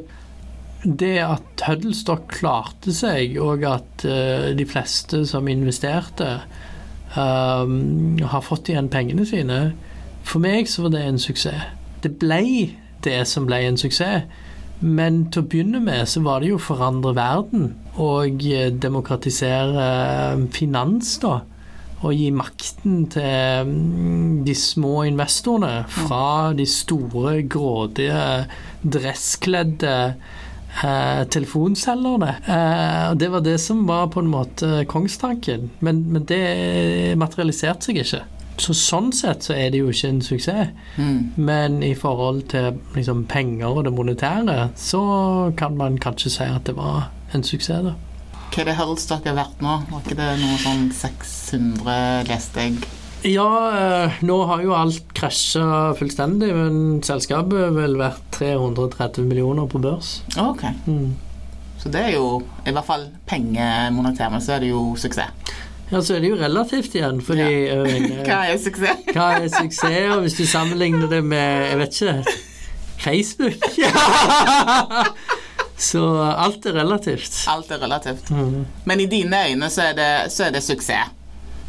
det 0.87 1.17
at 1.19 1.63
Huddlestock 1.67 2.29
klarte 2.31 2.93
seg, 2.95 3.35
og 3.43 3.65
at 3.67 4.05
uh, 4.07 4.49
de 4.55 4.65
fleste 4.69 5.25
som 5.27 5.47
investerte, 5.51 6.29
uh, 7.17 7.65
har 8.33 8.45
fått 8.45 8.71
igjen 8.71 8.91
pengene 8.93 9.27
sine, 9.27 9.61
for 10.27 10.43
meg 10.43 10.67
så 10.71 10.85
var 10.85 10.95
det 10.95 11.05
en 11.07 11.21
suksess. 11.21 11.71
Det 12.03 12.13
ble 12.21 12.43
det 13.05 13.21
som 13.27 13.47
ble 13.47 13.63
en 13.67 13.79
suksess. 13.79 14.27
Men 14.79 15.23
til 15.33 15.41
å 15.41 15.47
begynne 15.49 15.79
med 15.81 16.05
så 16.09 16.21
var 16.21 16.43
det 16.43 16.51
jo 16.51 16.59
å 16.59 16.61
forandre 16.61 17.15
verden 17.17 17.71
og 17.97 18.43
demokratisere 18.77 19.87
finans, 20.53 21.15
da. 21.23 21.39
Og 22.05 22.13
gi 22.13 22.27
makten 22.29 23.07
til 23.09 23.71
de 24.45 24.53
små 24.53 24.99
investorene 25.09 25.87
fra 25.89 26.53
de 26.53 26.67
store, 26.69 27.39
grådige, 27.49 28.19
dresskledde 28.85 29.95
eh, 30.83 31.23
telefonselgerne. 31.33 32.33
Eh, 32.45 33.11
det 33.15 33.29
var 33.33 33.41
det 33.45 33.57
som 33.61 33.85
var 33.87 34.07
på 34.13 34.23
en 34.23 34.31
måte 34.31 34.85
kongstanken. 34.89 35.69
Men, 35.79 36.03
men 36.11 36.25
det 36.29 37.17
materialiserte 37.19 37.89
seg 37.89 38.01
ikke. 38.03 38.23
Så 38.57 38.73
sånn 38.73 39.11
sett 39.13 39.45
så 39.45 39.53
er 39.53 39.69
det 39.69 39.83
jo 39.83 39.91
ikke 39.93 40.09
en 40.09 40.23
suksess. 40.25 40.73
Mm. 40.97 41.19
Men 41.37 41.79
i 41.85 41.93
forhold 41.97 42.47
til 42.53 42.79
liksom, 42.97 43.25
penger 43.29 43.69
og 43.69 43.85
det 43.85 43.93
monetære, 43.93 44.71
så 44.75 45.03
kan 45.57 45.77
man 45.77 45.99
kanskje 46.01 46.33
si 46.39 46.49
at 46.49 46.65
det 46.69 46.77
var 46.77 47.11
en 47.37 47.45
suksess, 47.45 47.85
da. 47.85 47.95
Hva 48.47 48.63
er 48.63 48.69
det 48.71 48.77
Hurdles 48.79 49.05
dere 49.09 49.27
har 49.27 49.35
vært 49.37 49.59
nå? 49.61 49.73
Var 49.91 50.05
ikke 50.05 50.17
det 50.17 50.29
noe 50.41 50.55
sånn 50.63 50.87
600, 50.95 52.29
leste 52.31 52.63
jeg? 52.63 52.79
Ja, 53.25 54.05
eh, 54.05 54.11
nå 54.21 54.35
har 54.45 54.61
jo 54.63 54.73
alt 54.77 55.03
krasja 55.17 55.93
fullstendig, 55.97 56.51
men 56.55 57.01
selskapet 57.03 57.73
vel 57.75 57.97
verdt 57.99 58.21
330 58.37 59.25
millioner 59.27 59.65
på 59.67 59.79
børs. 59.83 60.21
Ok, 60.37 60.63
Mm. 60.87 61.15
så 61.81 61.89
det 61.91 62.01
er 62.01 62.11
jo 62.15 62.41
i 62.65 62.71
hvert 62.71 62.85
fall 62.85 63.07
pengemonetær, 63.27 64.29
men 64.31 64.41
så 64.41 64.53
er 64.55 64.59
det 64.59 64.69
jo 64.69 64.95
suksess. 64.95 65.29
Ja, 65.91 66.01
så 66.01 66.15
er 66.15 66.19
det 66.19 66.29
jo 66.29 66.35
relativt 66.35 66.93
igjen, 66.95 67.21
fordi 67.23 67.67
eh, 67.71 68.23
Hva 68.27 68.41
er 68.51 68.57
suksess? 68.59 68.97
Hva 69.15 69.27
er 69.41 69.47
suksess, 69.47 70.11
og 70.15 70.21
hvis 70.25 70.37
du 70.37 70.45
sammenligner 70.45 71.07
det 71.09 71.23
med, 71.23 71.69
jeg 71.71 71.77
vet 71.79 72.01
ikke, 72.01 72.23
Facebook 72.97 73.53
Så 75.77 76.01
alt 76.21 76.65
er 76.65 76.73
relativt. 76.73 77.43
Alt 77.47 77.69
er 77.71 77.77
relativt. 77.83 78.29
Mm. 78.33 78.63
Men 78.89 78.99
i 78.99 79.05
dine 79.05 79.37
øyne 79.51 79.67
så 79.69 79.81
er 79.91 79.93
det, 79.93 80.31
så 80.33 80.43
er 80.47 80.51
det 80.55 80.63
suksess. 80.65 81.11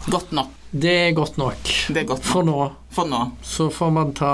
Godt 0.09 0.33
nok. 0.33 0.47
Det 0.71 0.91
er 1.09 1.13
godt 1.17 1.39
nok 1.41 1.71
Det 1.89 2.03
er 2.03 2.09
godt 2.11 2.21
nok 2.25 2.29
for 2.29 2.45
nå. 2.45 2.57
for 2.93 3.09
nå. 3.09 3.21
Så 3.43 3.71
får 3.73 3.91
man 3.95 4.11
ta 4.15 4.33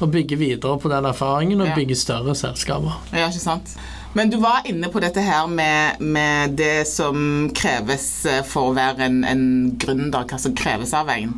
og 0.00 0.10
bygge 0.12 0.36
videre 0.36 0.76
på 0.82 0.90
den 0.92 1.04
erfaringen 1.08 1.60
og 1.64 1.68
Ja. 1.70 1.74
bygge 1.78 1.96
større 1.96 2.34
selskaper. 2.36 2.98
Ja, 3.12 3.28
ikke 3.30 3.40
sant? 3.40 3.76
Men 4.14 4.30
du 4.30 4.36
var 4.40 4.62
inne 4.68 4.88
på 4.92 5.00
dette 5.00 5.20
her 5.24 5.46
med, 5.46 6.00
med 6.00 6.56
det 6.56 6.86
som 6.88 7.50
kreves 7.54 8.26
eh, 8.26 8.42
for 8.44 8.70
å 8.70 8.74
være 8.76 9.04
en, 9.08 9.22
en 9.24 9.46
gründer, 9.80 10.24
hva 10.28 10.38
som 10.40 10.54
kreves 10.56 10.92
av 10.96 11.08
en. 11.12 11.34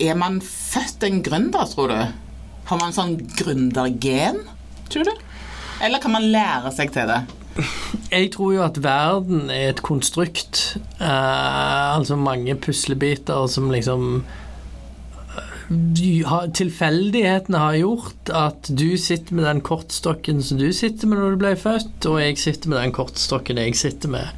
Er 0.00 0.14
man 0.16 0.40
født 0.40 1.04
en 1.08 1.22
gründer, 1.22 1.64
tror 1.72 1.88
du? 1.92 1.98
Har 2.68 2.78
man 2.80 2.92
sånn 2.96 3.16
gründergen, 3.36 4.40
tror 4.88 5.04
du? 5.04 5.12
Eller 5.84 5.98
kan 6.00 6.12
man 6.12 6.28
lære 6.32 6.72
seg 6.72 6.92
til 6.94 7.08
det? 7.08 7.20
Jeg 8.12 8.30
tror 8.34 8.54
jo 8.54 8.62
at 8.64 8.78
verden 8.84 9.50
er 9.52 9.72
et 9.72 9.82
konstrukt. 9.84 10.76
Uh, 11.00 11.98
altså 11.98 12.16
mange 12.16 12.54
puslebiter 12.56 13.46
som 13.50 13.70
liksom 13.72 14.22
uh, 15.32 16.42
Tilfeldighetene 16.56 17.62
har 17.62 17.78
gjort 17.80 18.32
at 18.36 18.68
du 18.68 18.96
sitter 19.00 19.36
med 19.38 19.48
den 19.48 19.62
kortstokken 19.64 20.42
som 20.44 20.60
du 20.60 20.70
sitter 20.76 21.08
med 21.08 21.20
når 21.20 21.34
du 21.34 21.42
ble 21.44 21.54
født, 21.60 22.08
og 22.10 22.20
jeg 22.20 22.40
sitter 22.40 22.72
med 22.72 22.82
den 22.82 22.94
kortstokken 22.96 23.60
jeg 23.60 23.78
sitter 23.80 24.12
med. 24.12 24.32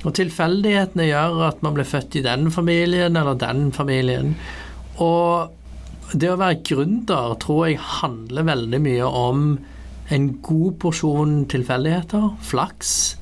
Og 0.00 0.14
tilfeldighetene 0.16 1.10
gjør 1.10 1.42
at 1.50 1.64
man 1.64 1.76
ble 1.76 1.84
født 1.84 2.16
i 2.16 2.24
den 2.24 2.48
familien 2.52 3.18
eller 3.20 3.36
den 3.40 3.68
familien. 3.76 4.32
Og 5.00 5.50
det 6.16 6.30
å 6.32 6.38
være 6.40 6.62
gründer 6.66 7.36
tror 7.42 7.68
jeg 7.68 7.82
handler 8.00 8.48
veldig 8.48 8.80
mye 8.82 9.10
om 9.20 9.44
en 10.10 10.28
god 10.42 10.78
porsjon 10.82 11.44
tilfeldigheter, 11.50 12.30
flaks. 12.42 13.16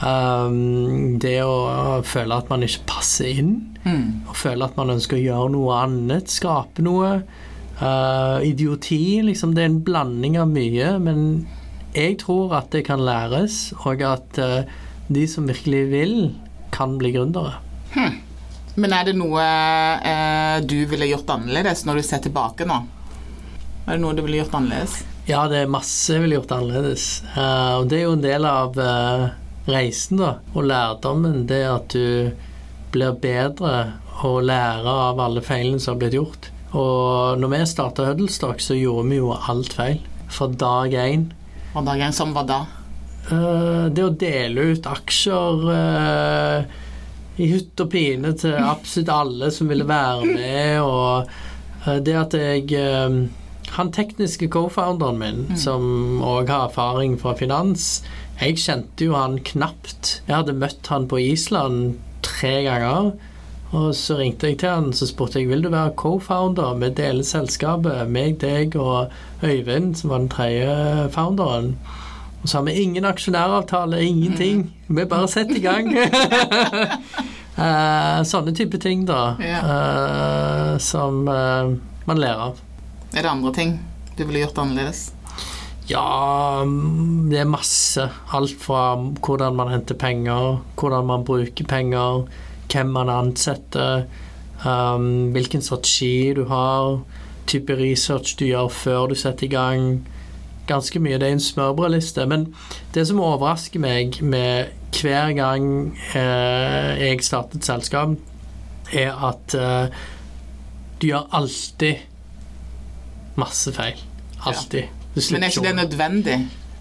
Um, 0.00 1.18
det 1.20 1.42
å 1.44 2.00
føle 2.08 2.38
at 2.40 2.48
man 2.48 2.64
ikke 2.64 2.86
passer 2.88 3.34
inn, 3.42 3.52
Mm. 3.80 4.26
og 4.28 4.34
føle 4.36 4.64
at 4.64 4.76
man 4.76 4.90
ønsker 4.92 5.16
å 5.16 5.22
gjøre 5.24 5.52
noe 5.54 5.76
annet, 5.86 6.28
skape 6.28 6.82
noe. 6.84 7.22
Uh, 7.80 8.36
idioti, 8.44 9.22
liksom. 9.24 9.54
Det 9.56 9.62
er 9.62 9.70
en 9.70 9.78
blanding 9.84 10.36
av 10.36 10.50
mye, 10.52 10.98
men 11.00 11.46
jeg 11.96 12.18
tror 12.20 12.52
at 12.58 12.68
det 12.74 12.82
kan 12.84 13.00
læres, 13.00 13.72
og 13.86 14.02
at 14.04 14.36
uh, 14.38 14.62
de 15.08 15.26
som 15.26 15.48
virkelig 15.48 15.86
vil, 15.90 16.16
kan 16.76 16.98
bli 17.00 17.12
gründere. 17.16 17.54
Men 18.76 18.92
er 18.92 19.08
det 19.08 19.16
noe 19.18 19.40
uh, 19.42 20.60
du 20.60 20.76
ville 20.86 21.08
gjort 21.10 21.32
annerledes 21.34 21.86
når 21.88 22.00
du 22.00 22.02
ser 22.06 22.20
tilbake 22.24 22.68
nå? 22.68 22.82
Er 23.88 23.96
det 23.96 24.02
noe 24.04 24.14
du 24.14 24.22
ville 24.22 24.42
gjort 24.42 24.54
annerledes? 24.60 25.00
Ja, 25.30 25.44
det 25.46 25.60
er 25.62 25.68
masse 25.70 26.16
jeg 26.16 26.24
ville 26.24 26.40
gjort 26.40 26.56
annerledes. 26.56 27.20
Uh, 27.36 27.78
og 27.78 27.90
det 27.90 28.00
er 28.00 28.06
jo 28.08 28.14
en 28.16 28.24
del 28.24 28.46
av 28.48 28.74
uh, 28.74 29.28
reisen, 29.70 30.18
da. 30.18 30.30
Og 30.56 30.66
lærdommen, 30.66 31.44
det 31.46 31.60
at 31.70 31.94
du 31.94 32.32
blir 32.90 33.14
bedre 33.22 33.74
og 34.26 34.40
lærer 34.48 34.88
av 34.90 35.22
alle 35.22 35.42
feilene 35.44 35.78
som 35.78 35.94
har 35.94 36.00
blitt 36.00 36.16
gjort. 36.18 36.50
Og 36.74 37.38
når 37.38 37.52
vi 37.52 37.62
starta 37.70 38.08
Huddlestock, 38.08 38.58
så 38.64 38.74
gjorde 38.74 39.06
vi 39.12 39.20
jo 39.20 39.30
alt 39.36 39.76
feil. 39.78 40.02
Fra 40.34 40.50
dag 40.50 40.98
én. 40.98 41.28
Og 41.76 41.86
dag 41.86 42.02
én 42.08 42.16
som 42.16 42.34
var 42.34 42.50
da? 42.50 42.60
Uh, 43.30 43.86
det 43.86 44.08
å 44.08 44.10
dele 44.10 44.72
ut 44.72 44.88
aksjer 44.90 45.66
i 47.38 47.46
hytt 47.54 47.84
og 47.84 47.92
pine 47.92 48.34
til 48.34 48.58
absolutt 48.58 49.14
alle 49.14 49.54
som 49.54 49.70
ville 49.70 49.86
være 49.86 50.26
med, 50.26 50.80
og 50.82 52.02
det 52.04 52.16
at 52.18 52.34
jeg 52.36 53.30
Han 53.76 53.92
tekniske 53.94 54.48
co-founderen 54.50 55.18
min, 55.20 55.56
som 55.56 56.22
òg 56.26 56.50
har 56.50 56.68
erfaring 56.68 57.14
fra 57.20 57.36
finans, 57.38 58.02
jeg 58.40 58.56
kjente 58.56 59.04
jo 59.04 59.14
han 59.14 59.38
knapt. 59.44 60.22
Jeg 60.26 60.34
hadde 60.38 60.56
møtt 60.56 60.88
han 60.88 61.06
på 61.10 61.20
Island 61.20 61.98
tre 62.24 62.62
ganger. 62.64 63.12
Og 63.70 63.92
så 63.94 64.16
ringte 64.18 64.48
jeg 64.48 64.58
til 64.62 64.72
han 64.72 64.88
så 64.96 65.06
spurte 65.06 65.38
jeg 65.38 65.50
vil 65.50 65.62
du 65.62 65.68
være 65.70 65.92
co-founder. 66.00 66.78
Vi 66.80 66.88
deler 66.96 67.26
selskapet, 67.26 68.08
meg, 68.10 68.40
deg 68.42 68.74
og 68.80 69.12
Øyvind, 69.44 69.94
som 70.00 70.10
var 70.10 70.18
den 70.24 70.32
tredje 70.32 71.08
founderen. 71.14 71.76
Og 72.42 72.48
så 72.48 72.58
har 72.58 72.64
vi 72.64 72.72
ingen 72.80 73.04
aksjonæravtale, 73.04 74.02
ingenting. 74.02 74.72
Vi 74.88 75.04
bare 75.04 75.28
setter 75.28 75.56
i 75.56 75.60
gang. 75.60 75.92
uh, 77.58 78.24
sånne 78.32 78.56
type 78.56 78.80
ting, 78.80 79.04
da. 79.06 79.36
yeah. 79.38 79.64
uh, 79.68 80.78
som 80.80 81.28
uh, 81.28 81.76
man 82.08 82.18
lærer 82.18 82.48
av. 82.48 82.64
Er 83.10 83.24
det 83.24 83.30
andre 83.30 83.52
ting 83.54 83.78
du 84.16 84.24
ville 84.24 84.44
gjort 84.44 84.58
annerledes? 84.62 85.10
Ja, 85.90 86.62
mm, 86.64 87.30
det 87.30 87.40
er 87.40 87.48
masse. 87.50 88.06
Alt 88.32 88.54
fra 88.62 88.94
hvordan 88.94 89.56
man 89.58 89.72
henter 89.72 89.98
penger, 89.98 90.60
hvordan 90.78 91.06
man 91.06 91.24
bruker 91.26 91.66
penger, 91.66 92.28
hvem 92.70 92.92
man 92.94 93.10
ansetter, 93.10 94.04
um, 94.62 95.32
hvilken 95.34 95.62
strategi 95.62 96.32
du 96.36 96.44
har, 96.46 97.00
type 97.50 97.74
research 97.74 98.36
du 98.38 98.44
gjør 98.46 98.68
før 98.70 99.10
du 99.10 99.16
setter 99.18 99.48
i 99.48 99.50
gang. 99.50 99.88
Ganske 100.70 101.02
mye. 101.02 101.18
Det 101.18 101.26
er 101.26 101.34
en 101.34 101.42
smørbrødliste. 101.42 102.26
Men 102.30 102.46
det 102.94 103.08
som 103.08 103.20
overrasker 103.20 103.82
meg 103.82 104.20
med 104.22 104.70
hver 104.94 105.32
gang 105.34 105.64
eh, 106.14 107.00
jeg 107.00 107.24
starter 107.26 107.58
et 107.58 107.66
selskap, 107.66 108.14
er 108.92 109.10
at 109.30 109.54
eh, 109.54 109.98
du 111.02 111.08
gjør 111.10 111.26
alltid 111.34 112.06
masse 113.40 113.72
feil. 113.76 113.98
Alltid. 114.46 114.88
Du 115.14 115.20
Men 115.34 115.42
er 115.44 115.50
ikke 115.50 115.64
det 115.66 115.74
nødvendig 115.76 116.36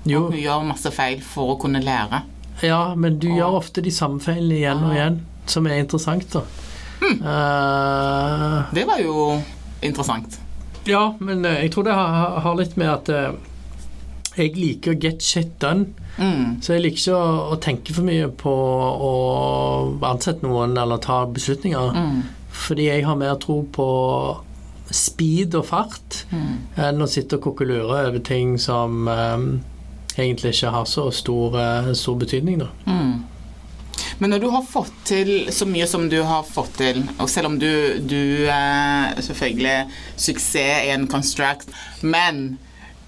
Jo, 0.08 0.28
å 0.30 0.38
gjøre 0.38 0.68
masse 0.70 0.92
feil 0.96 1.20
for 1.26 1.56
å 1.56 1.60
kunne 1.62 1.82
lære? 1.84 2.22
ja, 2.62 2.94
men 2.96 3.18
du 3.20 3.28
gjør 3.32 3.56
ofte 3.62 3.82
de 3.82 3.92
samme 3.92 4.20
feilene 4.20 4.58
igjen 4.60 4.84
og 4.84 4.92
Ah. 4.92 4.96
igjen, 4.98 5.20
som 5.48 5.66
er 5.68 5.80
interessant, 5.80 6.26
da. 6.34 6.42
Eh, 7.40 8.64
Det 8.74 8.86
var 8.88 9.00
jo 9.04 9.42
interessant. 9.82 10.40
ja, 10.86 11.14
men 11.20 11.46
eh, 11.46 11.62
jeg 11.64 11.72
tror 11.74 11.84
det 11.88 11.94
har, 11.94 12.40
har 12.44 12.56
litt 12.60 12.76
med 12.78 12.90
at 12.90 13.10
uh, 13.10 13.32
jeg 14.38 14.56
liker 14.56 14.94
å 14.96 15.00
get 15.02 15.22
shit 15.24 15.54
done. 15.62 15.86
Mm. 16.18 16.60
Så 16.62 16.74
jeg 16.76 16.84
liker 16.84 17.00
ikke 17.00 17.16
å, 17.16 17.54
å 17.54 17.60
tenke 17.64 17.94
for 17.96 18.04
mye 18.08 18.28
på 18.40 18.52
å 18.52 19.12
ansette 20.10 20.44
noen 20.46 20.78
eller 20.80 20.98
ta 21.04 21.22
beslutninger. 21.26 21.94
Mm. 21.96 22.22
Fordi 22.52 22.88
jeg 22.90 23.06
har 23.08 23.16
mer 23.20 23.36
tro 23.40 23.62
på 23.76 23.88
speed 24.92 25.56
og 25.56 25.66
fart 25.70 26.24
Mm. 26.32 26.56
enn 26.78 27.02
å 27.02 27.08
sitte 27.10 27.38
og 27.38 27.44
kokkelure 27.48 28.08
over 28.08 28.20
ting 28.20 28.58
som 28.62 29.08
eh, 29.08 30.22
egentlig 30.22 30.54
ikke 30.56 30.72
har 30.74 30.86
så 30.86 31.08
stor, 31.14 31.58
eh, 31.60 31.92
stor 31.94 32.16
betydning. 32.22 32.60
Da. 32.60 32.68
Mm. 32.86 33.24
Men 34.20 34.30
når 34.34 34.40
du 34.44 34.50
har 34.52 34.64
fått 34.68 34.94
til 35.08 35.30
så 35.52 35.66
mye 35.68 35.88
som 35.88 36.10
du 36.12 36.18
har 36.24 36.44
fått 36.44 36.74
til, 36.78 37.04
og 37.20 37.30
selv 37.32 37.48
om 37.54 37.60
du, 37.60 38.00
du 38.00 38.46
eh, 38.48 39.14
selvfølgelig 39.22 39.88
Suksess 40.18 40.56
er 40.60 40.94
en 40.96 41.08
construct, 41.08 41.70
men 42.02 42.58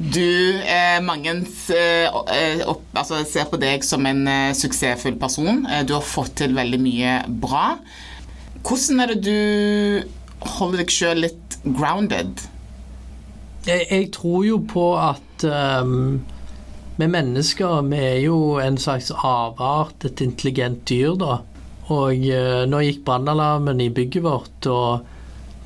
du 0.02 0.58
eh, 0.66 0.98
Mange 1.06 1.36
eh, 1.76 2.64
opp, 2.66 2.82
altså, 2.98 3.20
ser 3.30 3.46
på 3.52 3.60
deg 3.62 3.84
som 3.86 4.06
en 4.10 4.24
eh, 4.28 4.54
suksessfull 4.58 5.20
person. 5.22 5.66
Eh, 5.70 5.84
du 5.86 5.94
har 5.94 6.02
fått 6.02 6.40
til 6.42 6.56
veldig 6.58 6.80
mye 6.82 7.20
bra. 7.44 7.76
Hvordan 8.66 9.04
er 9.04 9.14
det 9.14 9.22
du 9.28 10.50
holder 10.58 10.82
deg 10.82 10.90
sjøl 10.96 11.22
litt 11.28 11.41
grounded? 11.64 12.48
Jeg, 13.68 13.86
jeg 13.92 14.10
tror 14.16 14.44
jo 14.46 14.58
på 14.70 14.86
at 14.98 15.46
um, 15.46 16.22
vi 16.98 17.08
mennesker 17.10 17.86
vi 17.90 18.02
er 18.02 18.20
jo 18.26 18.58
en 18.62 18.78
slags 18.82 19.12
avart, 19.12 20.06
et 20.06 20.22
intelligent 20.22 20.82
dyr, 20.90 21.14
da. 21.20 21.40
Og 21.92 22.28
uh, 22.32 22.64
nå 22.70 22.84
gikk 22.86 23.04
brannalarmen 23.06 23.82
i 23.84 23.92
bygget 23.94 24.26
vårt, 24.26 24.70
og 24.70 25.06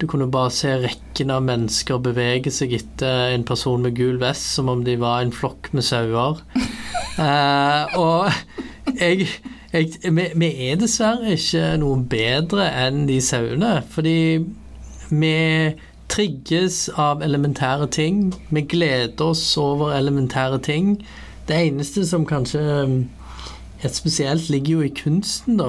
du 0.02 0.08
kunne 0.12 0.28
bare 0.32 0.52
se 0.52 0.74
rekken 0.84 1.32
av 1.32 1.46
mennesker 1.48 2.02
bevege 2.04 2.52
seg 2.52 2.74
etter 2.76 3.32
en 3.32 3.46
person 3.48 3.84
med 3.86 3.96
gul 3.96 4.20
vest, 4.20 4.50
som 4.58 4.72
om 4.72 4.84
de 4.84 4.98
var 5.00 5.24
en 5.24 5.32
flokk 5.32 5.72
med 5.72 5.88
sauer. 5.88 6.44
uh, 7.20 7.96
og 8.04 8.98
jeg, 9.00 9.30
jeg 9.72 10.12
vi, 10.12 10.28
vi 10.36 10.52
er 10.68 10.84
dessverre 10.84 11.38
ikke 11.38 11.72
noe 11.80 12.04
bedre 12.12 12.68
enn 12.84 13.06
de 13.08 13.22
sauene, 13.24 13.78
fordi 13.96 14.20
vi 15.10 15.76
trigges 16.10 16.90
av 16.96 17.24
elementære 17.26 17.88
ting. 17.92 18.34
Vi 18.50 18.62
gleder 18.62 19.26
oss 19.26 19.58
over 19.58 19.94
elementære 19.96 20.60
ting. 20.64 21.06
Det 21.48 21.58
eneste 21.68 22.06
som 22.08 22.26
kanskje 22.26 22.62
er 23.84 23.90
spesielt, 23.94 24.50
ligger 24.50 24.72
jo 24.72 24.82
i 24.82 24.94
kunsten, 25.04 25.58
da, 25.60 25.68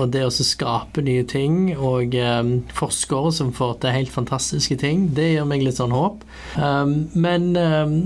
og 0.00 0.12
det 0.12 0.24
å 0.24 0.30
skape 0.32 1.02
nye 1.04 1.24
ting. 1.28 1.74
Og 1.76 2.14
um, 2.14 2.54
forskere 2.74 3.32
som 3.32 3.52
får 3.52 3.78
til 3.82 3.96
helt 3.96 4.14
fantastiske 4.14 4.78
ting. 4.80 5.08
Det 5.16 5.32
gir 5.34 5.48
meg 5.48 5.64
litt 5.66 5.80
sånn 5.80 5.94
håp. 5.94 6.24
Um, 6.56 7.08
men 7.14 7.50
um, 7.56 7.98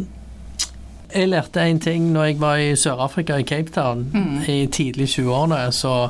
jeg 1.12 1.28
lærte 1.28 1.60
en 1.60 1.80
ting 1.82 2.10
når 2.14 2.30
jeg 2.30 2.40
var 2.40 2.62
i 2.62 2.72
Sør-Afrika, 2.78 3.36
i 3.38 3.46
Cape 3.46 3.70
Town, 3.74 4.06
i 4.48 4.66
tidlig 4.66 5.12
20-årene. 5.12 5.66
Så 5.72 6.08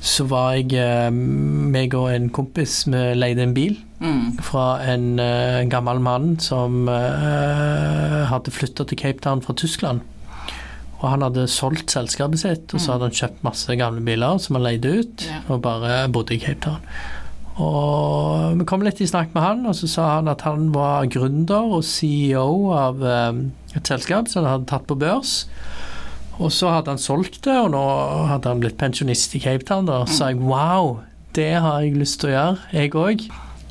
så 0.00 0.26
var 0.28 0.52
jeg 0.58 0.72
eh, 0.78 1.10
meg 1.12 1.94
og 1.96 2.10
en 2.12 2.28
kompis 2.30 2.84
Vi 2.86 3.00
leide 3.18 3.42
en 3.46 3.54
bil 3.56 3.76
Mm. 3.96 4.36
fra 4.44 4.76
en 4.92 5.18
en, 5.18 5.70
gammel 5.72 5.98
mann 6.04 6.34
som 6.38 6.82
uh, 6.84 8.26
hadde 8.28 8.52
flytta 8.52 8.84
til 8.84 8.98
Cape 9.00 9.22
Town 9.24 9.40
fra 9.40 9.54
Tyskland. 9.56 10.02
Og 10.98 11.06
han 11.10 11.22
hadde 11.24 11.46
solgt 11.48 11.90
selskapet 11.92 12.42
sitt, 12.42 12.74
og 12.74 12.80
så 12.80 12.92
hadde 12.92 13.08
han 13.08 13.16
kjøpt 13.16 13.40
masse 13.44 13.76
gamle 13.80 14.04
biler 14.04 14.36
som 14.38 14.58
han 14.58 14.66
leide 14.66 14.98
ut, 15.00 15.24
Ja. 15.24 15.40
og 15.48 15.62
bare 15.64 16.08
bodde 16.12 16.36
i 16.36 16.38
Cape 16.44 16.60
Town. 16.60 16.84
Og 17.56 18.58
vi 18.58 18.66
kom 18.68 18.82
litt 18.84 19.00
i 19.00 19.08
snakk 19.08 19.32
med 19.32 19.42
han, 19.42 19.64
og 19.64 19.74
så 19.78 19.88
sa 19.88 20.06
han 20.18 20.28
at 20.28 20.42
han 20.44 20.68
var 20.74 21.08
gründer 21.08 21.72
og 21.78 21.84
CEO 21.88 22.72
av 22.76 23.00
um, 23.00 23.38
et 23.74 23.88
selskap 23.88 24.28
som 24.28 24.44
han 24.44 24.58
hadde 24.58 24.68
tatt 24.68 24.84
på 24.90 24.98
børs. 25.00 25.46
Og 26.36 26.52
så 26.52 26.68
hadde 26.74 26.92
han 26.92 27.00
solgt 27.00 27.42
det, 27.46 27.54
og 27.56 27.70
nå 27.72 27.82
hadde 28.28 28.50
han 28.50 28.60
blitt 28.60 28.76
pensjonist 28.80 29.34
i 29.38 29.40
Cape 29.40 29.64
Town. 29.64 29.88
Da. 29.88 30.02
Sa 30.10 30.30
jeg 30.32 30.42
wow, 30.44 30.98
det 31.36 31.54
har 31.64 31.80
jeg 31.84 31.96
lyst 31.96 32.20
til 32.20 32.32
å 32.32 32.34
gjøre, 32.34 32.66
jeg 32.76 32.92
òg. 32.96 33.26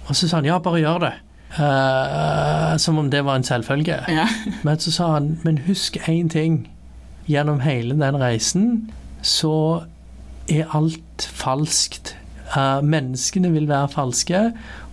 Og 0.05 0.17
så 0.17 0.29
sa 0.29 0.39
han 0.39 0.49
ja, 0.49 0.57
bare 0.61 0.81
gjør 0.81 1.03
det. 1.05 1.13
Uh, 1.55 2.75
som 2.81 2.97
om 2.99 3.09
det 3.11 3.21
var 3.25 3.39
en 3.39 3.47
selvfølge. 3.47 4.01
Ja. 4.11 4.25
Men 4.65 4.79
så 4.81 4.91
sa 4.91 5.11
han 5.13 5.35
men 5.45 5.61
husk 5.69 5.97
én 6.09 6.29
ting. 6.29 6.65
Gjennom 7.29 7.61
hele 7.63 7.95
den 7.97 8.17
reisen 8.21 8.65
så 9.25 9.85
er 10.51 10.69
alt 10.77 11.25
falskt. 11.25 12.15
Uh, 12.53 12.81
menneskene 12.85 13.53
vil 13.53 13.69
være 13.69 13.93
falske. 13.93 14.41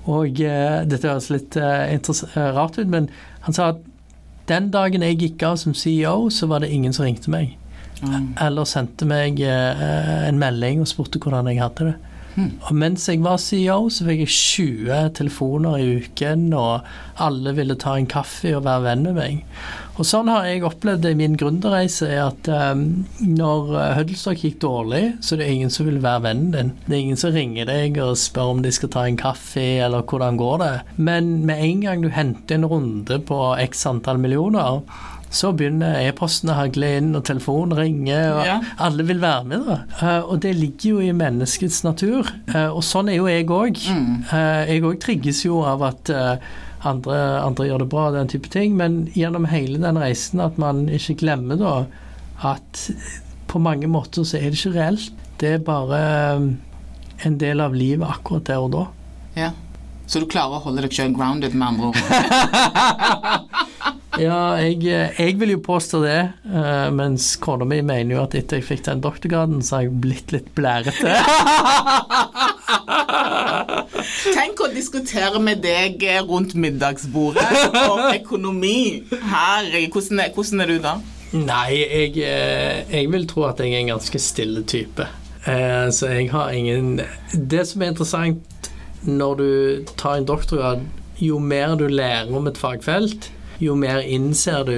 Og 0.05 0.39
uh, 0.45 0.85
dette 0.89 1.09
høres 1.09 1.33
litt 1.33 1.57
rart 1.57 2.79
ut, 2.79 2.89
men 2.89 3.11
han 3.43 3.57
sa 3.57 3.73
at 3.75 3.83
den 4.49 4.71
dagen 4.75 5.05
jeg 5.07 5.21
gikk 5.21 5.43
av 5.47 5.59
som 5.61 5.75
CEO, 5.75 6.31
så 6.31 6.49
var 6.51 6.63
det 6.63 6.73
ingen 6.75 6.95
som 6.95 7.07
ringte 7.07 7.31
meg. 7.31 7.57
Mm. 8.03 8.33
Eller 8.43 8.67
sendte 8.69 9.07
meg 9.09 9.39
eh, 9.47 10.25
en 10.29 10.41
melding 10.41 10.83
og 10.83 10.91
spurte 10.91 11.23
hvordan 11.23 11.51
jeg 11.53 11.63
hadde 11.63 11.93
det. 11.93 11.99
Og 12.41 12.73
mens 12.77 13.05
jeg 13.11 13.21
var 13.25 13.37
CEO, 13.41 13.91
så 13.93 14.07
fikk 14.07 14.23
jeg 14.23 14.33
20 14.33 15.09
telefoner 15.19 15.83
i 15.83 15.89
uken, 16.01 16.47
og 16.57 16.87
alle 17.21 17.53
ville 17.57 17.77
ta 17.77 17.99
en 17.99 18.09
kaffe 18.09 18.55
og 18.57 18.65
være 18.65 18.85
venn 18.87 19.05
med 19.05 19.19
meg. 19.19 19.43
Og 20.01 20.09
sånn 20.09 20.31
har 20.33 20.47
jeg 20.49 20.65
opplevd 20.65 21.05
det 21.05 21.13
i 21.13 21.19
min 21.19 21.37
gründerreise, 21.37 22.09
er 22.09 22.31
at 22.31 22.49
um, 22.49 23.05
når 23.21 23.75
eh, 23.77 23.95
Huddlestock 23.99 24.41
gikk 24.41 24.59
dårlig, 24.65 25.03
så 25.21 25.37
er 25.37 25.43
det 25.43 25.51
ingen 25.53 25.75
som 25.75 25.91
vil 25.91 26.01
være 26.05 26.25
vennen 26.31 26.55
din. 26.57 26.75
Det 26.87 26.97
er 26.97 27.03
ingen 27.03 27.21
som 27.21 27.37
ringer 27.37 27.69
deg 27.69 28.01
og 28.01 28.17
spør 28.21 28.55
om 28.55 28.65
de 28.65 28.73
skal 28.73 28.95
ta 28.95 29.05
en 29.05 29.21
kaffe, 29.21 29.67
eller 29.85 30.07
hvordan 30.09 30.41
går 30.41 30.61
det. 30.65 30.75
Men 30.97 31.35
med 31.49 31.61
en 31.61 31.85
gang 31.85 32.05
du 32.05 32.09
henter 32.15 32.57
en 32.57 32.71
runde 32.73 33.21
på 33.29 33.43
x 33.61 33.85
antall 33.91 34.23
millioner, 34.23 34.81
så 35.33 35.49
begynner 35.57 35.95
e-postene 36.05 36.53
å 36.53 36.59
hagle 36.59 36.91
inn, 36.99 37.15
og 37.17 37.23
telefonen 37.25 37.73
ringer, 37.79 38.27
og 38.37 38.43
Ja. 38.47 38.57
alle 38.85 39.03
vil 39.09 39.19
være 39.23 39.45
med. 39.49 39.65
da. 39.67 39.79
Eh, 40.03 40.21
og 40.29 40.41
det 40.45 40.53
ligger 40.59 40.91
jo 40.91 40.99
i 41.01 41.13
menneskets 41.17 41.83
natur. 41.87 42.29
Eh, 42.55 42.69
og 42.69 42.83
sånn 42.85 43.09
er 43.09 43.17
jo 43.17 43.27
jeg 43.31 43.47
òg. 43.49 43.81
Mm. 43.89 44.25
jeg 44.69 44.83
òg 44.83 45.01
trigges 45.01 45.43
jo 45.47 45.63
av 45.65 45.83
at 45.89 46.11
eh, 46.11 46.37
andre, 46.85 47.17
andre 47.47 47.67
gjør 47.71 47.79
det 47.85 47.89
bra, 47.89 48.11
den 48.13 48.29
type 48.29 48.51
ting. 48.53 48.77
Men 48.77 49.07
gjennom 49.17 49.47
hele 49.49 49.79
den 49.81 49.97
reisen 49.97 50.41
at 50.45 50.59
man 50.59 50.85
ikke 50.89 51.17
glemmer 51.25 51.57
da 51.59 51.87
at 52.45 52.91
på 53.49 53.61
mange 53.61 53.87
måter 53.89 54.25
så 54.29 54.37
er 54.37 54.51
det 54.51 54.59
ikke 54.61 54.75
reelt. 54.77 55.11
Det 55.39 55.55
er 55.57 55.59
bare 55.65 55.99
eh, 56.37 57.27
en 57.27 57.39
del 57.39 57.61
av 57.61 57.73
livet 57.75 58.05
akkurat 58.09 58.45
der 58.45 58.59
og 58.61 58.73
da. 58.77 58.87
ja. 59.37 59.51
Så 60.13 60.19
du 60.21 60.27
klarer 60.27 60.59
å 60.59 60.65
holde 60.67 60.83
deg 60.83 60.91
sjøl 60.93 61.13
grounded, 61.17 61.55
med 61.55 61.69
andre 61.69 61.87
ord? 61.89 61.97
Ja, 64.21 64.53
jeg, 64.61 64.83
jeg 65.19 65.37
vil 65.41 65.55
jo 65.55 65.61
påstå 65.65 66.01
det, 66.05 66.17
eh, 66.45 66.89
mens 66.93 67.31
kona 67.41 67.65
mi 67.65 67.79
mener 67.81 68.17
jo 68.19 68.23
at 68.27 68.35
etter 68.37 68.59
jeg 68.61 68.67
fikk 68.69 68.83
den 68.91 69.01
doktorgraden, 69.05 69.63
så 69.65 69.79
har 69.79 69.87
jeg 69.87 69.95
blitt 70.05 70.35
litt 70.35 70.51
blærete. 70.57 71.15
Tenk 74.37 74.61
å 74.61 74.69
diskutere 74.75 75.41
med 75.43 75.63
deg 75.65 76.03
rundt 76.29 76.53
middagsbordet 76.59 77.47
om 77.87 78.03
økonomi. 78.13 78.77
Herregud, 79.33 79.97
hvordan, 79.97 80.23
hvordan 80.37 80.65
er 80.67 80.73
du 80.75 80.79
da? 80.85 80.95
Nei, 81.33 81.69
jeg, 81.81 82.17
eh, 82.29 82.83
jeg 82.93 83.09
vil 83.15 83.25
tro 83.31 83.47
at 83.49 83.61
jeg 83.65 83.73
er 83.73 83.81
en 83.87 83.95
ganske 83.95 84.21
stille 84.21 84.65
type. 84.69 85.07
Eh, 85.49 85.89
Så 85.91 86.07
jeg 86.13 86.29
har 86.31 86.53
ingen 86.55 87.01
Det 87.33 87.65
som 87.67 87.83
er 87.83 87.89
interessant 87.91 88.69
når 89.03 89.33
du 89.41 89.85
tar 89.99 90.21
en 90.21 90.27
doktorgrad, 90.29 90.85
jo 91.19 91.39
mer 91.43 91.75
du 91.81 91.89
lærer 91.91 92.31
om 92.37 92.47
et 92.47 92.59
fagfelt, 92.61 93.31
jo 93.63 93.77
mer 93.79 94.03
innser 94.03 94.67
du 94.69 94.77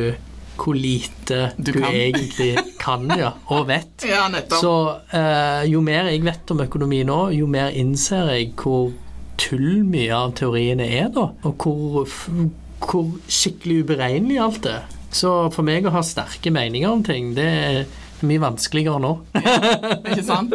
hvor 0.54 0.76
lite 0.78 1.48
Du 1.58 1.72
du, 1.72 1.80
kan. 1.80 1.90
egentlig 1.90 2.52
kan, 2.78 3.08
ja, 3.18 3.32
og 3.50 3.66
vet. 3.68 4.04
Ja. 4.08 4.28
Så 4.54 4.74
eh, 5.10 5.64
jo 5.70 5.80
mer 5.82 6.10
jeg 6.12 6.22
vet 6.24 6.50
om 6.54 6.62
økonomi 6.62 7.02
nå, 7.06 7.18
jo 7.34 7.48
mer 7.50 7.74
innser 7.74 8.30
jeg 8.36 8.52
hvor 8.60 8.92
tull 9.40 9.82
mye 9.88 10.14
av 10.14 10.34
teoriene 10.38 10.86
er, 10.86 11.08
da. 11.10 11.26
Og 11.42 11.58
hvor, 11.58 12.06
hvor 12.84 13.10
skikkelig 13.26 13.80
uberegnelig 13.82 14.38
alt 14.44 14.68
er. 14.70 14.84
Så 15.14 15.32
for 15.54 15.66
meg 15.66 15.86
å 15.86 15.92
ha 15.94 16.02
sterke 16.06 16.52
meninger 16.54 16.90
om 16.90 17.02
ting, 17.06 17.32
det 17.34 17.50
er 17.50 17.84
mye 18.26 18.42
vanskeligere 18.42 19.02
nå. 19.02 19.12
ja, 19.34 19.58
Ikke 20.10 20.24
sant? 20.26 20.54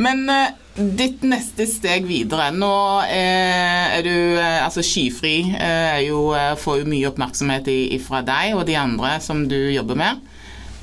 Men 0.00 0.24
eh, 0.32 0.56
ditt 0.74 1.22
neste 1.22 1.66
steg 1.70 2.06
videre 2.08 2.48
Nå 2.54 2.74
eh, 3.06 3.98
er 3.98 4.06
du 4.06 4.14
eh, 4.40 4.60
Altså, 4.64 4.82
Skyfri 4.82 5.36
eh, 5.54 6.00
jo, 6.08 6.32
får 6.60 6.80
jo 6.82 6.88
mye 6.90 7.10
oppmerksomhet 7.10 7.70
fra 8.04 8.24
deg 8.26 8.56
og 8.58 8.64
de 8.68 8.78
andre 8.78 9.16
som 9.22 9.44
du 9.48 9.58
jobber 9.74 9.98
med. 9.98 10.22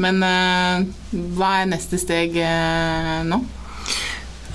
Men 0.02 0.24
hva 1.36 1.50
er 1.60 1.68
neste 1.70 2.00
steg 2.02 2.38
nå? 3.28 3.38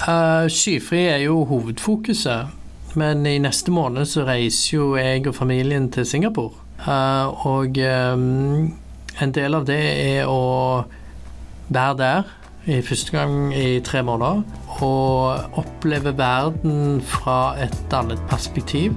Uh, 0.02 0.44
skyfri 0.50 1.04
er 1.08 1.20
jo 1.24 1.44
hovedfokuset, 1.48 2.50
men 2.98 3.22
i 3.28 3.36
neste 3.40 3.72
måned 3.72 4.08
så 4.10 4.26
reiser 4.26 4.74
jo 4.74 4.88
jeg 4.98 5.22
og 5.30 5.36
familien 5.36 5.86
til 5.92 6.06
Singapore. 6.08 6.52
Uh, 6.82 7.46
og 7.46 7.78
um, 7.78 8.74
en 9.22 9.32
del 9.32 9.56
av 9.56 9.64
det 9.68 9.80
er 9.80 10.28
å 10.28 10.84
være 11.68 11.96
der 12.02 12.35
i 12.66 12.80
første 12.82 13.14
gang 13.14 13.52
i 13.54 13.78
tre 13.84 14.02
måneder 14.02 14.42
og 14.82 15.58
oppleve 15.60 16.12
verden 16.18 17.00
fra 17.04 17.54
et 17.62 17.94
annet 17.94 18.20
perspektiv. 18.30 18.96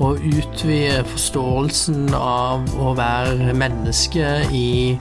Og 0.00 0.18
utvide 0.24 1.02
forståelsen 1.04 2.14
av 2.16 2.64
å 2.80 2.94
være 2.96 3.52
menneske 3.54 4.30
i 4.56 4.96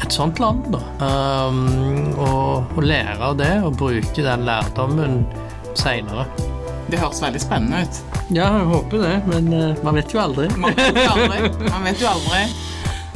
et 0.00 0.14
sånt 0.14 0.38
land, 0.40 0.70
da. 0.72 0.80
Um, 1.02 2.14
og, 2.14 2.70
og 2.76 2.86
lære 2.86 3.18
av 3.18 3.36
det, 3.40 3.52
og 3.66 3.76
bruke 3.80 4.24
den 4.24 4.46
lærdommen 4.46 5.24
seinere. 5.74 6.28
Det 6.90 7.02
høres 7.02 7.20
veldig 7.22 7.42
spennende 7.42 7.82
ut. 7.84 8.00
Ja, 8.30 8.48
jeg 8.54 8.70
håper 8.70 9.02
det, 9.02 9.14
men 9.28 9.52
uh, 9.52 9.84
man 9.84 9.98
vet 9.98 10.14
jo 10.14 10.22
aldri. 10.22 10.46
Man 10.56 10.78
vet 10.78 11.02
jo 11.02 11.10
aldri. 11.18 11.42
Man 11.66 11.88
vet 11.90 12.02
jo 12.06 12.12
aldri. 12.14 12.44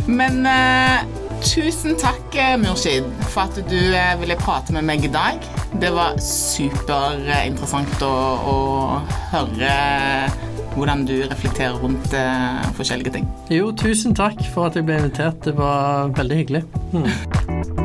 Men 0.04 0.42
eh, 0.44 1.04
tusen 1.42 1.96
takk, 1.98 2.34
eh, 2.38 2.54
Murshid, 2.60 3.06
for 3.32 3.48
at 3.48 3.58
du 3.70 3.78
eh, 3.78 4.14
ville 4.20 4.36
prate 4.38 4.74
med 4.76 4.86
meg 4.86 5.06
i 5.06 5.12
dag. 5.12 5.42
Det 5.80 5.90
var 5.94 6.18
superinteressant 6.22 8.04
å, 8.06 8.14
å 8.54 8.56
høre 9.34 9.72
hvordan 10.74 11.04
du 11.06 11.16
reflekterer 11.30 11.78
rundt 11.78 12.14
uh, 12.18 12.58
forskjellige 12.74 13.14
ting. 13.14 13.28
Jo, 13.52 13.70
tusen 13.78 14.14
takk 14.16 14.42
for 14.54 14.70
at 14.70 14.78
jeg 14.78 14.88
ble 14.88 14.98
invitert. 15.04 15.38
Det 15.46 15.54
var 15.58 16.10
veldig 16.18 16.42
hyggelig. 16.42 16.64
Mm. 16.94 17.83